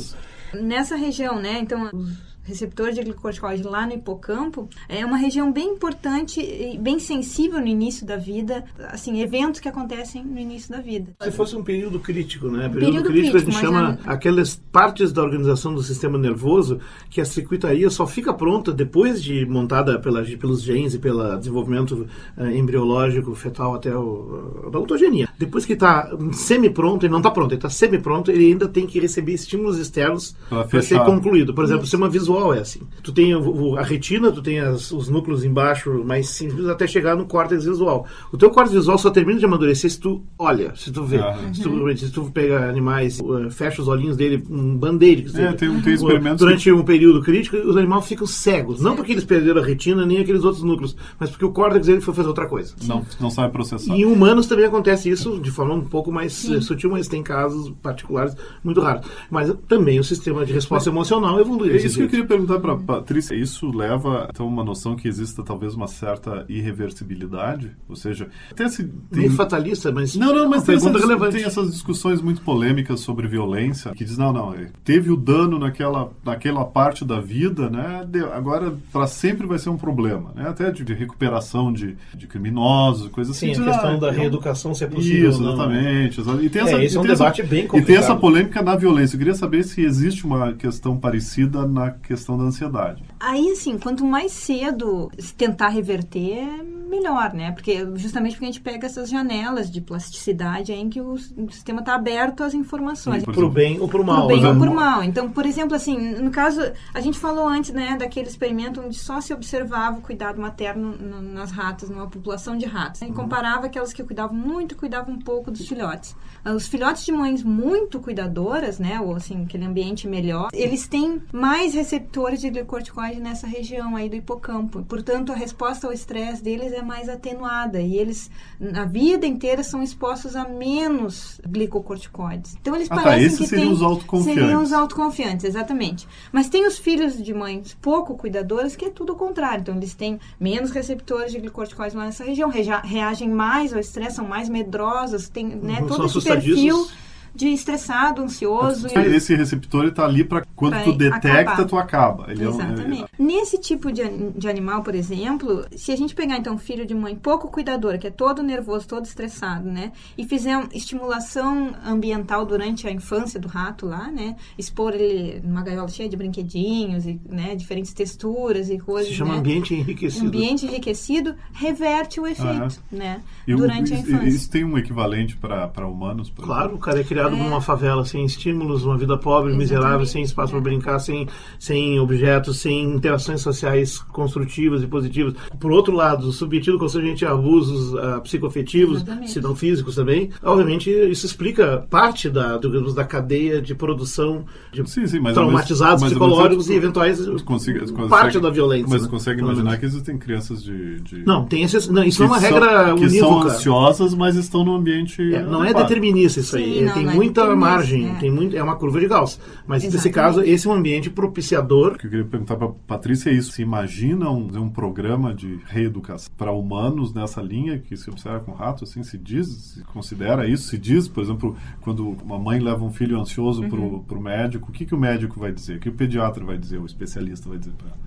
Nessa 0.53 0.95
região, 0.95 1.41
né? 1.41 1.59
Então, 1.59 1.89
os 1.93 2.34
receptor 2.45 2.91
de 2.91 3.01
glicocorticoide 3.01 3.63
lá 3.63 3.85
no 3.85 3.93
hipocampo, 3.93 4.69
é 4.87 5.05
uma 5.05 5.17
região 5.17 5.51
bem 5.51 5.69
importante 5.69 6.39
e 6.39 6.77
bem 6.77 6.99
sensível 6.99 7.59
no 7.59 7.67
início 7.67 8.05
da 8.05 8.15
vida, 8.15 8.63
assim, 8.89 9.19
eventos 9.21 9.59
que 9.59 9.67
acontecem 9.67 10.23
no 10.23 10.39
início 10.39 10.71
da 10.71 10.79
vida. 10.79 11.11
Se 11.21 11.31
fosse 11.31 11.55
um 11.55 11.63
período 11.63 11.99
crítico, 11.99 12.47
né? 12.47 12.69
Período, 12.69 12.79
período 12.79 13.09
crítico, 13.09 13.37
crítico, 13.37 13.37
a 13.37 13.51
gente 13.51 13.61
chama 13.61 13.99
é... 14.05 14.09
aquelas 14.11 14.55
partes 14.71 15.11
da 15.11 15.23
organização 15.23 15.73
do 15.73 15.81
sistema 15.81 16.17
nervoso 16.17 16.79
que 17.09 17.19
a 17.19 17.25
circuitaria 17.25 17.89
só 17.89 18.05
fica 18.05 18.33
pronta 18.33 18.71
depois 18.71 19.21
de 19.21 19.45
montada 19.45 19.99
pela, 19.99 20.23
pelos 20.23 20.61
genes 20.61 20.93
e 20.93 20.99
pelo 20.99 21.35
desenvolvimento 21.37 22.07
uh, 22.37 22.45
embriológico, 22.47 23.33
fetal 23.33 23.75
até 23.75 23.95
o, 23.95 24.69
a 24.71 24.77
autogenia. 24.77 25.27
Depois 25.37 25.65
que 25.65 25.73
está 25.73 26.09
semi-pronto, 26.31 27.05
ele 27.05 27.11
não 27.11 27.19
está 27.19 27.31
pronto, 27.31 27.51
ele 27.51 27.57
está 27.57 27.69
semi-pronto, 27.69 28.29
ele 28.29 28.45
ainda 28.51 28.67
tem 28.67 28.85
que 28.85 28.99
receber 28.99 29.33
estímulos 29.33 29.79
externos 29.79 30.35
para 30.49 30.81
ser 30.81 30.99
concluído. 31.03 31.53
Por 31.53 31.63
exemplo, 31.63 31.81
o 31.83 31.85
sistema 31.85 32.09
visual 32.09 32.34
é 32.53 32.59
assim. 32.59 32.81
Tu 33.03 33.11
tem 33.11 33.33
a 33.33 33.81
retina, 33.83 34.31
tu 34.31 34.41
tem 34.41 34.59
as, 34.59 34.91
os 34.91 35.09
núcleos 35.09 35.43
embaixo 35.43 36.03
mais 36.03 36.29
simples 36.29 36.67
até 36.67 36.87
chegar 36.87 37.15
no 37.15 37.25
córtex 37.25 37.65
visual. 37.65 38.05
O 38.31 38.37
teu 38.37 38.49
córtex 38.49 38.73
visual 38.75 38.97
só 38.97 39.09
termina 39.09 39.39
de 39.39 39.45
amadurecer 39.45 39.89
se 39.89 39.99
tu 39.99 40.23
olha, 40.37 40.73
se 40.75 40.91
tu 40.91 41.03
vê. 41.03 41.17
Uhum. 41.17 41.53
Se, 41.53 41.61
tu, 41.61 41.97
se 41.97 42.11
tu 42.11 42.31
pega 42.31 42.69
animais, 42.69 43.19
uh, 43.19 43.49
fecha 43.49 43.81
os 43.81 43.87
olhinhos 43.87 44.17
dele, 44.17 44.43
um 44.49 44.77
band-aid. 44.77 45.25
É, 45.39 45.53
tem, 45.53 45.81
tem 45.81 45.93
experimentos 45.93 46.39
Durante 46.39 46.63
que... 46.63 46.71
um 46.71 46.83
período 46.83 47.21
crítico, 47.21 47.57
os 47.57 47.77
animais 47.77 48.05
ficam 48.05 48.27
cegos. 48.27 48.81
Não 48.81 48.95
porque 48.95 49.11
eles 49.11 49.23
perderam 49.23 49.61
a 49.61 49.65
retina 49.65 50.05
nem 50.05 50.19
aqueles 50.19 50.43
outros 50.43 50.63
núcleos, 50.63 50.95
mas 51.19 51.29
porque 51.29 51.45
o 51.45 51.51
córtex 51.51 51.87
dele 51.87 52.01
foi 52.01 52.13
fazer 52.13 52.27
outra 52.27 52.47
coisa. 52.47 52.75
Não, 52.85 53.05
não 53.19 53.29
sabe 53.29 53.51
processar. 53.51 53.95
E 53.95 54.01
em 54.01 54.05
humanos 54.05 54.47
também 54.47 54.65
acontece 54.65 55.09
isso 55.09 55.39
de 55.39 55.51
forma 55.51 55.73
um 55.73 55.81
pouco 55.81 56.11
mais 56.11 56.33
Sim. 56.33 56.61
sutil, 56.61 56.89
mas 56.89 57.07
tem 57.07 57.23
casos 57.23 57.71
particulares 57.81 58.35
muito 58.63 58.81
raros. 58.81 59.05
Mas 59.29 59.53
também 59.67 59.99
o 59.99 60.03
sistema 60.03 60.45
de 60.45 60.53
resposta 60.53 60.89
mas, 60.89 60.95
emocional 60.95 61.39
evoluiu. 61.39 61.73
É 61.73 61.77
isso 61.77 61.89
jeito. 61.89 61.97
que 61.97 62.03
eu 62.03 62.09
queria 62.09 62.24
perguntar 62.25 62.59
para 62.59 62.75
Patrícia. 62.75 63.35
Isso 63.35 63.69
leva 63.69 64.27
então 64.29 64.47
uma 64.47 64.63
noção 64.63 64.95
que 64.95 65.07
exista 65.07 65.43
talvez 65.43 65.73
uma 65.73 65.87
certa 65.87 66.45
irreversibilidade, 66.49 67.71
ou 67.87 67.95
seja, 67.95 68.27
até 68.51 68.67
se 68.67 68.83
tem... 69.11 69.29
fatalista, 69.29 69.91
mas 69.91 70.15
não, 70.15 70.33
não, 70.33 70.49
mas 70.49 70.63
tem, 70.63 70.75
essas, 70.75 71.31
tem 71.31 71.43
essas 71.43 71.71
discussões 71.71 72.21
muito 72.21 72.41
polêmicas 72.41 72.99
sobre 72.99 73.27
violência 73.27 73.91
que 73.93 74.03
diz 74.03 74.17
não, 74.17 74.33
não, 74.33 74.53
é, 74.53 74.69
teve 74.83 75.11
o 75.11 75.17
dano 75.17 75.59
naquela 75.59 76.09
naquela 76.23 76.65
parte 76.65 77.03
da 77.05 77.19
vida, 77.19 77.69
né? 77.69 78.05
agora 78.33 78.73
para 78.91 79.07
sempre 79.07 79.47
vai 79.47 79.59
ser 79.59 79.69
um 79.69 79.77
problema, 79.77 80.31
né? 80.35 80.47
Até 80.47 80.71
de, 80.71 80.83
de 80.83 80.93
recuperação 80.93 81.71
de, 81.71 81.95
de 82.13 82.27
criminosos, 82.27 83.09
coisas 83.09 83.35
assim. 83.35 83.53
Sim, 83.53 83.61
a 83.61 83.65
questão 83.65 83.95
ah, 83.95 83.97
da 83.97 84.11
reeducação 84.11 84.73
se 84.73 84.83
é 84.83 84.87
possível. 84.87 85.29
Isso, 85.29 85.43
exatamente. 85.43 86.21
Não, 86.21 86.41
e 86.41 86.49
tem 86.49 86.61
essa, 86.61 86.75
é, 86.75 86.85
esse 86.85 86.97
é 86.97 86.99
um 86.99 87.03
debate 87.03 87.41
essa, 87.41 87.49
bem 87.49 87.67
complicado. 87.67 87.83
E 87.83 87.85
tem 87.85 87.95
essa 87.97 88.15
polêmica 88.15 88.61
na 88.61 88.75
violência. 88.75 89.15
Eu 89.15 89.19
queria 89.19 89.35
saber 89.35 89.63
se 89.63 89.81
existe 89.81 90.25
uma 90.25 90.53
questão 90.53 90.97
parecida 90.97 91.65
na 91.67 91.91
questão 91.91 92.14
da 92.37 92.43
ansiedade. 92.43 93.03
Aí, 93.19 93.51
assim, 93.51 93.77
quanto 93.77 94.05
mais 94.05 94.31
cedo 94.31 95.11
tentar 95.37 95.69
reverter, 95.69 96.47
melhor, 96.95 97.33
né? 97.33 97.51
Porque 97.51 97.85
justamente 97.95 98.33
porque 98.33 98.45
a 98.45 98.47
gente 98.47 98.61
pega 98.61 98.85
essas 98.87 99.09
janelas 99.09 99.69
de 99.69 99.81
plasticidade 99.81 100.71
em 100.71 100.89
que 100.89 101.01
o, 101.01 101.17
sistema 101.17 101.79
está 101.79 101.95
aberto 101.95 102.43
às 102.43 102.53
informações. 102.53 103.23
Para 103.23 103.45
o 103.45 103.49
bem 103.49 103.79
ou 103.79 103.87
para 103.87 104.01
o 104.01 104.05
mal. 104.05 104.27
Para 104.27 104.35
o 104.35 104.39
bem 104.39 104.45
ou 104.45 104.55
para 104.57 104.69
o 104.69 104.75
mal. 104.75 105.03
Então, 105.03 105.29
por 105.29 105.45
exemplo, 105.45 105.75
assim, 105.75 105.97
no 105.97 106.31
caso, 106.31 106.61
a 106.93 107.01
gente 107.01 107.17
falou 107.17 107.47
antes, 107.47 107.71
né, 107.71 107.95
daquele 107.97 108.27
experimento 108.27 108.81
onde 108.81 108.97
só 108.97 109.21
se 109.21 109.33
observava 109.33 109.97
o 109.97 110.01
cuidado 110.01 110.39
materno 110.41 110.95
no, 110.95 111.21
nas 111.21 111.51
ratas, 111.51 111.89
numa 111.89 112.07
população 112.07 112.57
de 112.57 112.65
ratos. 112.65 113.01
E 113.01 113.11
comparava 113.11 113.65
aquelas 113.65 113.93
que 113.93 114.03
cuidavam 114.03 114.35
muito, 114.35 114.75
cuidavam 114.75 115.15
um 115.15 115.19
pouco 115.19 115.51
dos 115.51 115.67
filhotes. 115.67 116.15
Ah, 116.43 116.53
os 116.53 116.67
filhotes 116.67 117.05
de 117.05 117.11
mães 117.11 117.43
muito 117.43 117.99
cuidadoras, 117.99 118.79
né, 118.79 118.99
ou 118.99 119.15
assim, 119.15 119.43
aquele 119.43 119.65
ambiente 119.65 120.07
melhor, 120.07 120.49
eles 120.53 120.87
têm 120.87 121.21
mais 121.31 121.73
receptores 121.73 122.41
de 122.41 122.49
glicorticoide 122.49 123.19
nessa 123.19 123.47
região 123.47 123.95
aí 123.95 124.09
do 124.09 124.15
hipocampo. 124.15 124.83
Portanto, 124.83 125.31
a 125.31 125.35
resposta 125.35 125.87
ao 125.87 125.93
estresse 125.93 126.43
deles 126.43 126.71
é 126.71 126.81
mais 126.85 127.09
atenuada 127.09 127.81
e 127.81 127.97
eles, 127.97 128.29
na 128.59 128.85
vida 128.85 129.25
inteira, 129.25 129.63
são 129.63 129.81
expostos 129.81 130.35
a 130.35 130.47
menos 130.47 131.41
glicocorticoides. 131.47 132.55
Então, 132.61 132.75
eles 132.75 132.89
ah, 132.91 132.95
tá, 132.95 133.01
parecem 133.01 133.21
tá, 133.21 133.33
esses 133.33 133.39
que 133.39 133.47
seriam 133.47 133.71
os 133.71 133.81
autoconfiantes. 133.81 134.43
Seriam 134.43 134.63
os 134.63 134.73
autoconfiantes, 134.73 135.45
exatamente. 135.45 136.07
Mas 136.31 136.47
tem 136.47 136.67
os 136.67 136.77
filhos 136.77 137.21
de 137.21 137.33
mães 137.33 137.75
pouco 137.81 138.15
cuidadoras 138.15 138.75
que 138.75 138.85
é 138.85 138.89
tudo 138.89 139.13
o 139.13 139.15
contrário. 139.15 139.61
Então, 139.61 139.75
eles 139.75 139.93
têm 139.93 140.19
menos 140.39 140.71
receptores 140.71 141.31
de 141.31 141.39
glicorticoides 141.39 141.95
lá 141.95 142.05
nessa 142.05 142.23
região, 142.23 142.49
reagem 142.49 143.29
mais 143.29 143.73
ao 143.73 143.79
estresse, 143.79 144.17
são 144.17 144.27
mais 144.27 144.47
medrosas, 144.47 145.27
tem 145.27 145.47
né, 145.47 145.79
uhum, 145.81 145.87
todo 145.87 146.05
esse 146.05 146.21
perfil 146.21 146.87
de 147.35 147.49
estressado, 147.49 148.21
ansioso. 148.21 148.87
Esse 148.87 149.35
receptor 149.35 149.85
está 149.85 150.05
ali 150.05 150.23
para 150.23 150.45
quando 150.55 150.81
tu 150.83 150.93
detecta, 150.93 151.41
acabar. 151.41 151.65
tu 151.65 151.77
acaba. 151.77 152.31
Ele 152.31 152.47
Exatamente. 152.47 153.03
É 153.19 153.21
um... 153.21 153.25
Nesse 153.25 153.57
tipo 153.57 153.91
de, 153.91 154.03
de 154.31 154.47
animal, 154.47 154.81
por 154.83 154.95
exemplo, 154.95 155.65
se 155.75 155.91
a 155.91 155.97
gente 155.97 156.15
pegar 156.15 156.37
então 156.37 156.55
um 156.55 156.57
filho 156.57 156.85
de 156.85 156.95
mãe 156.95 157.15
pouco 157.15 157.49
cuidadora, 157.49 157.97
que 157.97 158.07
é 158.07 158.11
todo 158.11 158.41
nervoso, 158.41 158.87
todo 158.87 159.05
estressado, 159.05 159.69
né, 159.69 159.91
e 160.17 160.23
fizer 160.23 160.55
uma 160.55 160.69
estimulação 160.73 161.75
ambiental 161.85 162.45
durante 162.45 162.87
a 162.87 162.91
infância 162.91 163.39
do 163.39 163.47
rato 163.47 163.85
lá, 163.85 164.09
né, 164.09 164.35
expor 164.57 164.93
ele 164.93 165.41
numa 165.43 165.61
gaiola 165.61 165.89
cheia 165.89 166.07
de 166.07 166.15
brinquedinhos 166.15 167.05
e, 167.05 167.19
né, 167.29 167.55
diferentes 167.55 167.93
texturas 167.93 168.69
e 168.69 168.77
coisas. 168.77 169.09
Se 169.09 169.17
chama 169.17 169.33
né? 169.33 169.39
ambiente 169.39 169.73
enriquecido. 169.73 170.27
Ambiente 170.27 170.65
enriquecido 170.65 171.35
reverte 171.53 172.19
o 172.19 172.25
efeito, 172.25 172.79
ah, 172.91 172.93
é. 172.93 172.95
né, 172.95 173.21
durante 173.45 173.93
a 173.93 173.97
infância. 173.97 174.27
Isso 174.27 174.49
tem 174.49 174.63
um 174.63 174.77
equivalente 174.77 175.35
para 175.35 175.85
humanos? 175.85 176.31
Claro, 176.35 176.75
o 176.75 176.77
cara 176.77 177.01
é 177.01 177.03
criado 177.03 177.24
criado 177.25 177.35
é. 177.35 177.37
numa 177.37 177.61
favela, 177.61 178.05
sem 178.05 178.25
estímulos, 178.25 178.85
uma 178.85 178.97
vida 178.97 179.17
pobre, 179.17 179.51
Exatamente. 179.51 179.57
miserável, 179.57 180.05
sem 180.05 180.23
espaço 180.23 180.51
para 180.51 180.61
brincar, 180.61 180.99
sem, 180.99 181.27
sem 181.59 181.99
objetos, 181.99 182.59
sem 182.59 182.83
interações 182.83 183.41
sociais 183.41 183.99
construtivas 183.99 184.83
e 184.83 184.87
positivas. 184.87 185.33
Por 185.59 185.71
outro 185.71 185.93
lado, 185.93 186.31
submetido 186.31 186.77
constantemente 186.77 187.25
a 187.25 187.31
abusos 187.31 187.93
uh, 187.93 188.21
psicoafetivos, 188.21 189.03
se 189.25 189.41
não 189.41 189.55
físicos 189.55 189.95
também, 189.95 190.29
obviamente 190.43 190.89
isso 190.89 191.25
explica 191.25 191.85
parte 191.89 192.29
da, 192.29 192.57
do, 192.57 192.93
da 192.93 193.03
cadeia 193.03 193.61
de 193.61 193.73
produção 193.73 194.45
de 194.71 194.87
sim, 194.89 195.07
sim, 195.07 195.21
traumatizados 195.21 196.01
mas, 196.01 196.11
psicológicos 196.11 196.67
mas, 196.67 196.69
e 196.69 196.73
eventuais 196.73 197.27
consiga, 197.43 197.85
parte 198.07 198.39
da 198.39 198.49
violência. 198.49 198.87
Mas 198.89 199.03
né? 199.03 199.09
consegue 199.09 199.41
imaginar 199.41 199.77
que 199.77 199.85
existem 199.85 200.17
crianças 200.17 200.63
de... 200.63 201.01
de... 201.01 201.25
Não, 201.25 201.45
tem 201.45 201.63
esses, 201.63 201.87
não, 201.87 202.03
isso 202.03 202.21
não 202.21 202.27
é 202.27 202.31
uma 202.31 202.39
regra 202.39 202.95
unívoca. 202.95 203.07
Que 203.07 203.19
são 203.19 203.41
ansiosas, 203.43 204.13
mas 204.13 204.35
estão 204.35 204.63
no 204.63 204.75
ambiente... 204.75 205.21
É, 205.33 205.43
não 205.43 205.63
é 205.63 205.73
determinista 205.73 206.39
isso 206.39 206.55
aí. 206.57 206.79
Sim, 206.79 206.85
não, 206.85 206.93
tem 206.93 207.05
muita 207.15 207.55
margem, 207.55 208.09
é. 208.09 208.15
tem 208.15 208.31
muito, 208.31 208.55
é 208.55 208.61
uma 208.61 208.75
curva 208.75 208.99
de 208.99 209.07
Gauss. 209.07 209.39
Mas 209.65 209.83
Exatamente. 209.83 209.93
nesse 209.93 210.09
caso, 210.09 210.41
esse 210.41 210.67
é 210.67 210.69
um 210.69 210.73
ambiente 210.73 211.09
propiciador. 211.09 211.93
O 211.93 211.97
que 211.97 212.07
eu 212.07 212.09
queria 212.11 212.25
perguntar 212.25 212.55
para 212.55 212.69
Patrícia 212.87 213.29
é 213.29 213.33
isso: 213.33 213.51
se 213.51 213.61
imagina 213.61 214.29
um, 214.29 214.47
um 214.57 214.69
programa 214.69 215.33
de 215.33 215.59
reeducação 215.65 216.31
para 216.37 216.51
humanos 216.51 217.13
nessa 217.13 217.41
linha 217.41 217.79
que 217.79 217.95
se 217.95 218.09
observa 218.09 218.39
com 218.39 218.51
ratos, 218.51 218.89
assim, 218.89 219.03
se 219.03 219.17
diz, 219.17 219.47
se 219.47 219.83
considera 219.85 220.47
isso, 220.47 220.67
se 220.69 220.77
diz, 220.77 221.07
por 221.07 221.23
exemplo, 221.23 221.55
quando 221.81 222.09
uma 222.23 222.37
mãe 222.37 222.59
leva 222.59 222.83
um 222.83 222.91
filho 222.91 223.19
ansioso 223.19 223.63
uhum. 223.63 223.99
para 223.99 224.17
o 224.17 224.21
médico, 224.21 224.69
o 224.69 224.71
que, 224.71 224.85
que 224.85 224.95
o 224.95 224.99
médico 224.99 225.39
vai 225.39 225.51
dizer? 225.51 225.77
O 225.77 225.79
que 225.79 225.89
o 225.89 225.93
pediatra 225.93 226.43
vai 226.43 226.57
dizer? 226.57 226.79
O 226.79 226.85
especialista 226.85 227.49
vai 227.49 227.57
dizer 227.57 227.73
para 227.73 227.87
ela? 227.87 228.05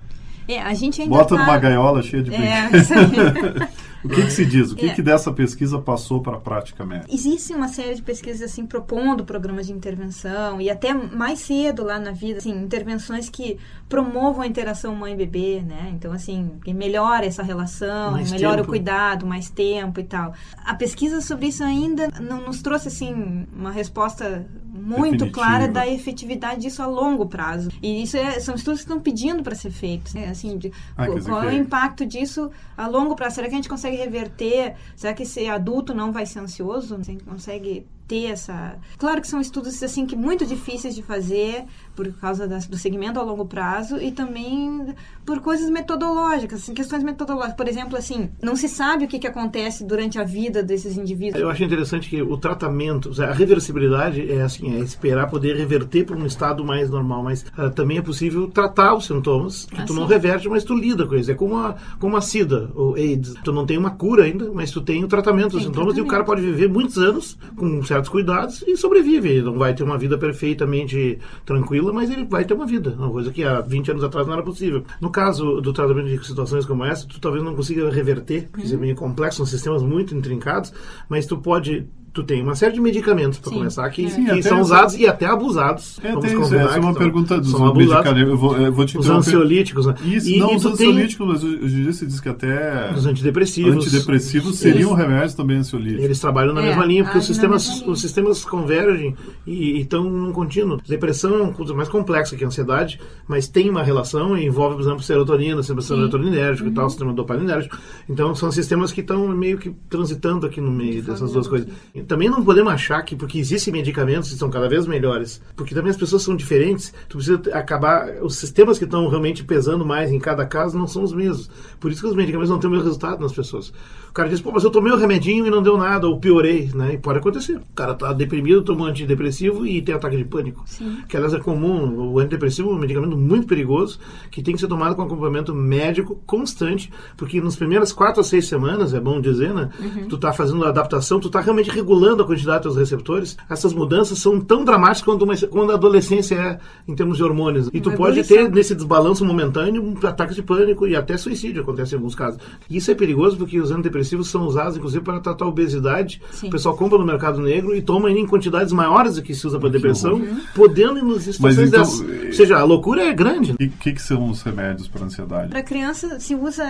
É, 0.49 0.59
a 0.63 0.73
gente 0.73 0.99
ainda 0.99 1.15
Bota 1.15 1.35
tá... 1.35 1.41
numa 1.41 1.57
gaiola 1.59 2.01
cheia 2.01 2.23
de 2.23 2.33
é. 2.33 2.69
O 4.03 4.09
que, 4.09 4.23
que, 4.23 4.31
se 4.31 4.45
diz? 4.45 4.71
O 4.71 4.75
que, 4.75 4.87
é. 4.87 4.93
que 4.93 5.01
dessa 5.01 5.31
pesquisa 5.31 5.79
passou 5.79 6.21
para 6.21 6.37
a 6.37 6.39
prática 6.39 6.85
médica? 6.85 7.13
Existe 7.13 7.53
uma 7.53 7.67
série 7.67 7.95
de 7.95 8.01
pesquisas 8.01 8.41
assim 8.41 8.65
propondo 8.65 9.25
programas 9.25 9.67
de 9.67 9.73
intervenção 9.73 10.61
e 10.61 10.69
até 10.69 10.93
mais 10.93 11.39
cedo 11.39 11.83
lá 11.83 11.99
na 11.99 12.11
vida, 12.11 12.39
assim, 12.39 12.51
intervenções 12.51 13.29
que 13.29 13.57
promovam 13.87 14.41
a 14.41 14.47
interação 14.47 14.95
mãe-bebê, 14.95 15.61
né? 15.61 15.91
Então, 15.93 16.11
assim, 16.11 16.51
que 16.63 16.73
melhora 16.73 17.25
essa 17.25 17.43
relação, 17.43 18.11
mais 18.11 18.31
melhora 18.31 18.57
tempo. 18.57 18.67
o 18.67 18.69
cuidado, 18.69 19.25
mais 19.25 19.49
tempo 19.49 19.99
e 19.99 20.03
tal. 20.03 20.33
A 20.65 20.75
pesquisa 20.75 21.21
sobre 21.21 21.47
isso 21.47 21.63
ainda 21.63 22.07
não 22.21 22.41
nos 22.41 22.61
trouxe, 22.61 22.87
assim, 22.87 23.45
uma 23.53 23.71
resposta 23.71 24.45
muito 24.71 25.11
Definitiva. 25.11 25.31
clara 25.31 25.67
da 25.67 25.87
efetividade 25.87 26.61
disso 26.61 26.81
a 26.81 26.87
longo 26.87 27.25
prazo. 27.25 27.69
E 27.81 28.03
isso 28.03 28.15
é, 28.15 28.39
são 28.39 28.55
estudos 28.55 28.81
que 28.81 28.85
estão 28.85 28.99
pedindo 28.99 29.43
para 29.43 29.55
ser 29.55 29.71
feitos, 29.71 30.13
né? 30.13 30.27
Assim, 30.29 30.57
de, 30.57 30.71
ah, 30.95 31.05
qual, 31.05 31.19
qual 31.19 31.43
é 31.43 31.47
o 31.47 31.51
impacto 31.51 32.05
disso 32.05 32.49
a 32.77 32.87
longo 32.87 33.15
prazo? 33.15 33.35
Será 33.35 33.47
que 33.47 33.53
a 33.53 33.57
gente 33.57 33.69
consegue 33.69 33.88
reverter? 33.95 34.75
Será 34.95 35.13
que 35.13 35.23
esse 35.23 35.47
adulto 35.47 35.93
não 35.93 36.11
vai 36.11 36.25
ser 36.25 36.39
ansioso? 36.39 36.97
Você 36.97 37.17
consegue 37.25 37.85
ter 38.09 38.25
essa. 38.25 38.75
Claro 38.97 39.21
que 39.21 39.27
são 39.27 39.39
estudos 39.39 39.81
assim 39.83 40.05
que 40.07 40.15
muito 40.15 40.45
difíceis 40.45 40.95
de 40.95 41.03
fazer 41.03 41.65
por 41.95 42.11
causa 42.13 42.47
das, 42.47 42.65
do 42.65 42.77
segmento 42.77 43.19
a 43.19 43.23
longo 43.23 43.45
prazo 43.45 43.97
e 43.97 44.11
também 44.11 44.95
por 45.25 45.41
coisas 45.41 45.69
metodológicas, 45.69 46.63
assim, 46.63 46.73
questões 46.73 47.03
metodológicas. 47.03 47.55
Por 47.55 47.67
exemplo, 47.67 47.97
assim, 47.97 48.29
não 48.41 48.55
se 48.55 48.67
sabe 48.67 49.05
o 49.05 49.07
que, 49.07 49.19
que 49.19 49.27
acontece 49.27 49.83
durante 49.83 50.17
a 50.17 50.23
vida 50.23 50.63
desses 50.63 50.97
indivíduos. 50.97 51.39
Eu 51.39 51.49
acho 51.49 51.63
interessante 51.63 52.09
que 52.09 52.21
o 52.21 52.37
tratamento, 52.37 53.11
a 53.21 53.31
reversibilidade 53.33 54.31
é 54.31 54.41
assim, 54.41 54.77
é 54.77 54.79
esperar 54.79 55.29
poder 55.29 55.55
reverter 55.55 56.05
para 56.05 56.15
um 56.15 56.25
estado 56.25 56.63
mais 56.65 56.89
normal, 56.89 57.21
mas 57.21 57.45
uh, 57.57 57.69
também 57.69 57.97
é 57.97 58.01
possível 58.01 58.47
tratar 58.47 58.95
os 58.95 59.05
sintomas 59.05 59.65
que 59.65 59.81
ah, 59.81 59.85
tu 59.85 59.93
sim. 59.93 59.99
não 59.99 60.07
reverte, 60.07 60.49
mas 60.49 60.63
tu 60.63 60.73
lida 60.73 61.05
com 61.05 61.13
eles. 61.13 61.29
É 61.29 61.35
como 61.35 61.57
a, 61.57 61.75
como 61.99 62.17
a 62.17 62.21
SIDA 62.21 62.71
ou 62.73 62.95
AIDS. 62.95 63.35
Tu 63.43 63.51
não 63.51 63.65
tem 63.65 63.77
uma 63.77 63.91
cura 63.91 64.23
ainda, 64.23 64.49
mas 64.53 64.71
tu 64.71 64.81
tem 64.81 65.03
o 65.03 65.07
tratamento 65.07 65.51
dos 65.51 65.63
sintomas 65.63 65.93
tratamento. 65.93 66.05
e 66.05 66.07
o 66.07 66.09
cara 66.09 66.23
pode 66.23 66.41
viver 66.41 66.69
muitos 66.69 66.97
anos 66.97 67.37
com 67.55 67.65
um 67.65 67.83
certo 67.83 67.98
certos 67.99 68.09
cuidados 68.09 68.63
e 68.67 68.75
sobrevive. 68.77 69.29
Ele 69.29 69.41
não 69.43 69.57
vai 69.57 69.73
ter 69.73 69.83
uma 69.83 69.97
vida 69.97 70.17
perfeitamente 70.17 71.19
tranquila, 71.45 71.93
mas 71.93 72.09
ele 72.09 72.25
vai 72.25 72.45
ter 72.45 72.53
uma 72.53 72.65
vida. 72.65 72.95
Uma 72.97 73.09
coisa 73.09 73.31
que 73.31 73.43
há 73.43 73.61
20 73.61 73.91
anos 73.91 74.03
atrás 74.03 74.25
não 74.25 74.33
era 74.33 74.43
possível. 74.43 74.83
No 75.01 75.11
caso 75.11 75.61
do 75.61 75.73
tratamento 75.73 76.07
de 76.07 76.25
situações 76.25 76.65
como 76.65 76.83
essa, 76.83 77.07
tu 77.07 77.19
talvez 77.19 77.43
não 77.43 77.55
consiga 77.55 77.89
reverter, 77.89 78.49
porque 78.51 78.67
uhum. 78.67 78.73
é 78.73 78.77
meio 78.77 78.95
complexo, 78.95 79.37
são 79.37 79.45
sistemas 79.45 79.83
muito 79.83 80.15
intrincados, 80.15 80.73
mas 81.07 81.25
tu 81.25 81.37
pode 81.37 81.87
tu 82.13 82.23
tem 82.23 82.41
uma 82.41 82.55
série 82.55 82.73
de 82.73 82.81
medicamentos 82.81 83.39
para 83.39 83.51
começar 83.51 83.89
que, 83.89 84.09
Sim, 84.09 84.25
que 84.25 84.43
são 84.43 84.61
usados 84.61 84.95
e 84.95 85.07
até 85.07 85.25
abusados. 85.25 85.99
É, 86.03 86.15
tem 86.15 86.41
isso. 86.41 86.55
Essa 86.55 86.77
é 86.77 86.79
uma 86.79 86.93
pergunta 86.93 87.39
dos 87.39 87.53
medicamentos. 87.53 88.29
Eu 88.29 88.37
vou, 88.37 88.57
eu 88.57 88.71
vou 88.71 88.85
te 88.85 88.97
os 88.97 89.09
ansiolíticos. 89.09 89.85
Né? 89.85 89.95
Isso, 90.05 90.29
e, 90.29 90.39
não, 90.39 90.53
e 90.53 90.55
os 90.55 90.65
ansiolíticos, 90.65 91.27
mas 91.27 91.43
hoje 91.43 91.79
em 91.79 91.83
dia 91.83 91.93
se 91.93 92.05
diz 92.05 92.19
que 92.19 92.29
até... 92.29 92.91
Os 92.93 93.05
antidepressivos. 93.05 93.75
Antidepressivos 93.75 94.57
seriam 94.57 94.91
eles, 94.91 95.03
remédios 95.03 95.33
também 95.33 95.57
ansiolíticos. 95.57 96.03
Eles 96.03 96.19
trabalham 96.19 96.53
na 96.53 96.61
é, 96.61 96.67
mesma 96.67 96.85
linha, 96.85 97.03
porque 97.03 97.19
os 97.19 97.25
sistemas, 97.25 97.81
os 97.85 98.01
sistemas 98.01 98.43
convergem 98.43 99.15
e 99.45 99.79
estão 99.79 100.03
num 100.03 100.31
contínuo. 100.31 100.79
Depressão 100.87 101.33
é 101.35 101.41
uma 101.43 101.53
coisa 101.53 101.73
mais 101.73 101.89
complexa 101.89 102.35
que 102.35 102.43
a 102.43 102.47
ansiedade, 102.47 102.99
mas 103.27 103.47
tem 103.47 103.69
uma 103.69 103.83
relação 103.83 104.37
e 104.37 104.45
envolve, 104.45 104.75
por 104.75 104.81
exemplo, 104.81 105.03
serotonina, 105.03 105.61
sistema 105.61 105.81
serotoninérgico 105.81 106.65
uhum. 106.65 106.71
e 106.71 106.75
tal, 106.75 106.83
uhum. 106.85 106.89
sistema 106.89 107.13
dopaminérgico. 107.13 107.77
Então, 108.09 108.33
são 108.35 108.51
sistemas 108.51 108.91
que 108.91 109.01
estão 109.01 109.27
meio 109.27 109.57
que 109.57 109.71
transitando 109.89 110.45
aqui 110.45 110.59
no 110.61 110.71
meio 110.71 111.03
dessas 111.03 111.31
duas 111.31 111.47
coisas. 111.47 111.67
E 111.99 112.03
também 112.03 112.29
não 112.29 112.43
podemos 112.43 112.71
achar 112.71 113.01
que 113.03 113.15
porque 113.15 113.37
existem 113.37 113.73
medicamentos 113.73 114.29
que 114.29 114.37
são 114.37 114.49
cada 114.49 114.69
vez 114.69 114.87
melhores, 114.87 115.41
porque 115.55 115.75
também 115.75 115.91
as 115.91 115.97
pessoas 115.97 116.23
são 116.23 116.35
diferentes, 116.35 116.93
tu 117.07 117.17
precisa 117.17 117.41
acabar. 117.53 118.09
Os 118.21 118.35
sistemas 118.35 118.77
que 118.77 118.85
estão 118.85 119.07
realmente 119.07 119.43
pesando 119.43 119.85
mais 119.85 120.11
em 120.11 120.19
cada 120.19 120.45
caso 120.45 120.77
não 120.77 120.87
são 120.87 121.03
os 121.03 121.13
mesmos. 121.13 121.49
Por 121.79 121.91
isso 121.91 122.01
que 122.01 122.07
os 122.07 122.15
medicamentos 122.15 122.49
não 122.49 122.59
têm 122.59 122.69
o 122.69 122.71
mesmo 122.71 122.85
resultado 122.85 123.21
nas 123.21 123.33
pessoas. 123.33 123.73
O 124.09 124.13
cara 124.13 124.29
diz, 124.29 124.41
pô, 124.41 124.51
mas 124.51 124.63
eu 124.63 124.71
tomei 124.71 124.91
o 124.91 124.97
remedinho 124.97 125.45
e 125.45 125.49
não 125.49 125.61
deu 125.61 125.77
nada, 125.77 126.07
ou 126.07 126.19
piorei, 126.19 126.71
né? 126.73 126.93
E 126.93 126.97
pode 126.97 127.19
acontecer. 127.19 127.57
O 127.57 127.75
cara 127.75 127.93
tá 127.93 128.11
deprimido, 128.11 128.63
tomou 128.63 128.87
antidepressivo 128.87 129.67
e 129.67 129.81
tem 129.81 129.93
ataque 129.93 130.17
de 130.17 130.25
pânico. 130.25 130.63
Sim. 130.65 131.03
Que 131.07 131.15
aliás 131.15 131.33
é 131.33 131.39
comum. 131.39 132.11
O 132.11 132.19
antidepressivo 132.19 132.71
é 132.71 132.73
um 132.73 132.79
medicamento 132.79 133.15
muito 133.15 133.45
perigoso 133.45 133.99
que 134.31 134.41
tem 134.41 134.55
que 134.55 134.59
ser 134.59 134.67
tomado 134.67 134.95
com 134.95 135.01
acompanhamento 135.03 135.53
médico 135.53 136.21
constante, 136.25 136.91
porque 137.15 137.39
nas 137.39 137.55
primeiras 137.55 137.93
quatro 137.93 138.21
a 138.21 138.23
seis 138.23 138.47
semanas, 138.47 138.93
é 138.93 138.99
bom 138.99 139.21
dizer, 139.21 139.53
né? 139.53 139.69
Uhum. 139.79 140.07
Tu 140.07 140.17
tá 140.17 140.33
fazendo 140.33 140.65
adaptação, 140.65 141.19
tu 141.19 141.29
tá 141.29 141.39
realmente 141.39 141.69
regulando 141.69 141.88
a 141.93 142.25
quantidade 142.25 142.63
dos 142.63 142.77
receptores. 142.77 143.37
Essas 143.49 143.73
mudanças 143.73 144.19
são 144.19 144.39
tão 144.39 144.63
dramáticas 144.63 145.01
quanto, 145.03 145.23
uma, 145.23 145.35
quando 145.35 145.71
a 145.71 145.75
adolescência 145.75 146.35
é 146.35 146.59
em 146.87 146.95
termos 146.95 147.17
de 147.17 147.23
hormônios. 147.23 147.69
E 147.73 147.81
tu 147.81 147.91
pode 147.91 148.23
ter 148.23 148.49
nesse 148.49 148.75
desbalanço 148.75 149.25
momentâneo 149.25 149.83
um 149.83 150.07
ataque 150.07 150.33
de 150.33 150.41
pânico 150.43 150.87
e 150.87 150.95
até 150.95 151.17
suicídio 151.17 151.61
acontece 151.61 151.93
em 151.93 151.97
alguns 151.97 152.15
casos. 152.15 152.39
E 152.69 152.77
isso 152.77 152.91
é 152.91 152.95
perigoso 152.95 153.37
porque 153.37 153.59
os 153.59 153.71
antidepressivos 153.71 154.29
são 154.29 154.45
usados, 154.45 154.77
inclusive, 154.77 155.03
para 155.03 155.19
tratar 155.19 155.45
a 155.45 155.47
obesidade. 155.47 156.21
Sim. 156.31 156.47
O 156.47 156.51
pessoal 156.51 156.75
compra 156.75 156.97
no 156.97 157.05
mercado 157.05 157.39
negro 157.41 157.75
e 157.75 157.81
toma 157.81 158.11
em 158.11 158.25
quantidades 158.25 158.71
maiores 158.73 159.15
do 159.15 159.21
que 159.21 159.33
se 159.33 159.45
usa 159.45 159.59
para 159.59 159.69
depressão, 159.69 160.13
uhum. 160.13 160.41
podendo 160.55 161.03
nos 161.03 161.23
situações 161.23 161.67
então, 161.67 161.81
dessas. 161.81 161.99
Ou 161.99 162.33
seja, 162.33 162.57
a 162.57 162.63
loucura 162.63 163.03
é 163.03 163.13
grande. 163.13 163.55
E 163.59 163.65
o 163.65 163.69
que, 163.69 163.93
que, 163.93 164.01
são 164.01 164.29
os 164.29 164.41
remédios 164.41 164.87
para 164.87 165.05
ansiedade? 165.05 165.49
Para 165.49 165.63
criança 165.63 166.19
se 166.19 166.35
usa 166.35 166.63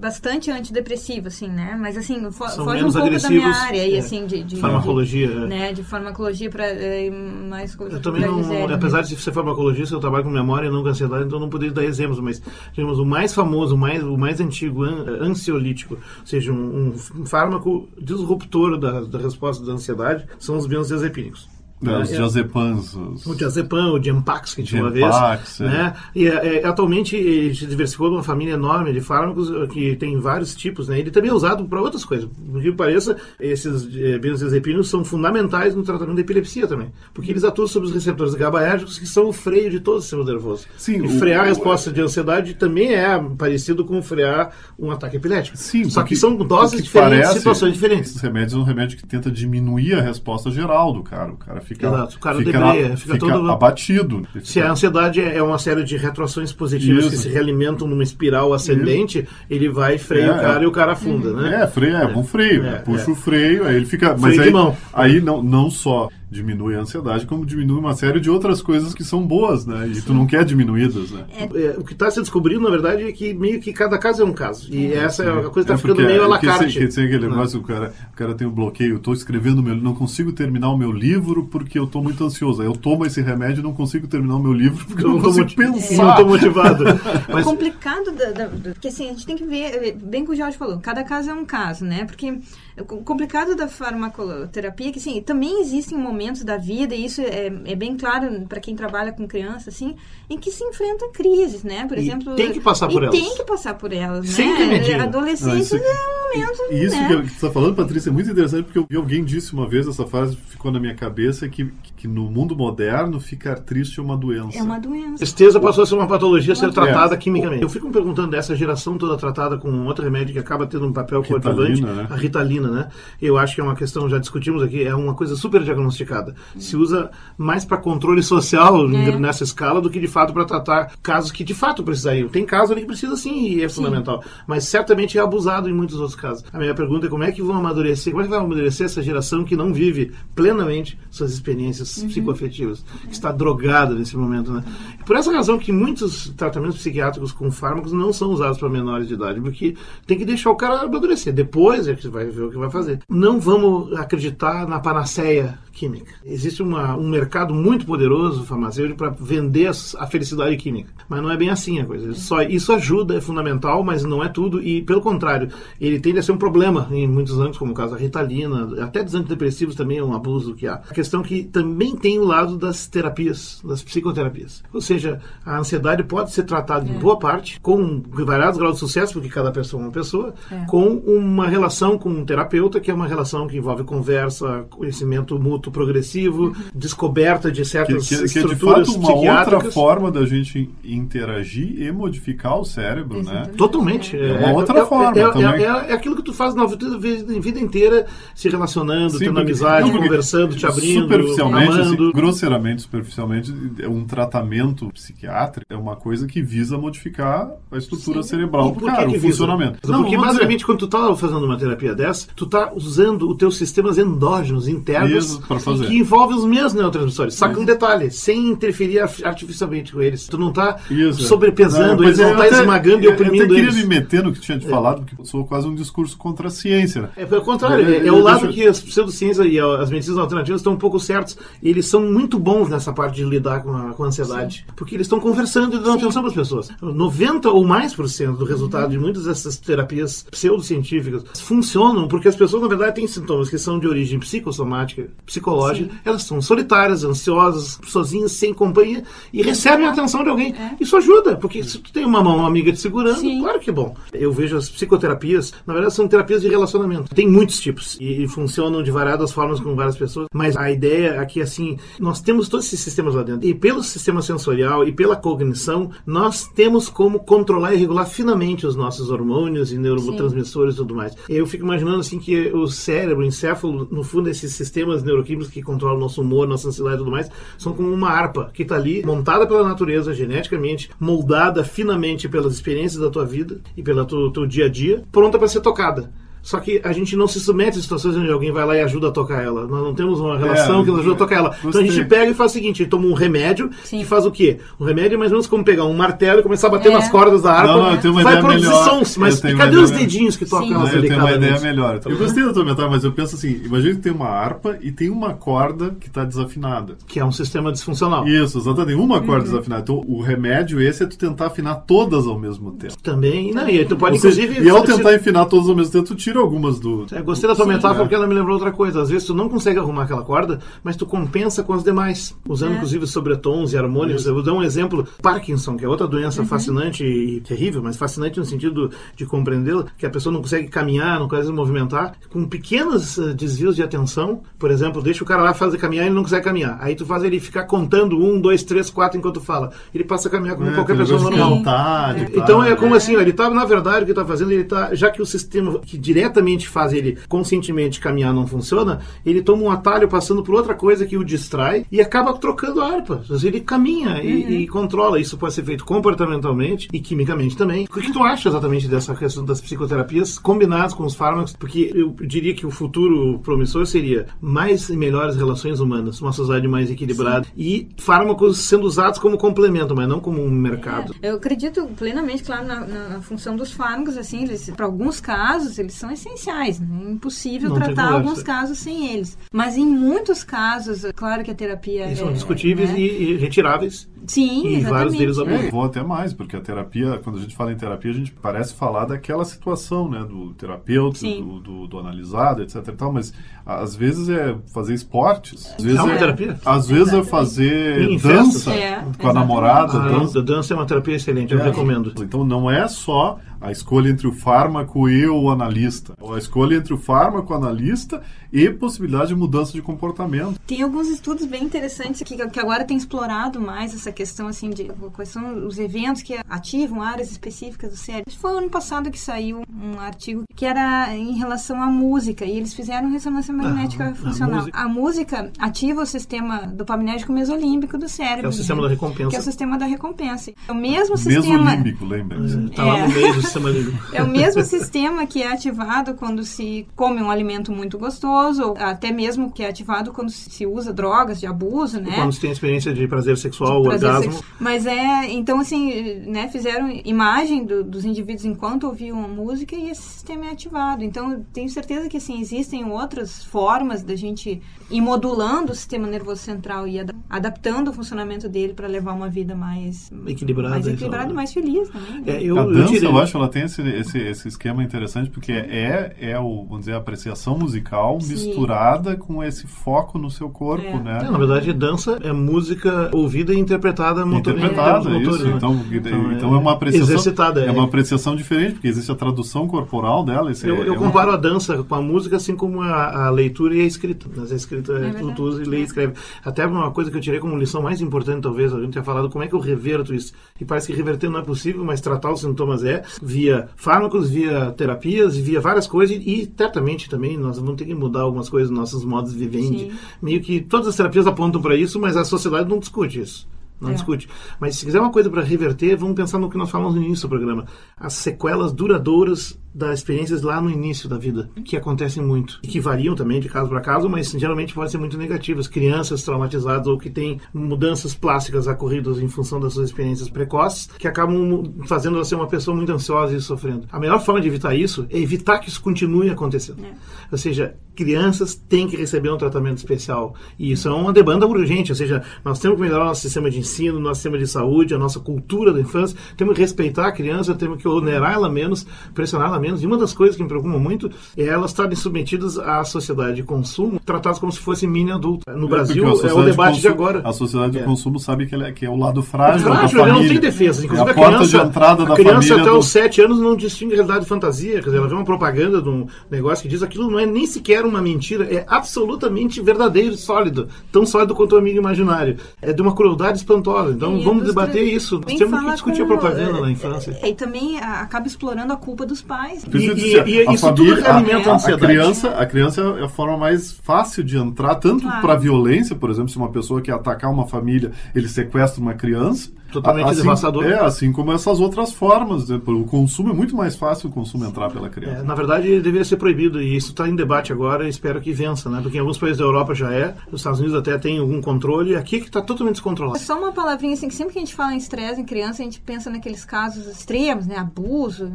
bastante 0.00 0.50
antidepressivo, 0.50 1.28
assim, 1.28 1.48
né? 1.48 1.76
Mas 1.78 1.96
assim, 1.96 2.30
fo 2.30 2.48
são 2.48 2.64
foge 2.64 2.84
um 2.84 2.92
pouco 2.92 3.18
da 3.18 3.30
minha 3.30 3.48
área 3.48 3.82
aí, 3.82 3.94
é. 3.94 3.98
assim, 3.98 4.26
de, 4.26 4.42
de 4.42 4.56
farmacologia, 4.60 5.28
de, 5.28 5.32
é. 5.32 5.46
né? 5.46 5.72
De 5.72 5.82
farmacologia 5.82 6.50
para 6.50 6.66
é, 6.66 7.10
mais 7.10 7.74
coisas. 7.74 7.94
Eu 7.94 8.02
também 8.02 8.22
não, 8.22 8.74
apesar 8.74 9.02
de 9.02 9.16
ser 9.16 9.32
farmacologista, 9.32 9.94
eu 9.94 10.00
trabalho 10.00 10.24
com 10.24 10.30
memória 10.30 10.68
e 10.68 10.70
não 10.70 10.82
com 10.82 10.88
ansiedade, 10.88 11.24
então 11.24 11.38
não 11.38 11.48
poderia 11.48 11.74
dar 11.74 11.84
exemplos, 11.84 12.20
mas 12.20 12.42
digamos, 12.72 12.98
o 12.98 13.04
mais 13.04 13.34
famoso, 13.34 13.74
o 13.74 13.78
mais, 13.78 14.02
o 14.02 14.16
mais 14.16 14.40
antigo, 14.40 14.84
ansiolítico, 14.84 15.94
ou 15.94 16.26
seja, 16.26 16.52
um, 16.52 16.94
um 17.16 17.26
fármaco 17.26 17.88
disruptor 18.00 18.78
da, 18.78 19.00
da 19.00 19.18
resposta 19.18 19.64
da 19.64 19.72
ansiedade 19.72 20.26
são 20.38 20.56
os 20.56 20.66
benzodiazepínicos. 20.66 21.57
É, 21.84 21.98
os 21.98 22.08
diazepams. 22.08 22.94
Os... 22.94 23.26
O 23.26 23.34
diazepam, 23.34 23.92
o 23.92 24.02
Gempax, 24.02 24.54
que 24.54 24.62
tinha 24.62 24.82
uma 24.82 24.90
vez. 24.90 25.14
É. 25.60 25.64
Né? 25.64 25.94
E 26.14 26.26
é, 26.26 26.66
atualmente 26.66 27.16
ele 27.16 27.54
se 27.54 27.66
diversificou 27.66 28.10
numa 28.10 28.22
família 28.22 28.54
enorme 28.54 28.92
de 28.92 29.00
fármacos 29.00 29.50
eh, 29.50 29.66
que 29.68 29.96
tem 29.96 30.18
vários 30.18 30.54
tipos. 30.54 30.88
Né? 30.88 30.98
Ele 30.98 31.10
também 31.10 31.30
é 31.30 31.34
usado 31.34 31.64
para 31.64 31.80
outras 31.80 32.04
coisas. 32.04 32.28
Por 32.28 32.60
que 32.60 32.72
pareça, 32.72 33.16
esses 33.38 33.88
eh, 33.94 34.18
benzodiazepinos 34.18 34.88
são 34.88 35.04
fundamentais 35.04 35.74
no 35.74 35.82
tratamento 35.82 36.16
da 36.16 36.20
epilepsia 36.20 36.66
também. 36.66 36.90
Porque 37.14 37.30
eles 37.30 37.44
atuam 37.44 37.68
sobre 37.68 37.88
os 37.88 37.94
receptores 37.94 38.34
GABAérgicos, 38.34 38.98
que 38.98 39.06
são 39.06 39.28
o 39.28 39.32
freio 39.32 39.70
de 39.70 39.80
todo 39.80 39.98
o 39.98 40.00
sistema 40.00 40.24
nervoso. 40.24 40.66
Sim, 40.76 40.96
e 40.96 41.02
o, 41.02 41.10
frear 41.10 41.44
a 41.44 41.48
resposta 41.48 41.92
de 41.92 42.00
ansiedade 42.00 42.54
também 42.54 42.94
é 42.94 43.18
parecido 43.36 43.84
com 43.84 44.02
frear 44.02 44.52
um 44.78 44.90
ataque 44.90 45.16
epilético. 45.16 45.56
Sim, 45.56 45.88
Só 45.88 46.02
que 46.02 46.16
são 46.16 46.36
doses 46.36 46.82
diferentes, 46.82 47.18
parece, 47.18 47.38
situações 47.38 47.74
diferentes. 47.74 48.10
Esses 48.10 48.22
remédios 48.22 48.54
é 48.54 48.56
um 48.56 48.64
remédio 48.64 48.96
que 48.96 49.06
tenta 49.06 49.30
diminuir 49.30 49.94
a 49.94 50.00
resposta 50.00 50.50
geral 50.50 50.92
do 50.92 51.02
cara. 51.02 51.32
O 51.32 51.36
cara 51.36 51.60
fica, 51.68 51.86
Exato. 51.86 52.16
O 52.16 52.20
cara 52.20 52.38
fica, 52.38 52.52
debreia, 52.52 52.96
fica, 52.96 53.14
fica 53.14 53.18
todo 53.18 53.50
abatido. 53.50 54.26
Se 54.42 54.60
a 54.60 54.72
ansiedade 54.72 55.20
é 55.20 55.42
uma 55.42 55.58
série 55.58 55.84
de 55.84 55.96
retroações 55.96 56.52
positivas 56.52 57.04
Isso. 57.04 57.10
que 57.10 57.16
se 57.18 57.28
realimentam 57.28 57.86
numa 57.86 58.02
espiral 58.02 58.54
ascendente, 58.54 59.20
Isso. 59.20 59.28
ele 59.50 59.68
vai 59.68 59.98
freia 59.98 60.26
é, 60.26 60.32
o 60.32 60.40
cara 60.40 60.64
e 60.64 60.66
o 60.66 60.72
cara 60.72 60.92
afunda, 60.92 61.32
né? 61.32 61.62
É, 61.62 61.66
freio, 61.66 61.96
é, 61.96 62.06
um 62.06 62.24
freio. 62.24 62.64
É, 62.64 62.78
puxa 62.78 63.10
é. 63.10 63.12
o 63.12 63.14
freio, 63.14 63.66
aí 63.66 63.76
ele 63.76 63.86
fica. 63.86 64.16
Freio 64.16 64.52
mas 64.52 64.74
aí, 64.94 65.14
aí 65.14 65.20
não, 65.20 65.42
não 65.42 65.70
só 65.70 66.08
diminui 66.30 66.74
a 66.76 66.80
ansiedade, 66.80 67.26
como 67.26 67.46
diminui 67.46 67.78
uma 67.78 67.94
série 67.94 68.20
de 68.20 68.30
outras 68.30 68.60
coisas 68.60 68.94
que 68.94 69.02
são 69.02 69.26
boas, 69.26 69.64
né? 69.64 69.88
E 69.88 69.94
Sim. 69.96 70.02
tu 70.02 70.14
não 70.14 70.26
quer 70.26 70.44
diminuídas, 70.44 71.10
né? 71.10 71.24
É. 71.36 71.42
é, 71.42 71.76
o 71.78 71.84
que 71.84 71.94
está 71.94 72.10
se 72.10 72.20
descobrindo, 72.20 72.60
na 72.60 72.70
verdade, 72.70 73.04
é 73.04 73.12
que 73.12 73.32
meio 73.32 73.60
que 73.60 73.72
cada 73.72 73.96
caso 73.96 74.22
é 74.22 74.24
um 74.24 74.32
caso. 74.32 74.72
E 74.72 74.92
é, 74.92 74.96
essa 74.96 75.24
é 75.24 75.30
a 75.30 75.42
coisa 75.44 75.60
está 75.60 75.74
é 75.74 75.76
ficando 75.78 76.02
meio 76.02 76.24
à 76.24 76.28
la 76.28 76.38
carte. 76.38 76.78
Quer 76.78 76.86
dizer, 76.86 77.06
aquele 77.06 77.28
negócio, 77.28 77.60
o 77.60 77.62
cara, 77.62 77.94
o 78.12 78.16
cara 78.16 78.34
tem 78.34 78.46
um 78.46 78.50
bloqueio, 78.50 78.96
estou 78.96 79.14
escrevendo 79.14 79.62
meu 79.62 79.78
não 79.78 79.94
consigo 79.94 80.32
terminar 80.32 80.70
o 80.70 80.76
meu 80.76 80.92
livro 80.92 81.46
porque 81.46 81.78
eu 81.78 81.84
estou 81.84 82.02
muito 82.02 82.24
ansioso. 82.24 82.60
Aí 82.60 82.68
eu 82.68 82.74
tomo 82.74 83.06
esse 83.06 83.20
remédio 83.20 83.60
e 83.60 83.62
não 83.62 83.72
consigo 83.72 84.06
terminar 84.06 84.36
o 84.36 84.42
meu 84.42 84.52
livro 84.52 84.84
porque 84.86 85.02
eu 85.02 85.08
não, 85.08 85.16
não 85.16 85.22
consigo 85.22 85.54
pensar. 85.54 85.96
Não 85.96 86.10
estou 86.10 86.26
motivado. 86.26 86.84
Mas... 87.28 87.48
O 87.48 87.50
complicado, 87.50 88.12
da, 88.12 88.30
da, 88.30 88.48
porque 88.48 88.88
assim, 88.88 89.06
a 89.06 89.12
gente 89.12 89.24
tem 89.24 89.36
que 89.36 89.44
ver, 89.44 89.96
bem 89.96 90.24
que 90.24 90.32
o 90.32 90.36
Jorge 90.36 90.56
falou, 90.56 90.78
cada 90.80 91.02
caso 91.02 91.30
é 91.30 91.34
um 91.34 91.44
caso, 91.44 91.84
né? 91.84 92.04
Porque 92.04 92.38
o 92.80 93.02
complicado 93.02 93.54
da 93.54 93.68
farmacoterapia 93.68 94.88
é 94.88 94.92
que, 94.92 95.00
sim, 95.00 95.20
também 95.22 95.60
existem 95.60 95.98
momentos 95.98 96.44
da 96.44 96.56
vida, 96.56 96.94
e 96.94 97.04
isso 97.04 97.20
é, 97.20 97.52
é 97.64 97.74
bem 97.74 97.96
claro 97.96 98.46
para 98.48 98.60
quem 98.60 98.74
trabalha 98.74 99.12
com 99.12 99.26
criança, 99.26 99.70
assim, 99.70 99.94
em 100.28 100.38
que 100.38 100.50
se 100.50 100.64
enfrenta 100.64 101.08
crises, 101.08 101.62
né? 101.62 101.86
Por 101.86 101.98
e 101.98 102.00
exemplo... 102.02 102.34
tem 102.34 102.52
que 102.52 102.60
passar 102.60 102.88
por 102.88 103.02
e 103.02 103.06
elas. 103.06 103.18
tem 103.18 103.34
que 103.34 103.44
passar 103.44 103.74
por 103.74 103.92
elas, 103.92 104.28
Sem 104.28 104.52
né? 104.52 104.94
Adolescência 105.00 105.76
é 105.76 105.80
um 105.80 106.40
momento, 106.40 106.72
Isso 106.72 106.96
né? 106.96 107.08
que 107.08 107.14
você 107.28 107.34
está 107.34 107.50
falando, 107.50 107.74
Patrícia, 107.74 108.10
é 108.10 108.12
muito 108.12 108.30
interessante, 108.30 108.64
porque 108.70 108.96
alguém 108.96 109.24
disse 109.24 109.52
uma 109.52 109.66
vez, 109.66 109.86
essa 109.86 110.06
frase 110.06 110.36
ficou 110.36 110.70
na 110.70 110.78
minha 110.78 110.94
cabeça, 110.94 111.48
que, 111.48 111.72
que 111.96 112.06
no 112.06 112.30
mundo 112.30 112.56
moderno 112.56 113.20
ficar 113.20 113.60
triste 113.60 114.00
é 114.00 114.02
uma 114.02 114.16
doença. 114.16 114.58
É 114.58 114.62
uma 114.62 114.78
doença. 114.78 115.16
Tristeza 115.16 115.60
passou 115.60 115.84
a 115.84 115.86
ser 115.86 115.94
uma 115.94 116.06
patologia 116.06 116.52
a 116.52 116.56
ser 116.56 116.72
tratada 116.72 117.14
é. 117.14 117.16
quimicamente. 117.18 117.62
Eu 117.62 117.68
fico 117.68 117.86
me 117.86 117.92
perguntando 117.92 118.30
dessa 118.30 118.54
geração 118.54 118.98
toda 118.98 119.16
tratada 119.16 119.56
com 119.56 119.86
outro 119.86 120.04
remédio 120.04 120.32
que 120.32 120.38
acaba 120.38 120.66
tendo 120.66 120.86
um 120.86 120.92
papel 120.92 121.22
coadjuvante, 121.22 121.82
né? 121.82 122.06
a 122.10 122.16
ritalina, 122.16 122.67
né? 122.70 122.88
Eu 123.20 123.36
acho 123.38 123.54
que 123.54 123.60
é 123.60 123.64
uma 123.64 123.74
questão, 123.74 124.08
já 124.08 124.18
discutimos 124.18 124.62
aqui, 124.62 124.84
é 124.84 124.94
uma 124.94 125.14
coisa 125.14 125.36
super 125.36 125.62
diagnosticada. 125.62 126.34
Se 126.58 126.76
usa 126.76 127.10
mais 127.36 127.64
para 127.64 127.76
controle 127.76 128.22
social 128.22 128.86
é. 128.90 129.18
nessa 129.18 129.44
escala 129.44 129.80
do 129.80 129.90
que 129.90 130.00
de 130.00 130.06
fato 130.06 130.32
para 130.32 130.44
tratar 130.44 130.92
casos 131.02 131.30
que 131.30 131.44
de 131.44 131.54
fato 131.54 131.82
precisariam. 131.82 132.28
Tem 132.28 132.44
casos 132.44 132.72
ali 132.72 132.82
que 132.82 132.86
precisa 132.86 133.16
sim 133.16 133.48
e 133.48 133.62
é 133.62 133.68
sim. 133.68 133.76
fundamental, 133.76 134.22
mas 134.46 134.64
certamente 134.64 135.18
é 135.18 135.20
abusado 135.20 135.68
em 135.68 135.72
muitos 135.72 135.96
outros 135.96 136.16
casos. 136.16 136.44
A 136.52 136.58
minha 136.58 136.74
pergunta 136.74 137.06
é 137.06 137.10
como 137.10 137.24
é 137.24 137.32
que 137.32 137.42
vão 137.42 137.56
amadurecer, 137.56 138.12
como 138.12 138.22
é 138.22 138.24
que 138.24 138.30
vai 138.30 138.38
amadurecer 138.38 138.86
essa 138.86 139.02
geração 139.02 139.44
que 139.44 139.56
não 139.56 139.72
vive 139.72 140.12
plenamente 140.34 140.98
suas 141.10 141.32
experiências 141.32 141.96
uhum. 141.96 142.08
psicoafetivas, 142.08 142.84
que 143.04 143.12
está 143.12 143.32
drogada 143.32 143.94
nesse 143.94 144.16
momento, 144.16 144.52
né? 144.52 144.62
Por 145.06 145.16
essa 145.16 145.32
razão 145.32 145.58
que 145.58 145.72
muitos 145.72 146.30
tratamentos 146.36 146.78
psiquiátricos 146.78 147.32
com 147.32 147.50
fármacos 147.50 147.92
não 147.92 148.12
são 148.12 148.30
usados 148.30 148.58
para 148.58 148.68
menores 148.68 149.08
de 149.08 149.14
idade, 149.14 149.40
porque 149.40 149.74
tem 150.06 150.18
que 150.18 150.24
deixar 150.24 150.50
o 150.50 150.56
cara 150.56 150.80
amadurecer. 150.80 151.32
Depois 151.32 151.88
é 151.88 151.94
que 151.94 152.08
vai 152.08 152.26
ver 152.26 152.42
o 152.42 152.50
que 152.50 152.57
vai 152.58 152.70
fazer. 152.70 153.00
Não 153.08 153.28
não 153.28 153.38
vamos 153.38 153.92
acreditar 153.92 154.66
na 154.66 154.80
panaceia 154.80 155.58
química. 155.78 156.12
Existe 156.24 156.60
uma, 156.60 156.96
um 156.96 157.08
mercado 157.08 157.54
muito 157.54 157.86
poderoso 157.86 158.42
farmacêutico 158.44 158.98
para 158.98 159.10
vender 159.10 159.70
a 159.96 160.06
felicidade 160.06 160.56
química. 160.56 160.92
Mas 161.08 161.22
não 161.22 161.30
é 161.30 161.36
bem 161.36 161.50
assim 161.50 161.78
a 161.78 161.84
coisa. 161.84 162.12
Só, 162.14 162.42
isso 162.42 162.72
ajuda, 162.72 163.16
é 163.16 163.20
fundamental, 163.20 163.84
mas 163.84 164.02
não 164.02 164.22
é 164.24 164.28
tudo. 164.28 164.60
E, 164.60 164.82
pelo 164.82 165.00
contrário, 165.00 165.50
ele 165.80 166.00
tende 166.00 166.18
a 166.18 166.22
ser 166.22 166.32
um 166.32 166.36
problema 166.38 166.88
em 166.90 167.06
muitos 167.06 167.38
anos, 167.38 167.56
como 167.56 167.70
o 167.70 167.74
caso 167.74 167.92
da 167.92 167.98
Ritalina, 167.98 168.82
até 168.82 169.04
dos 169.04 169.14
antidepressivos 169.14 169.76
também 169.76 169.98
é 169.98 170.04
um 170.04 170.14
abuso 170.14 170.54
que 170.54 170.66
há. 170.66 170.74
A 170.74 170.94
questão 170.94 171.22
que 171.22 171.44
também 171.44 171.94
tem 171.94 172.18
o 172.18 172.24
lado 172.24 172.56
das 172.58 172.88
terapias, 172.88 173.62
das 173.64 173.82
psicoterapias. 173.82 174.64
Ou 174.72 174.80
seja, 174.80 175.20
a 175.46 175.58
ansiedade 175.58 176.02
pode 176.02 176.32
ser 176.32 176.42
tratada 176.42 176.88
é. 176.88 176.90
em 176.90 176.98
boa 176.98 177.18
parte, 177.18 177.60
com 177.60 178.02
variados 178.08 178.58
graus 178.58 178.74
de 178.74 178.80
sucesso, 178.80 179.12
porque 179.12 179.28
cada 179.28 179.52
pessoa 179.52 179.82
é 179.82 179.86
uma 179.86 179.92
pessoa, 179.92 180.34
é. 180.50 180.64
com 180.66 180.86
uma 180.88 181.46
relação 181.46 181.96
com 181.96 182.10
um 182.10 182.24
terapeuta, 182.24 182.37
que 182.80 182.90
é 182.90 182.94
uma 182.94 183.06
relação 183.06 183.46
que 183.46 183.56
envolve 183.56 183.84
conversa, 183.84 184.66
conhecimento 184.70 185.38
mútuo, 185.38 185.72
progressivo, 185.72 186.54
descoberta 186.74 187.50
de 187.50 187.64
certas 187.64 188.08
que, 188.08 188.14
que, 188.14 188.20
que 188.20 188.26
estruturas 188.26 188.88
é 188.88 188.92
de 188.92 188.96
fato 188.96 188.98
uma 188.98 189.38
outra 189.38 189.70
forma 189.70 190.10
da 190.10 190.24
gente 190.24 190.70
interagir 190.84 191.80
e 191.80 191.90
modificar 191.92 192.58
o 192.58 192.64
cérebro, 192.64 193.22
né? 193.22 193.50
Totalmente. 193.56 194.16
É, 194.16 194.38
uma 194.38 194.52
outra 194.52 194.80
é, 194.80 194.86
forma 194.86 195.18
é, 195.18 195.30
também. 195.30 195.64
É, 195.64 195.92
aquilo 195.92 196.16
que 196.16 196.22
tu 196.22 196.32
faz 196.32 196.54
na 196.54 196.66
vida, 196.66 196.98
vida 196.98 197.60
inteira, 197.60 198.06
se 198.34 198.48
relacionando, 198.48 199.12
Sim, 199.12 199.18
tendo 199.18 199.34
porque, 199.34 199.52
amizade, 199.52 199.90
não, 199.90 199.98
conversando, 199.98 200.56
te 200.56 200.66
abrindo, 200.66 201.02
superficialmente, 201.02 201.72
amando. 201.72 202.04
Assim, 202.04 202.12
grosseiramente, 202.12 202.82
superficialmente, 202.82 203.52
um 203.88 204.04
tratamento 204.04 204.88
psiquiátrico 204.92 205.72
é 205.72 205.76
uma 205.76 205.96
coisa 205.96 206.26
que 206.26 206.42
visa 206.42 206.78
modificar 206.78 207.50
a 207.70 207.76
estrutura 207.76 208.22
Sim. 208.22 208.28
cerebral 208.30 208.72
do 208.72 208.84
cara, 208.84 209.08
o 209.08 209.20
funcionamento. 209.20 209.90
Não, 209.90 210.02
porque 210.02 210.16
basicamente 210.16 210.64
quando 210.64 210.78
tu 210.78 210.88
tá 210.88 211.14
fazendo 211.16 211.44
uma 211.44 211.56
terapia 211.56 211.94
dessa, 211.94 212.27
tu 212.34 212.46
tá 212.46 212.72
usando 212.74 213.30
os 213.30 213.36
teus 213.36 213.56
sistemas 213.56 213.98
endógenos, 213.98 214.68
internos, 214.68 215.40
que 215.86 215.96
envolvem 215.96 216.36
os 216.36 216.44
mesmos 216.44 216.74
neurotransmissores. 216.74 217.34
Só 217.34 217.48
que 217.48 217.58
um 217.58 217.64
detalhe, 217.64 218.10
sem 218.10 218.48
interferir 218.48 219.00
artificialmente 219.00 219.92
com 219.92 220.00
eles. 220.00 220.26
Tu 220.26 220.38
não 220.38 220.52
tá 220.52 220.78
Isso. 220.90 221.22
sobrepesando 221.22 222.02
não, 222.02 222.04
eles, 222.04 222.18
não 222.18 222.36
tá 222.36 222.44
até, 222.44 222.60
esmagando 222.60 223.04
e 223.04 223.08
oprimindo 223.08 223.54
eles. 223.54 223.68
Eu 223.68 223.72
queria 223.72 223.88
me 223.88 223.88
meter 223.88 224.22
no 224.22 224.32
que 224.32 224.40
tinha 224.40 224.58
te 224.58 224.66
é. 224.66 224.70
falado, 224.70 225.02
porque 225.02 225.16
sou 225.24 225.44
quase 225.44 225.66
um 225.66 225.74
discurso 225.74 226.16
contra 226.16 226.48
a 226.48 226.50
ciência. 226.50 227.02
Né? 227.02 227.08
É 227.16 227.26
pelo 227.26 227.42
contrário, 227.42 227.86
é, 227.88 228.06
é 228.06 228.12
o 228.12 228.22
lado 228.22 228.46
deixa... 228.46 228.54
que 228.54 228.66
as 228.66 228.80
pseudociências 228.80 229.46
e 229.46 229.58
as 229.58 229.90
medicinas 229.90 230.18
alternativas 230.18 230.60
estão 230.60 230.72
um 230.72 230.78
pouco 230.78 230.98
certos. 230.98 231.36
Eles 231.62 231.86
são 231.86 232.02
muito 232.02 232.38
bons 232.38 232.68
nessa 232.68 232.92
parte 232.92 233.16
de 233.16 233.24
lidar 233.24 233.62
com 233.62 233.74
a, 233.74 233.92
com 233.92 234.04
a 234.04 234.06
ansiedade. 234.06 234.64
Sim. 234.66 234.72
Porque 234.76 234.94
eles 234.94 235.06
estão 235.06 235.20
conversando 235.20 235.76
e 235.76 235.78
dando 235.78 235.98
Sim. 235.98 236.04
atenção 236.04 236.22
para 236.22 236.30
as 236.30 236.36
pessoas. 236.36 236.68
90 236.80 237.50
ou 237.50 237.64
mais 237.64 237.94
por 237.94 238.08
cento 238.08 238.38
do 238.38 238.44
resultado 238.44 238.90
de 238.90 238.98
muitas 238.98 239.24
dessas 239.24 239.56
terapias 239.56 240.26
pseudocientíficas 240.30 241.24
funcionam 241.40 242.08
porque 242.18 242.28
as 242.28 242.36
pessoas, 242.36 242.62
na 242.62 242.68
verdade, 242.68 242.96
têm 242.96 243.06
sintomas 243.06 243.48
que 243.48 243.56
são 243.56 243.78
de 243.78 243.86
origem 243.86 244.18
psicossomática, 244.18 245.08
psicológica. 245.24 245.88
Sim. 245.88 245.98
Elas 246.04 246.24
são 246.24 246.42
solitárias, 246.42 247.04
ansiosas, 247.04 247.78
sozinhas, 247.86 248.32
sem 248.32 248.52
companhia 248.52 249.04
e 249.32 249.40
recebem 249.40 249.86
a 249.86 249.90
atenção 249.90 250.24
de 250.24 250.28
alguém. 250.28 250.52
É. 250.52 250.76
Isso 250.80 250.96
ajuda, 250.96 251.36
porque 251.36 251.62
se 251.62 251.78
tu 251.78 251.92
tem 251.92 252.04
uma 252.04 252.22
mão 252.22 252.44
amiga 252.44 252.72
te 252.72 252.80
segurando, 252.80 253.20
Sim. 253.20 253.40
claro 253.40 253.60
que 253.60 253.70
é 253.70 253.72
bom. 253.72 253.94
Eu 254.12 254.32
vejo 254.32 254.56
as 254.56 254.68
psicoterapias, 254.68 255.54
na 255.64 255.72
verdade, 255.72 255.94
são 255.94 256.08
terapias 256.08 256.42
de 256.42 256.48
relacionamento. 256.48 257.14
Tem 257.14 257.28
muitos 257.28 257.60
tipos 257.60 257.96
e, 258.00 258.24
e 258.24 258.28
funcionam 258.28 258.82
de 258.82 258.90
variadas 258.90 259.30
formas 259.30 259.60
com 259.60 259.76
várias 259.76 259.96
pessoas, 259.96 260.26
mas 260.34 260.56
a 260.56 260.72
ideia 260.72 261.20
aqui, 261.20 261.40
assim, 261.40 261.78
nós 262.00 262.20
temos 262.20 262.48
todos 262.48 262.66
esses 262.66 262.80
sistemas 262.80 263.14
lá 263.14 263.22
dentro. 263.22 263.46
E 263.46 263.54
pelo 263.54 263.80
sistema 263.80 264.22
sensorial 264.22 264.84
e 264.84 264.90
pela 264.90 265.14
cognição, 265.14 265.92
nós 266.04 266.48
temos 266.48 266.88
como 266.88 267.20
controlar 267.20 267.74
e 267.74 267.78
regular 267.78 268.06
finamente 268.06 268.66
os 268.66 268.74
nossos 268.74 269.08
hormônios 269.08 269.72
e 269.72 269.78
neurotransmissores 269.78 270.74
Sim. 270.74 270.80
e 270.80 270.82
tudo 270.82 270.96
mais. 270.96 271.14
Eu 271.28 271.46
fico 271.46 271.64
imaginando, 271.64 272.02
assim, 272.08 272.18
que 272.18 272.48
o 272.52 272.66
cérebro, 272.66 273.22
o 273.22 273.26
encéfalo, 273.26 273.86
no 273.90 274.02
fundo, 274.02 274.28
esses 274.28 274.52
sistemas 274.52 275.02
neuroquímicos 275.02 275.50
que 275.50 275.62
controlam 275.62 275.98
nosso 275.98 276.22
humor, 276.22 276.48
nossa 276.48 276.68
ansiedade 276.68 276.96
e 276.96 276.98
tudo 276.98 277.10
mais, 277.10 277.30
são 277.56 277.72
como 277.72 277.92
uma 277.92 278.10
harpa 278.10 278.50
que 278.52 278.62
está 278.62 278.74
ali, 278.74 279.04
montada 279.04 279.46
pela 279.46 279.68
natureza, 279.68 280.14
geneticamente, 280.14 280.90
moldada 280.98 281.62
finamente 281.62 282.28
pelas 282.28 282.54
experiências 282.54 283.00
da 283.00 283.10
tua 283.10 283.24
vida 283.24 283.60
e 283.76 283.82
pelo 283.82 284.04
teu, 284.04 284.30
teu 284.30 284.46
dia 284.46 284.66
a 284.66 284.68
dia, 284.68 285.04
pronta 285.12 285.38
para 285.38 285.48
ser 285.48 285.60
tocada. 285.60 286.10
Só 286.48 286.58
que 286.60 286.80
a 286.82 286.92
gente 286.92 287.14
não 287.14 287.28
se 287.28 287.38
submete 287.38 287.78
a 287.78 287.82
situações 287.82 288.16
onde 288.16 288.32
alguém 288.32 288.50
vai 288.50 288.64
lá 288.64 288.74
e 288.74 288.80
ajuda 288.80 289.08
a 289.08 289.10
tocar 289.10 289.42
ela. 289.42 289.66
Nós 289.66 289.82
não 289.82 289.94
temos 289.94 290.18
uma 290.18 290.38
relação 290.38 290.80
é, 290.80 290.84
que 290.84 290.88
ela 290.88 291.00
ajuda 291.00 291.14
a 291.14 291.18
tocar 291.18 291.36
ela. 291.36 291.48
Gostei. 291.50 291.68
Então 291.68 291.80
a 291.82 291.84
gente 291.84 292.04
pega 292.06 292.30
e 292.30 292.34
faz 292.34 292.52
o 292.52 292.54
seguinte: 292.54 292.86
toma 292.86 293.06
um 293.06 293.12
remédio 293.12 293.68
Sim. 293.84 293.98
que 293.98 294.06
faz 294.06 294.24
o 294.24 294.30
quê? 294.30 294.56
Um 294.80 294.84
remédio 294.86 295.16
é 295.16 295.18
mais 295.18 295.30
ou 295.30 295.36
menos 295.36 295.46
como 295.46 295.62
pegar 295.62 295.84
um 295.84 295.92
martelo 295.92 296.40
e 296.40 296.42
começar 296.42 296.68
a 296.68 296.70
bater 296.70 296.90
é. 296.90 296.94
nas 296.94 297.10
cordas 297.10 297.42
da 297.42 297.52
harpa. 297.52 297.66
Não, 297.66 297.82
não, 297.82 297.92
eu 297.92 298.00
tenho 298.00 298.14
uma 298.14 298.22
vai 298.22 298.32
ideia 298.32 298.46
produzir 298.46 298.66
melhor. 298.66 298.84
sons. 298.88 299.16
Mas 299.18 299.40
cadê 299.40 299.76
os 299.76 299.90
dedinhos 299.90 300.38
que 300.38 300.46
tocam 300.46 300.72
elas 300.72 300.94
Eu 300.94 301.02
tenho 301.02 301.18
uma 301.18 301.32
ideia 301.32 301.60
melhor. 301.60 302.00
Eu 302.06 302.16
gostei 302.16 302.42
da 302.42 302.52
tua 302.54 302.64
metáfora, 302.64 302.90
mas 302.92 303.04
eu 303.04 303.12
penso 303.12 303.36
assim: 303.36 303.60
imagina 303.66 303.96
que 303.96 304.00
tem 304.00 304.12
uma 304.12 304.28
harpa 304.28 304.78
e 304.80 304.90
tem 304.90 305.10
uma 305.10 305.34
corda 305.34 305.96
que 306.00 306.06
está 306.06 306.24
desafinada. 306.24 306.96
Que 307.06 307.20
é 307.20 307.24
um 307.26 307.32
sistema 307.32 307.70
disfuncional. 307.70 308.26
Isso, 308.26 308.56
exatamente. 308.56 308.98
Uma 308.98 309.20
corda 309.20 309.44
uhum. 309.44 309.50
desafinada. 309.50 309.82
Então 309.82 310.02
o 310.08 310.22
remédio 310.22 310.80
esse 310.80 311.02
é 311.02 311.06
tu 311.06 311.18
tentar 311.18 311.48
afinar 311.48 311.74
todas 311.86 312.26
ao 312.26 312.38
mesmo 312.38 312.72
tempo. 312.72 312.96
Também. 313.02 313.52
Não, 313.52 313.68
e 313.68 313.84
tu 313.84 313.96
pode, 313.96 314.16
inclusive. 314.16 314.64
E 314.64 314.70
ao 314.70 314.82
tentar 314.82 315.14
afinar 315.14 315.44
todas 315.44 315.68
ao 315.68 315.76
mesmo 315.76 315.92
tempo, 315.92 316.06
tu 316.06 316.14
tira 316.14 316.37
algumas 316.40 316.78
do 316.78 317.06
é, 317.12 317.22
gostei 317.22 317.48
da 317.48 317.54
tua 317.54 317.66
metáfora 317.66 318.00
é. 318.00 318.02
porque 318.02 318.14
ela 318.14 318.26
me 318.26 318.34
lembrou 318.34 318.54
outra 318.54 318.72
coisa. 318.72 319.02
Às 319.02 319.10
vezes 319.10 319.26
tu 319.26 319.34
não 319.34 319.48
consegue 319.48 319.78
arrumar 319.78 320.04
aquela 320.04 320.22
corda, 320.22 320.60
mas 320.82 320.96
tu 320.96 321.06
compensa 321.06 321.62
com 321.62 321.72
as 321.72 321.82
demais, 321.82 322.36
usando 322.48 322.72
é. 322.72 322.76
inclusive 322.76 323.06
sobretons 323.06 323.72
e 323.72 323.78
harmônicos. 323.78 324.26
Eu 324.26 324.34
vou 324.34 324.42
dar 324.42 324.52
um 324.52 324.62
exemplo: 324.62 325.06
Parkinson, 325.22 325.76
que 325.76 325.84
é 325.84 325.88
outra 325.88 326.06
doença 326.06 326.42
uhum. 326.42 326.46
fascinante 326.46 327.04
e 327.04 327.40
terrível, 327.40 327.82
mas 327.82 327.96
fascinante 327.96 328.38
no 328.38 328.44
sentido 328.44 328.90
de 329.16 329.26
compreendê-la, 329.26 329.86
que 329.96 330.06
a 330.06 330.10
pessoa 330.10 330.32
não 330.32 330.40
consegue 330.40 330.68
caminhar, 330.68 331.18
não 331.18 331.28
consegue 331.28 331.48
se 331.48 331.52
movimentar, 331.52 332.14
com 332.30 332.46
pequenos 332.46 333.18
uh, 333.18 333.34
desvios 333.34 333.76
de 333.76 333.82
atenção. 333.82 334.42
Por 334.58 334.70
exemplo, 334.70 335.02
deixa 335.02 335.22
o 335.22 335.26
cara 335.26 335.42
lá 335.42 335.54
fazer 335.54 335.78
caminhar 335.78 336.04
e 336.04 336.08
ele 336.08 336.14
não 336.14 336.22
consegue 336.22 336.44
caminhar. 336.44 336.78
Aí 336.80 336.94
tu 336.94 337.06
faz 337.06 337.22
ele 337.22 337.40
ficar 337.40 337.64
contando 337.64 338.18
um, 338.18 338.40
dois, 338.40 338.62
três, 338.62 338.90
quatro 338.90 339.18
enquanto 339.18 339.40
fala. 339.40 339.72
Ele 339.94 340.04
passa 340.04 340.28
a 340.28 340.30
caminhar 340.30 340.56
como 340.56 340.70
é, 340.70 340.74
qualquer 340.74 340.96
pessoa 340.96 341.20
normal. 341.20 341.56
Vontade, 341.56 342.24
é. 342.24 342.38
Então 342.38 342.62
é 342.62 342.74
como 342.76 342.94
assim, 342.94 343.16
ó, 343.16 343.20
ele 343.20 343.32
tá, 343.32 343.48
na 343.50 343.64
verdade, 343.64 344.02
o 344.02 344.04
que 344.04 344.12
está 344.12 344.24
fazendo, 344.24 344.52
ele 344.52 344.64
tá, 344.64 344.94
já 344.94 345.10
que 345.10 345.22
o 345.22 345.26
sistema 345.26 345.78
que 345.78 345.98
diretamente 346.18 346.68
faz 346.68 346.92
ele 346.92 347.18
conscientemente 347.28 348.00
caminhar 348.00 348.34
não 348.34 348.46
funciona, 348.46 349.00
ele 349.24 349.42
toma 349.42 349.62
um 349.62 349.70
atalho 349.70 350.08
passando 350.08 350.42
por 350.42 350.54
outra 350.54 350.74
coisa 350.74 351.06
que 351.06 351.16
o 351.16 351.24
distrai 351.24 351.86
e 351.90 352.00
acaba 352.00 352.32
trocando 352.34 352.80
a 352.80 352.92
harpa. 352.92 353.22
Ele 353.42 353.60
caminha 353.60 354.14
uhum. 354.16 354.20
e, 354.20 354.62
e, 354.62 354.68
controla. 354.68 355.20
Isso 355.20 355.38
pode 355.38 355.54
ser 355.54 355.64
feito 355.64 355.84
comportamentalmente 355.84 356.88
e 356.92 357.00
quimicamente 357.00 357.56
também. 357.56 357.84
O 357.84 358.00
que 358.00 358.12
tu 358.12 358.22
acha 358.22 358.48
exatamente 358.48 358.88
dessa 358.88 359.14
questão 359.14 359.44
das 359.44 359.60
psicoterapias 359.60 360.38
combinadas 360.38 360.92
com 360.92 361.04
os 361.04 361.14
fármacos? 361.14 361.54
Porque 361.54 361.90
eu 361.94 362.14
diria 362.20 362.54
que 362.54 362.66
o 362.66 362.70
futuro 362.70 363.38
promissor 363.38 363.86
seria 363.86 364.26
mais 364.40 364.88
e 364.88 364.96
melhores 364.96 365.36
relações 365.36 365.80
humanas, 365.80 366.20
uma 366.20 366.32
sociedade 366.32 366.68
mais 366.68 366.90
equilibrada 366.90 367.44
Sim. 367.44 367.52
e 367.56 367.88
fármacos 367.96 368.58
sendo 368.58 368.84
usados 368.84 369.18
como 369.18 369.38
complemento, 369.38 369.94
mas 369.94 370.08
não 370.08 370.20
como 370.20 370.42
um 370.42 370.50
mercado. 370.50 371.14
É, 371.22 371.30
eu 371.30 371.36
acredito 371.36 371.86
plenamente, 371.96 372.42
claro, 372.42 372.66
na, 372.66 372.80
na 372.86 373.20
função 373.20 373.56
dos 373.56 373.72
fármacos, 373.72 374.16
assim, 374.16 374.46
para 374.76 374.86
alguns 374.86 375.20
casos 375.20 375.78
eles 375.78 375.94
são 375.94 376.07
essenciais, 376.12 376.80
né? 376.80 376.86
é 377.06 377.10
impossível 377.10 377.70
não 377.70 377.76
tratar 377.76 378.12
alguns 378.12 378.42
casos 378.42 378.78
sem 378.78 379.12
eles. 379.12 379.38
Mas 379.52 379.76
em 379.76 379.86
muitos 379.86 380.44
casos, 380.44 381.06
claro 381.14 381.42
que 381.44 381.50
a 381.50 381.54
terapia 381.54 382.04
Eles 382.06 382.18
é, 382.18 382.22
são 382.22 382.32
discutíveis 382.32 382.90
né? 382.90 382.98
e, 382.98 383.32
e 383.32 383.36
retiráveis. 383.36 384.08
Sim, 384.26 384.66
e 384.66 384.76
exatamente. 384.76 384.90
vários 384.90 385.14
deles 385.16 385.38
é. 385.38 385.70
Vou 385.70 385.84
até 385.84 386.02
mais, 386.02 386.34
porque 386.34 386.54
a 386.54 386.60
terapia, 386.60 387.18
quando 387.24 387.38
a 387.38 387.40
gente 387.40 387.56
fala 387.56 387.72
em 387.72 387.76
terapia, 387.76 388.10
a 388.10 388.14
gente 388.14 388.30
parece 388.32 388.74
falar 388.74 389.06
daquela 389.06 389.44
situação, 389.44 390.08
né? 390.08 390.20
Do 390.20 390.52
terapeuta, 390.54 391.20
do, 391.20 391.60
do, 391.60 391.86
do, 391.86 391.98
analisado, 391.98 392.62
etc 392.62 392.76
e 392.88 392.92
tal, 392.92 393.12
mas 393.12 393.32
às 393.64 393.96
vezes 393.96 394.28
é 394.28 394.54
fazer 394.72 394.94
esportes. 394.94 395.74
Às 395.78 395.84
vezes 395.84 395.98
é, 395.98 396.02
uma 396.02 396.16
terapia. 396.16 396.60
Às 396.64 396.88
vezes 396.88 397.12
é 397.12 397.24
fazer 397.24 398.18
dança 398.18 398.72
é, 398.72 399.02
com 399.18 399.28
a 399.28 399.32
namorada. 399.32 399.98
A 399.98 400.08
dança. 400.08 400.42
dança 400.42 400.74
é 400.74 400.76
uma 400.76 400.86
terapia 400.86 401.16
excelente, 401.16 401.54
eu 401.54 401.60
é. 401.60 401.64
recomendo. 401.64 402.12
Então 402.22 402.44
não 402.44 402.70
é 402.70 402.86
só 402.86 403.38
a 403.60 403.70
escolha 403.72 404.08
entre 404.08 404.26
o 404.26 404.32
fármaco 404.32 405.08
e 405.08 405.26
o 405.28 405.50
analista. 405.50 406.14
Ou 406.20 406.34
a 406.34 406.38
escolha 406.38 406.76
entre 406.76 406.94
o 406.94 406.98
fármaco, 406.98 407.52
o 407.52 407.56
analista 407.56 408.22
e 408.52 408.70
possibilidade 408.70 409.28
de 409.28 409.34
mudança 409.34 409.72
de 409.72 409.82
comportamento. 409.82 410.58
Tem 410.66 410.82
alguns 410.82 411.08
estudos 411.08 411.46
bem 411.46 411.64
interessantes 411.64 412.22
que, 412.22 412.36
que 412.36 412.60
agora 412.60 412.84
têm 412.84 412.96
explorado 412.96 413.60
mais 413.60 413.94
essa 413.94 414.12
questão 414.12 414.48
assim 414.48 414.70
de 414.70 414.84
quais 415.12 415.28
são 415.28 415.66
os 415.66 415.78
eventos 415.78 416.22
que 416.22 416.38
ativam 416.48 417.02
áreas 417.02 417.30
específicas 417.30 417.90
do 417.90 417.96
cérebro. 417.96 418.32
Foi 418.38 418.56
ano 418.56 418.70
passado 418.70 419.10
que 419.10 419.18
saiu 419.18 419.62
um 419.68 419.98
artigo 420.00 420.44
que 420.54 420.64
era 420.64 421.14
em 421.14 421.36
relação 421.36 421.82
à 421.82 421.86
música 421.86 422.44
e 422.44 422.56
eles 422.56 422.74
fizeram 422.74 423.10
ressonância 423.10 423.52
magnética 423.52 424.10
ah, 424.10 424.14
funcional. 424.14 424.60
A 424.60 424.62
música. 424.62 424.78
a 424.78 424.88
música. 424.88 425.52
ativa 425.58 426.02
o 426.02 426.06
sistema 426.06 426.66
dopaminérgico 426.66 427.32
mesolímbico 427.32 427.98
do 427.98 428.08
cérebro. 428.08 428.40
Que 428.40 428.46
é 428.46 428.48
o 428.48 428.52
sistema 428.52 428.82
né? 428.82 428.88
da 428.88 428.94
recompensa. 428.94 429.30
Que 429.30 429.36
é 429.36 429.38
o 429.38 429.42
sistema 429.42 429.78
da 429.78 429.86
recompensa. 429.86 430.52
É 430.68 430.72
o 430.72 430.74
mesmo 430.74 431.16
sistema. 431.16 431.64
Mesolímbico, 431.64 432.04
lembra? 432.04 432.38
Está 432.38 432.82
é. 432.82 432.86
lá 432.86 433.06
no 433.06 433.14
meio 433.14 433.34
do 433.34 433.42
sistema 433.42 433.70
límbico. 433.70 433.98
É 434.12 434.22
o 434.22 434.28
mesmo 434.28 434.62
sistema 434.62 435.26
que 435.26 435.42
é 435.42 435.52
ativado 435.52 436.14
quando 436.14 436.44
se 436.44 436.86
come 436.96 437.22
um 437.22 437.30
alimento 437.30 437.72
muito 437.72 437.98
gostoso, 437.98 438.37
ou 438.58 438.74
até 438.78 439.12
mesmo 439.12 439.50
que 439.50 439.62
é 439.62 439.68
ativado 439.68 440.12
quando 440.12 440.30
se 440.30 440.66
usa 440.66 440.92
drogas 440.92 441.40
de 441.40 441.46
abuso, 441.46 442.00
né? 442.00 442.12
Quando 442.14 442.32
se 442.32 442.40
tem 442.40 442.50
experiência 442.50 442.92
de 442.92 443.06
prazer 443.06 443.36
sexual, 443.36 443.82
de 443.82 443.88
prazer 443.88 444.08
orgasmo. 444.08 444.32
Sex... 444.32 444.44
Mas 444.60 444.86
é, 444.86 445.30
então 445.30 445.60
assim, 445.60 446.20
né, 446.26 446.48
fizeram 446.48 446.90
imagem 447.04 447.64
do, 447.64 447.84
dos 447.84 448.04
indivíduos 448.04 448.44
enquanto 448.44 448.84
ouviam 448.84 449.24
a 449.24 449.28
música 449.28 449.74
e 449.76 449.90
esse 449.90 450.02
sistema 450.02 450.46
é 450.46 450.50
ativado. 450.50 451.04
Então, 451.04 451.44
tenho 451.52 451.68
certeza 451.68 452.08
que 452.08 452.16
assim 452.16 452.40
existem 452.40 452.84
outras 452.84 453.44
formas 453.44 454.02
da 454.02 454.16
gente 454.16 454.60
ir 454.90 455.00
modulando 455.00 455.72
o 455.72 455.74
sistema 455.74 456.06
nervoso 456.06 456.40
central 456.40 456.86
e 456.88 456.98
adaptando 457.28 457.88
o 457.88 457.92
funcionamento 457.92 458.48
dele 458.48 458.72
para 458.72 458.86
levar 458.88 459.12
uma 459.12 459.28
vida 459.28 459.54
mais 459.54 460.10
equilibrada, 460.26 460.70
mais 460.74 460.86
equilibrada 460.86 461.30
e 461.30 461.34
mais 461.34 461.52
feliz 461.52 461.88
também. 461.90 462.20
Né? 462.20 462.22
É, 462.26 462.42
eu, 462.42 462.58
a 462.58 462.64
dança, 462.64 462.94
eu, 462.96 463.02
eu 463.10 463.18
acho, 463.18 463.36
ela 463.36 463.48
tem 463.48 463.62
esse, 463.64 463.82
esse, 463.82 464.18
esse 464.18 464.48
esquema 464.48 464.82
interessante 464.82 465.28
porque 465.30 465.52
é, 465.52 466.16
é 466.20 466.38
o, 466.38 466.64
vamos 466.64 466.80
dizer, 466.80 466.94
a 466.94 466.98
apreciação 466.98 467.58
musical 467.58 468.18
Sim. 468.20 468.32
misturada 468.32 469.16
com 469.16 469.42
esse 469.44 469.66
foco 469.66 470.18
no 470.18 470.30
seu 470.30 470.48
corpo, 470.48 470.86
É. 470.86 471.02
né? 471.02 471.18
É, 471.22 471.30
na 471.30 471.38
verdade, 471.38 471.72
dança 471.72 472.18
é 472.22 472.32
música 472.32 473.10
ouvida 473.12 473.52
e 473.52 473.58
interpretada 473.58 474.24
motor, 474.24 474.54
interpretada, 474.56 475.10
isso. 475.10 475.44
né? 475.46 475.54
Então, 475.56 475.84
então, 476.32 476.54
é 476.54 476.58
uma 476.58 476.72
apreciação. 476.72 477.08
Exercitada. 477.08 477.60
É 477.64 477.70
uma 477.70 477.84
apreciação 477.84 478.34
diferente, 478.34 478.74
porque 478.74 478.88
existe 478.88 479.10
a 479.12 479.14
tradução 479.14 479.66
corporal 479.68 480.24
dela. 480.24 480.50
esse 480.50 480.66
Eu, 480.66 480.76
é, 480.76 480.88
eu 480.88 480.94
é 480.94 480.96
um- 480.96 481.00
comparo 481.00 481.32
a 481.32 481.36
dança 481.36 481.82
com 481.82 481.94
a 481.94 482.00
música, 482.00 482.36
assim 482.36 482.56
como 482.56 482.80
a, 482.80 483.26
a 483.26 483.30
leitura 483.30 483.74
e 483.74 483.80
a 483.82 483.84
escrita. 483.84 484.26
Mas 484.34 484.50
a 484.52 484.56
escrita 484.56 484.77
é, 484.78 484.82
tu, 484.82 484.92
verdade. 484.92 485.34
tu 485.34 485.42
usa 485.42 485.62
e 485.62 485.64
lê 485.64 485.80
e 485.80 485.82
escreve. 485.82 486.14
Até 486.44 486.66
uma 486.66 486.90
coisa 486.90 487.10
que 487.10 487.16
eu 487.16 487.20
tirei 487.20 487.40
como 487.40 487.56
lição 487.56 487.82
mais 487.82 488.00
importante, 488.00 488.42
talvez, 488.42 488.72
a 488.72 488.80
gente 488.80 488.92
tinha 488.92 489.04
falado, 489.04 489.28
como 489.28 489.44
é 489.44 489.48
que 489.48 489.54
eu 489.54 489.60
reverto 489.60 490.14
isso? 490.14 490.32
E 490.60 490.64
parece 490.64 490.86
que 490.86 490.92
reverter 490.92 491.28
não 491.30 491.40
é 491.40 491.42
possível, 491.42 491.84
mas 491.84 492.00
tratar 492.00 492.32
os 492.32 492.40
sintomas 492.40 492.84
é, 492.84 493.02
via 493.22 493.68
fármacos, 493.76 494.30
via 494.30 494.72
terapias, 494.72 495.36
via 495.36 495.60
várias 495.60 495.86
coisas, 495.86 496.16
e, 496.16 496.20
e 496.42 496.52
certamente 496.56 497.08
também 497.08 497.36
nós 497.36 497.58
vamos 497.58 497.76
ter 497.76 497.84
que 497.84 497.94
mudar 497.94 498.22
algumas 498.22 498.48
coisas 498.48 498.70
nos 498.70 498.78
nossos 498.78 499.04
modos 499.04 499.32
de 499.32 499.38
viver. 499.38 499.62
Sim. 499.62 499.90
Meio 500.22 500.40
que 500.40 500.60
todas 500.60 500.88
as 500.88 500.96
terapias 500.96 501.26
apontam 501.26 501.60
para 501.60 501.76
isso, 501.76 501.98
mas 502.00 502.16
a 502.16 502.24
sociedade 502.24 502.68
não 502.68 502.78
discute 502.78 503.20
isso. 503.20 503.48
Não 503.80 503.90
É. 503.90 503.92
discute. 503.92 504.28
Mas 504.58 504.76
se 504.76 504.84
quiser 504.84 505.00
uma 505.00 505.12
coisa 505.12 505.30
para 505.30 505.40
reverter, 505.40 505.96
vamos 505.96 506.16
pensar 506.16 506.36
no 506.38 506.50
que 506.50 506.58
nós 506.58 506.68
falamos 506.68 506.96
no 506.96 507.02
início 507.02 507.28
do 507.28 507.30
programa. 507.30 507.64
As 507.96 508.12
sequelas 508.14 508.72
duradouras 508.72 509.56
das 509.78 510.00
experiências 510.00 510.42
lá 510.42 510.60
no 510.60 510.68
início 510.68 511.08
da 511.08 511.16
vida, 511.16 511.48
que 511.64 511.76
acontecem 511.76 512.22
muito. 512.22 512.58
E 512.62 512.66
que 512.66 512.80
variam 512.80 513.14
também 513.14 513.40
de 513.40 513.48
caso 513.48 513.68
para 513.68 513.80
caso, 513.80 514.08
mas 514.08 514.30
geralmente 514.32 514.74
podem 514.74 514.90
ser 514.90 514.98
muito 514.98 515.16
negativas. 515.16 515.68
Crianças 515.68 516.22
traumatizadas 516.22 516.86
ou 516.86 516.98
que 516.98 517.08
têm 517.08 517.40
mudanças 517.54 518.14
plásticas 518.14 518.66
ocorridas 518.66 519.18
em 519.18 519.28
função 519.28 519.60
das 519.60 519.74
suas 519.74 519.90
experiências 519.90 520.28
precoces, 520.28 520.88
que 520.98 521.06
acabam 521.06 521.72
fazendo 521.86 522.16
ela 522.16 522.24
ser 522.24 522.34
uma 522.34 522.48
pessoa 522.48 522.76
muito 522.76 522.92
ansiosa 522.92 523.34
e 523.34 523.40
sofrendo. 523.40 523.86
A 523.92 524.00
melhor 524.00 524.20
forma 524.20 524.40
de 524.40 524.48
evitar 524.48 524.74
isso 524.74 525.06
é 525.10 525.18
evitar 525.18 525.58
que 525.58 525.68
isso 525.68 525.80
continue 525.80 526.28
acontecendo. 526.28 526.82
Ou 527.30 527.38
seja, 527.38 527.76
crianças 527.94 528.54
têm 528.54 528.86
que 528.88 528.96
receber 528.96 529.30
um 529.30 529.36
tratamento 529.36 529.78
especial. 529.78 530.34
E 530.58 530.72
isso 530.72 530.88
é 530.88 530.92
uma 530.92 531.12
demanda 531.12 531.46
urgente. 531.46 531.92
Ou 531.92 531.96
seja, 531.96 532.22
nós 532.44 532.58
temos 532.58 532.76
que 532.76 532.82
melhorar 532.82 533.04
o 533.04 533.08
nosso 533.08 533.22
sistema 533.22 533.50
de 533.50 533.58
ensino, 533.58 533.98
nosso 533.98 534.16
sistema 534.16 534.38
de 534.38 534.46
saúde, 534.46 534.94
a 534.94 534.98
nossa 534.98 535.20
cultura 535.20 535.72
da 535.72 535.80
infância. 535.80 536.16
Temos 536.36 536.54
que 536.54 536.60
respeitar 536.60 537.08
a 537.08 537.12
criança, 537.12 537.54
temos 537.54 537.80
que 537.80 537.88
onerar 537.88 538.32
ela 538.32 538.48
menos, 538.48 538.86
pressionar 539.14 539.48
ela 539.48 539.58
menos. 539.58 539.67
E 539.82 539.86
uma 539.86 539.96
das 539.96 540.12
coisas 540.12 540.36
que 540.36 540.42
me 540.42 540.48
preocupa 540.48 540.78
muito 540.78 541.10
é 541.36 541.44
elas 541.44 541.70
estarem 541.70 541.94
submetidas 541.96 542.58
à 542.58 542.82
sociedade 542.84 543.36
de 543.36 543.42
consumo, 543.42 544.00
tratadas 544.04 544.38
como 544.38 544.50
se 544.52 544.58
fossem 544.60 544.88
mini 544.88 545.10
adultos. 545.12 545.44
No 545.54 545.66
É, 545.66 545.70
Brasil, 545.70 546.04
a 546.04 546.08
é 546.08 546.12
o 546.12 546.16
sociedade 546.16 546.50
debate 546.50 546.76
de 546.80 546.82
consumo- 546.88 546.94
agora. 547.08 547.28
A 547.28 547.32
sociedade 547.32 547.72
de 547.72 547.78
É. 547.78 547.82
consumo 547.82 548.18
sabe 548.18 548.46
que, 548.46 548.54
é, 548.54 548.72
que 548.72 548.86
é 548.86 548.90
o 548.90 548.96
lado 548.96 549.22
frágil, 549.22 549.66
Frágil, 549.66 549.98
da 549.98 550.04
família. 550.04 550.12
não 550.22 550.28
tem 550.28 550.40
defesa. 550.40 550.84
Inclusive, 550.84 551.08
é 551.08 551.12
a, 551.12 551.12
a, 551.12 551.14
porta 551.14 551.36
criança, 551.36 551.58
de 551.58 551.66
entrada 551.68 552.04
da 552.06 552.12
a 552.12 552.16
criança 552.16 552.54
até 552.54 552.64
do- 552.70 552.78
os 552.78 552.86
7 552.88 553.20
anos 553.22 553.38
não 553.40 553.56
distingue 553.56 553.94
realidade 553.94 554.20
de 554.20 554.26
fantasia. 554.26 554.74
Quer 554.74 554.84
dizer, 554.86 554.96
ela 554.98 555.08
vê 555.08 555.14
uma 555.14 555.24
propaganda 555.24 555.80
de 555.82 555.88
um 555.88 556.06
negócio 556.30 556.62
que 556.62 556.68
diz 556.68 556.82
aquilo 556.82 557.10
não 557.10 557.18
é 557.18 557.26
nem 557.26 557.46
sequer 557.46 557.84
uma 557.84 558.00
mentira, 558.02 558.44
é 558.44 558.64
absolutamente 558.68 559.60
verdadeiro 559.60 560.14
e 560.14 560.16
sólido. 560.16 560.68
Tão 560.90 561.04
sólido 561.06 561.34
quanto 561.34 561.54
o 561.54 561.58
amigo 561.58 561.78
imaginário. 561.78 562.36
É 562.60 562.72
de 562.72 562.82
uma 562.82 562.94
crueldade 562.94 563.38
espantosa. 563.38 563.92
Então 563.92 564.16
E 564.16 564.20
a 564.20 564.24
vamos 564.24 564.44
debater 564.44 564.82
isso. 564.82 565.20
Nós 565.26 565.38
temos 565.38 565.60
que 565.60 565.70
discutir 565.72 566.02
a 566.02 566.06
com- 566.06 566.16
propaganda 566.18 566.58
é, 566.58 566.60
na 566.60 566.70
infância. 566.70 567.18
E 567.24 567.34
também 567.34 567.78
a- 567.78 568.00
acaba 568.00 568.26
explorando 568.26 568.72
a 568.72 568.76
culpa 568.76 569.04
dos 569.06 569.22
pais. 569.22 569.47
Isso 569.54 569.66
E- 569.76 569.86
e- 569.90 569.94
disse, 569.94 570.08
e 570.30 570.46
a 570.48 570.52
isso 570.52 570.66
família, 570.66 570.96
tudo 570.96 571.06
alimenta 571.08 571.48
a 571.48 571.50
a, 571.50 571.52
a 571.52 571.56
ansiedade. 571.56 571.86
criança, 571.86 572.28
a 572.30 572.46
criança 572.46 572.80
é 573.00 573.04
a 573.04 573.08
forma 573.08 573.36
mais 573.36 573.72
fácil 573.82 574.22
de 574.24 574.36
entrar 574.36 574.74
tanto 574.76 575.02
Claro. 575.02 575.20
para 575.22 575.34
violência, 575.36 575.94
por 575.96 576.10
exemplo, 576.10 576.28
se 576.30 576.36
uma 576.36 576.50
pessoa 576.50 576.80
quer 576.80 576.92
atacar 576.92 577.30
uma 577.30 577.46
família, 577.46 577.92
ele 578.14 578.28
sequestra 578.28 578.80
uma 578.80 578.94
criança. 578.94 579.50
Totalmente 579.72 580.06
assim, 580.08 580.22
devastador. 580.22 580.64
É, 580.64 580.78
assim 580.80 581.12
como 581.12 581.32
essas 581.32 581.60
outras 581.60 581.92
formas. 581.92 582.48
né? 582.48 582.60
O 582.66 582.84
consumo 582.84 583.30
é 583.30 583.32
muito 583.32 583.54
mais 583.56 583.76
fácil 583.76 584.08
o 584.08 584.12
consumo 584.12 584.44
entrar 584.44 584.70
pela 584.70 584.86
É, 584.86 584.90
criança. 584.90 585.22
na 585.22 585.34
verdade, 585.34 585.68
deveria 585.80 586.04
ser 586.04 586.16
proibido 586.16 586.60
e 586.62 586.76
isso 586.76 586.90
está 586.90 587.08
em 587.08 587.14
debate 587.16 587.52
agora 587.52 587.86
e 587.86 587.88
espero 587.90 588.20
que 588.20 588.32
vença, 588.32 588.68
né? 588.70 588.80
Porque 588.82 588.96
em 588.96 589.00
alguns 589.00 589.18
países 589.18 589.38
da 589.38 589.44
Europa 589.44 589.74
já 589.74 589.92
é, 589.92 590.14
os 590.32 590.40
Estados 590.40 590.58
Unidos 590.60 590.76
até 590.78 590.96
tem 590.98 591.18
algum 591.18 591.40
controle, 591.40 591.96
aqui 591.96 592.16
é 592.16 592.20
que 592.20 592.26
está 592.26 592.40
totalmente 592.40 592.74
É 592.74 592.78
descontrolado. 592.78 593.18
só 593.18 593.38
uma 593.38 593.52
palavrinha 593.52 593.94
assim, 593.94 594.08
que 594.08 594.14
sempre 594.14 594.32
que 594.32 594.38
a 594.38 594.42
gente 594.42 594.54
fala 594.54 594.72
em 594.74 594.78
estresse 594.78 595.20
em 595.20 595.24
criança, 595.24 595.62
a 595.62 595.64
gente 595.64 595.80
pensa 595.80 596.08
naqueles 596.10 596.44
casos 596.44 596.86
extremos, 596.86 597.46
né? 597.46 597.56
Abuso, 597.56 598.30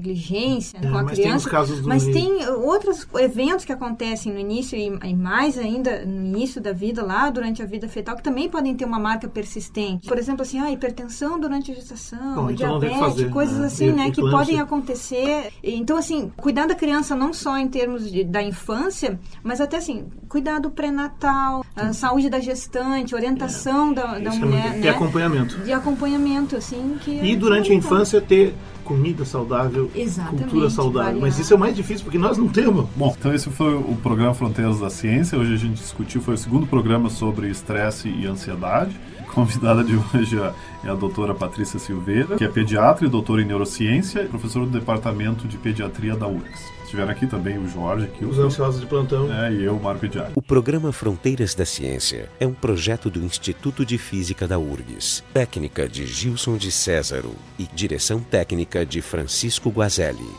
negligência 0.00 0.78
É, 0.78 0.88
com 0.88 0.96
a 0.98 1.02
mas 1.02 1.12
tem 1.16 1.24
criança. 1.24 1.46
os 1.46 1.50
casos 1.50 1.80
do 1.80 1.88
mas 1.88 2.04
Rio. 2.04 2.12
tem 2.14 2.48
outros 2.48 3.06
eventos 3.18 3.64
que 3.64 3.72
acontecem 3.72 4.32
no 4.32 4.38
início 4.38 4.76
e, 4.78 4.86
e 4.86 5.14
mais 5.16 5.58
ainda 5.58 6.04
no 6.04 6.26
início 6.26 6.60
da 6.60 6.72
vida, 6.72 7.02
lá 7.02 7.28
durante 7.30 7.62
a 7.62 7.66
vida 7.66 7.88
fetal, 7.88 8.16
que 8.16 8.22
também 8.22 8.48
podem 8.48 8.74
ter 8.74 8.84
uma 8.84 8.98
marca 8.98 9.28
persistente. 9.28 10.06
Por 10.06 10.18
exemplo, 10.18 10.42
assim, 10.42 10.58
ah, 10.60 10.70
hipertensão 10.76 11.38
durante 11.40 11.72
a 11.72 11.74
gestação, 11.74 12.34
Bom, 12.36 12.50
então 12.50 12.78
diabetes, 12.78 13.30
coisas 13.32 13.58
né? 13.58 13.66
assim, 13.66 13.92
né? 13.92 14.10
Que 14.10 14.20
podem 14.20 14.60
acontecer. 14.60 15.52
Então, 15.62 15.96
assim, 15.96 16.30
cuidar 16.36 16.66
da 16.66 16.74
criança 16.74 17.14
não 17.16 17.32
só 17.32 17.58
em 17.58 17.68
termos 17.68 18.10
de- 18.10 18.24
da 18.24 18.42
infância, 18.42 19.18
mas 19.42 19.60
até 19.60 19.78
assim, 19.78 20.04
cuidado 20.28 20.70
pré-natal, 20.70 21.64
a 21.74 21.92
saúde 21.92 22.28
da 22.30 22.40
gestante, 22.40 23.14
orientação 23.14 23.92
da, 23.92 24.18
da 24.18 24.30
Isso 24.30 24.42
é 24.42 24.44
mulher, 24.44 24.70
muito- 24.70 24.80
né? 24.84 24.88
acompanhamento. 24.90 25.58
De 25.58 25.72
acompanhamento, 25.72 26.56
assim, 26.56 26.96
que... 27.00 27.10
E 27.10 27.32
é 27.32 27.36
durante 27.36 27.72
a 27.72 27.74
infância 27.74 28.20
ter 28.20 28.54
comida 28.84 29.24
saudável, 29.24 29.90
Exatamente, 29.96 30.42
cultura 30.44 30.70
saudável. 30.70 31.20
Mas 31.20 31.36
isso 31.40 31.52
é 31.52 31.56
o 31.56 31.58
mais 31.58 31.74
difícil 31.74 32.04
porque 32.04 32.18
nós 32.18 32.38
não 32.38 32.46
temos. 32.46 32.86
Bom, 32.94 33.12
então 33.18 33.34
esse 33.34 33.50
foi 33.50 33.74
o 33.74 33.96
programa 34.00 34.32
Fronteiras 34.32 34.78
da 34.78 34.88
Ciência. 34.88 35.36
Hoje 35.36 35.54
a 35.54 35.56
gente 35.56 35.74
discutiu, 35.74 36.20
foi 36.20 36.34
o 36.34 36.38
segundo 36.38 36.66
programa 36.68 37.10
sobre 37.10 37.48
estresse 37.50 38.08
e 38.08 38.26
ansiedade. 38.26 38.96
A 39.36 39.38
convidada 39.38 39.84
de 39.84 39.94
hoje 39.94 40.38
é 40.40 40.54
é 40.86 40.90
a 40.90 40.94
doutora 40.94 41.34
Patrícia 41.34 41.78
Silveira, 41.78 42.36
que 42.36 42.44
é 42.44 42.48
pediatra 42.48 43.06
e 43.06 43.10
doutora 43.10 43.42
em 43.42 43.44
neurociência 43.44 44.22
e 44.22 44.28
professora 44.28 44.64
do 44.64 44.70
departamento 44.70 45.46
de 45.46 45.58
pediatria 45.58 46.16
da 46.16 46.26
URGS. 46.26 46.64
Estiveram 46.84 47.10
aqui 47.10 47.26
também 47.26 47.58
o 47.58 47.68
Jorge, 47.68 48.04
aqui 48.04 48.24
Os 48.24 48.38
ansiosos 48.38 48.80
de 48.80 48.86
plantão. 48.86 49.30
é, 49.32 49.52
e 49.52 49.64
eu, 49.64 49.78
Marco 49.78 50.06
Diário. 50.06 50.32
O 50.36 50.40
programa 50.40 50.92
Fronteiras 50.92 51.54
da 51.54 51.66
Ciência 51.66 52.30
é 52.38 52.46
um 52.46 52.54
projeto 52.54 53.10
do 53.10 53.18
Instituto 53.18 53.84
de 53.84 53.98
Física 53.98 54.46
da 54.46 54.58
URGS, 54.58 55.24
técnica 55.34 55.88
de 55.88 56.06
Gilson 56.06 56.56
de 56.56 56.70
Césaro 56.70 57.34
e 57.58 57.66
direção 57.74 58.20
técnica 58.20 58.86
de 58.86 59.02
Francisco 59.02 59.68
Guazelli. 59.68 60.30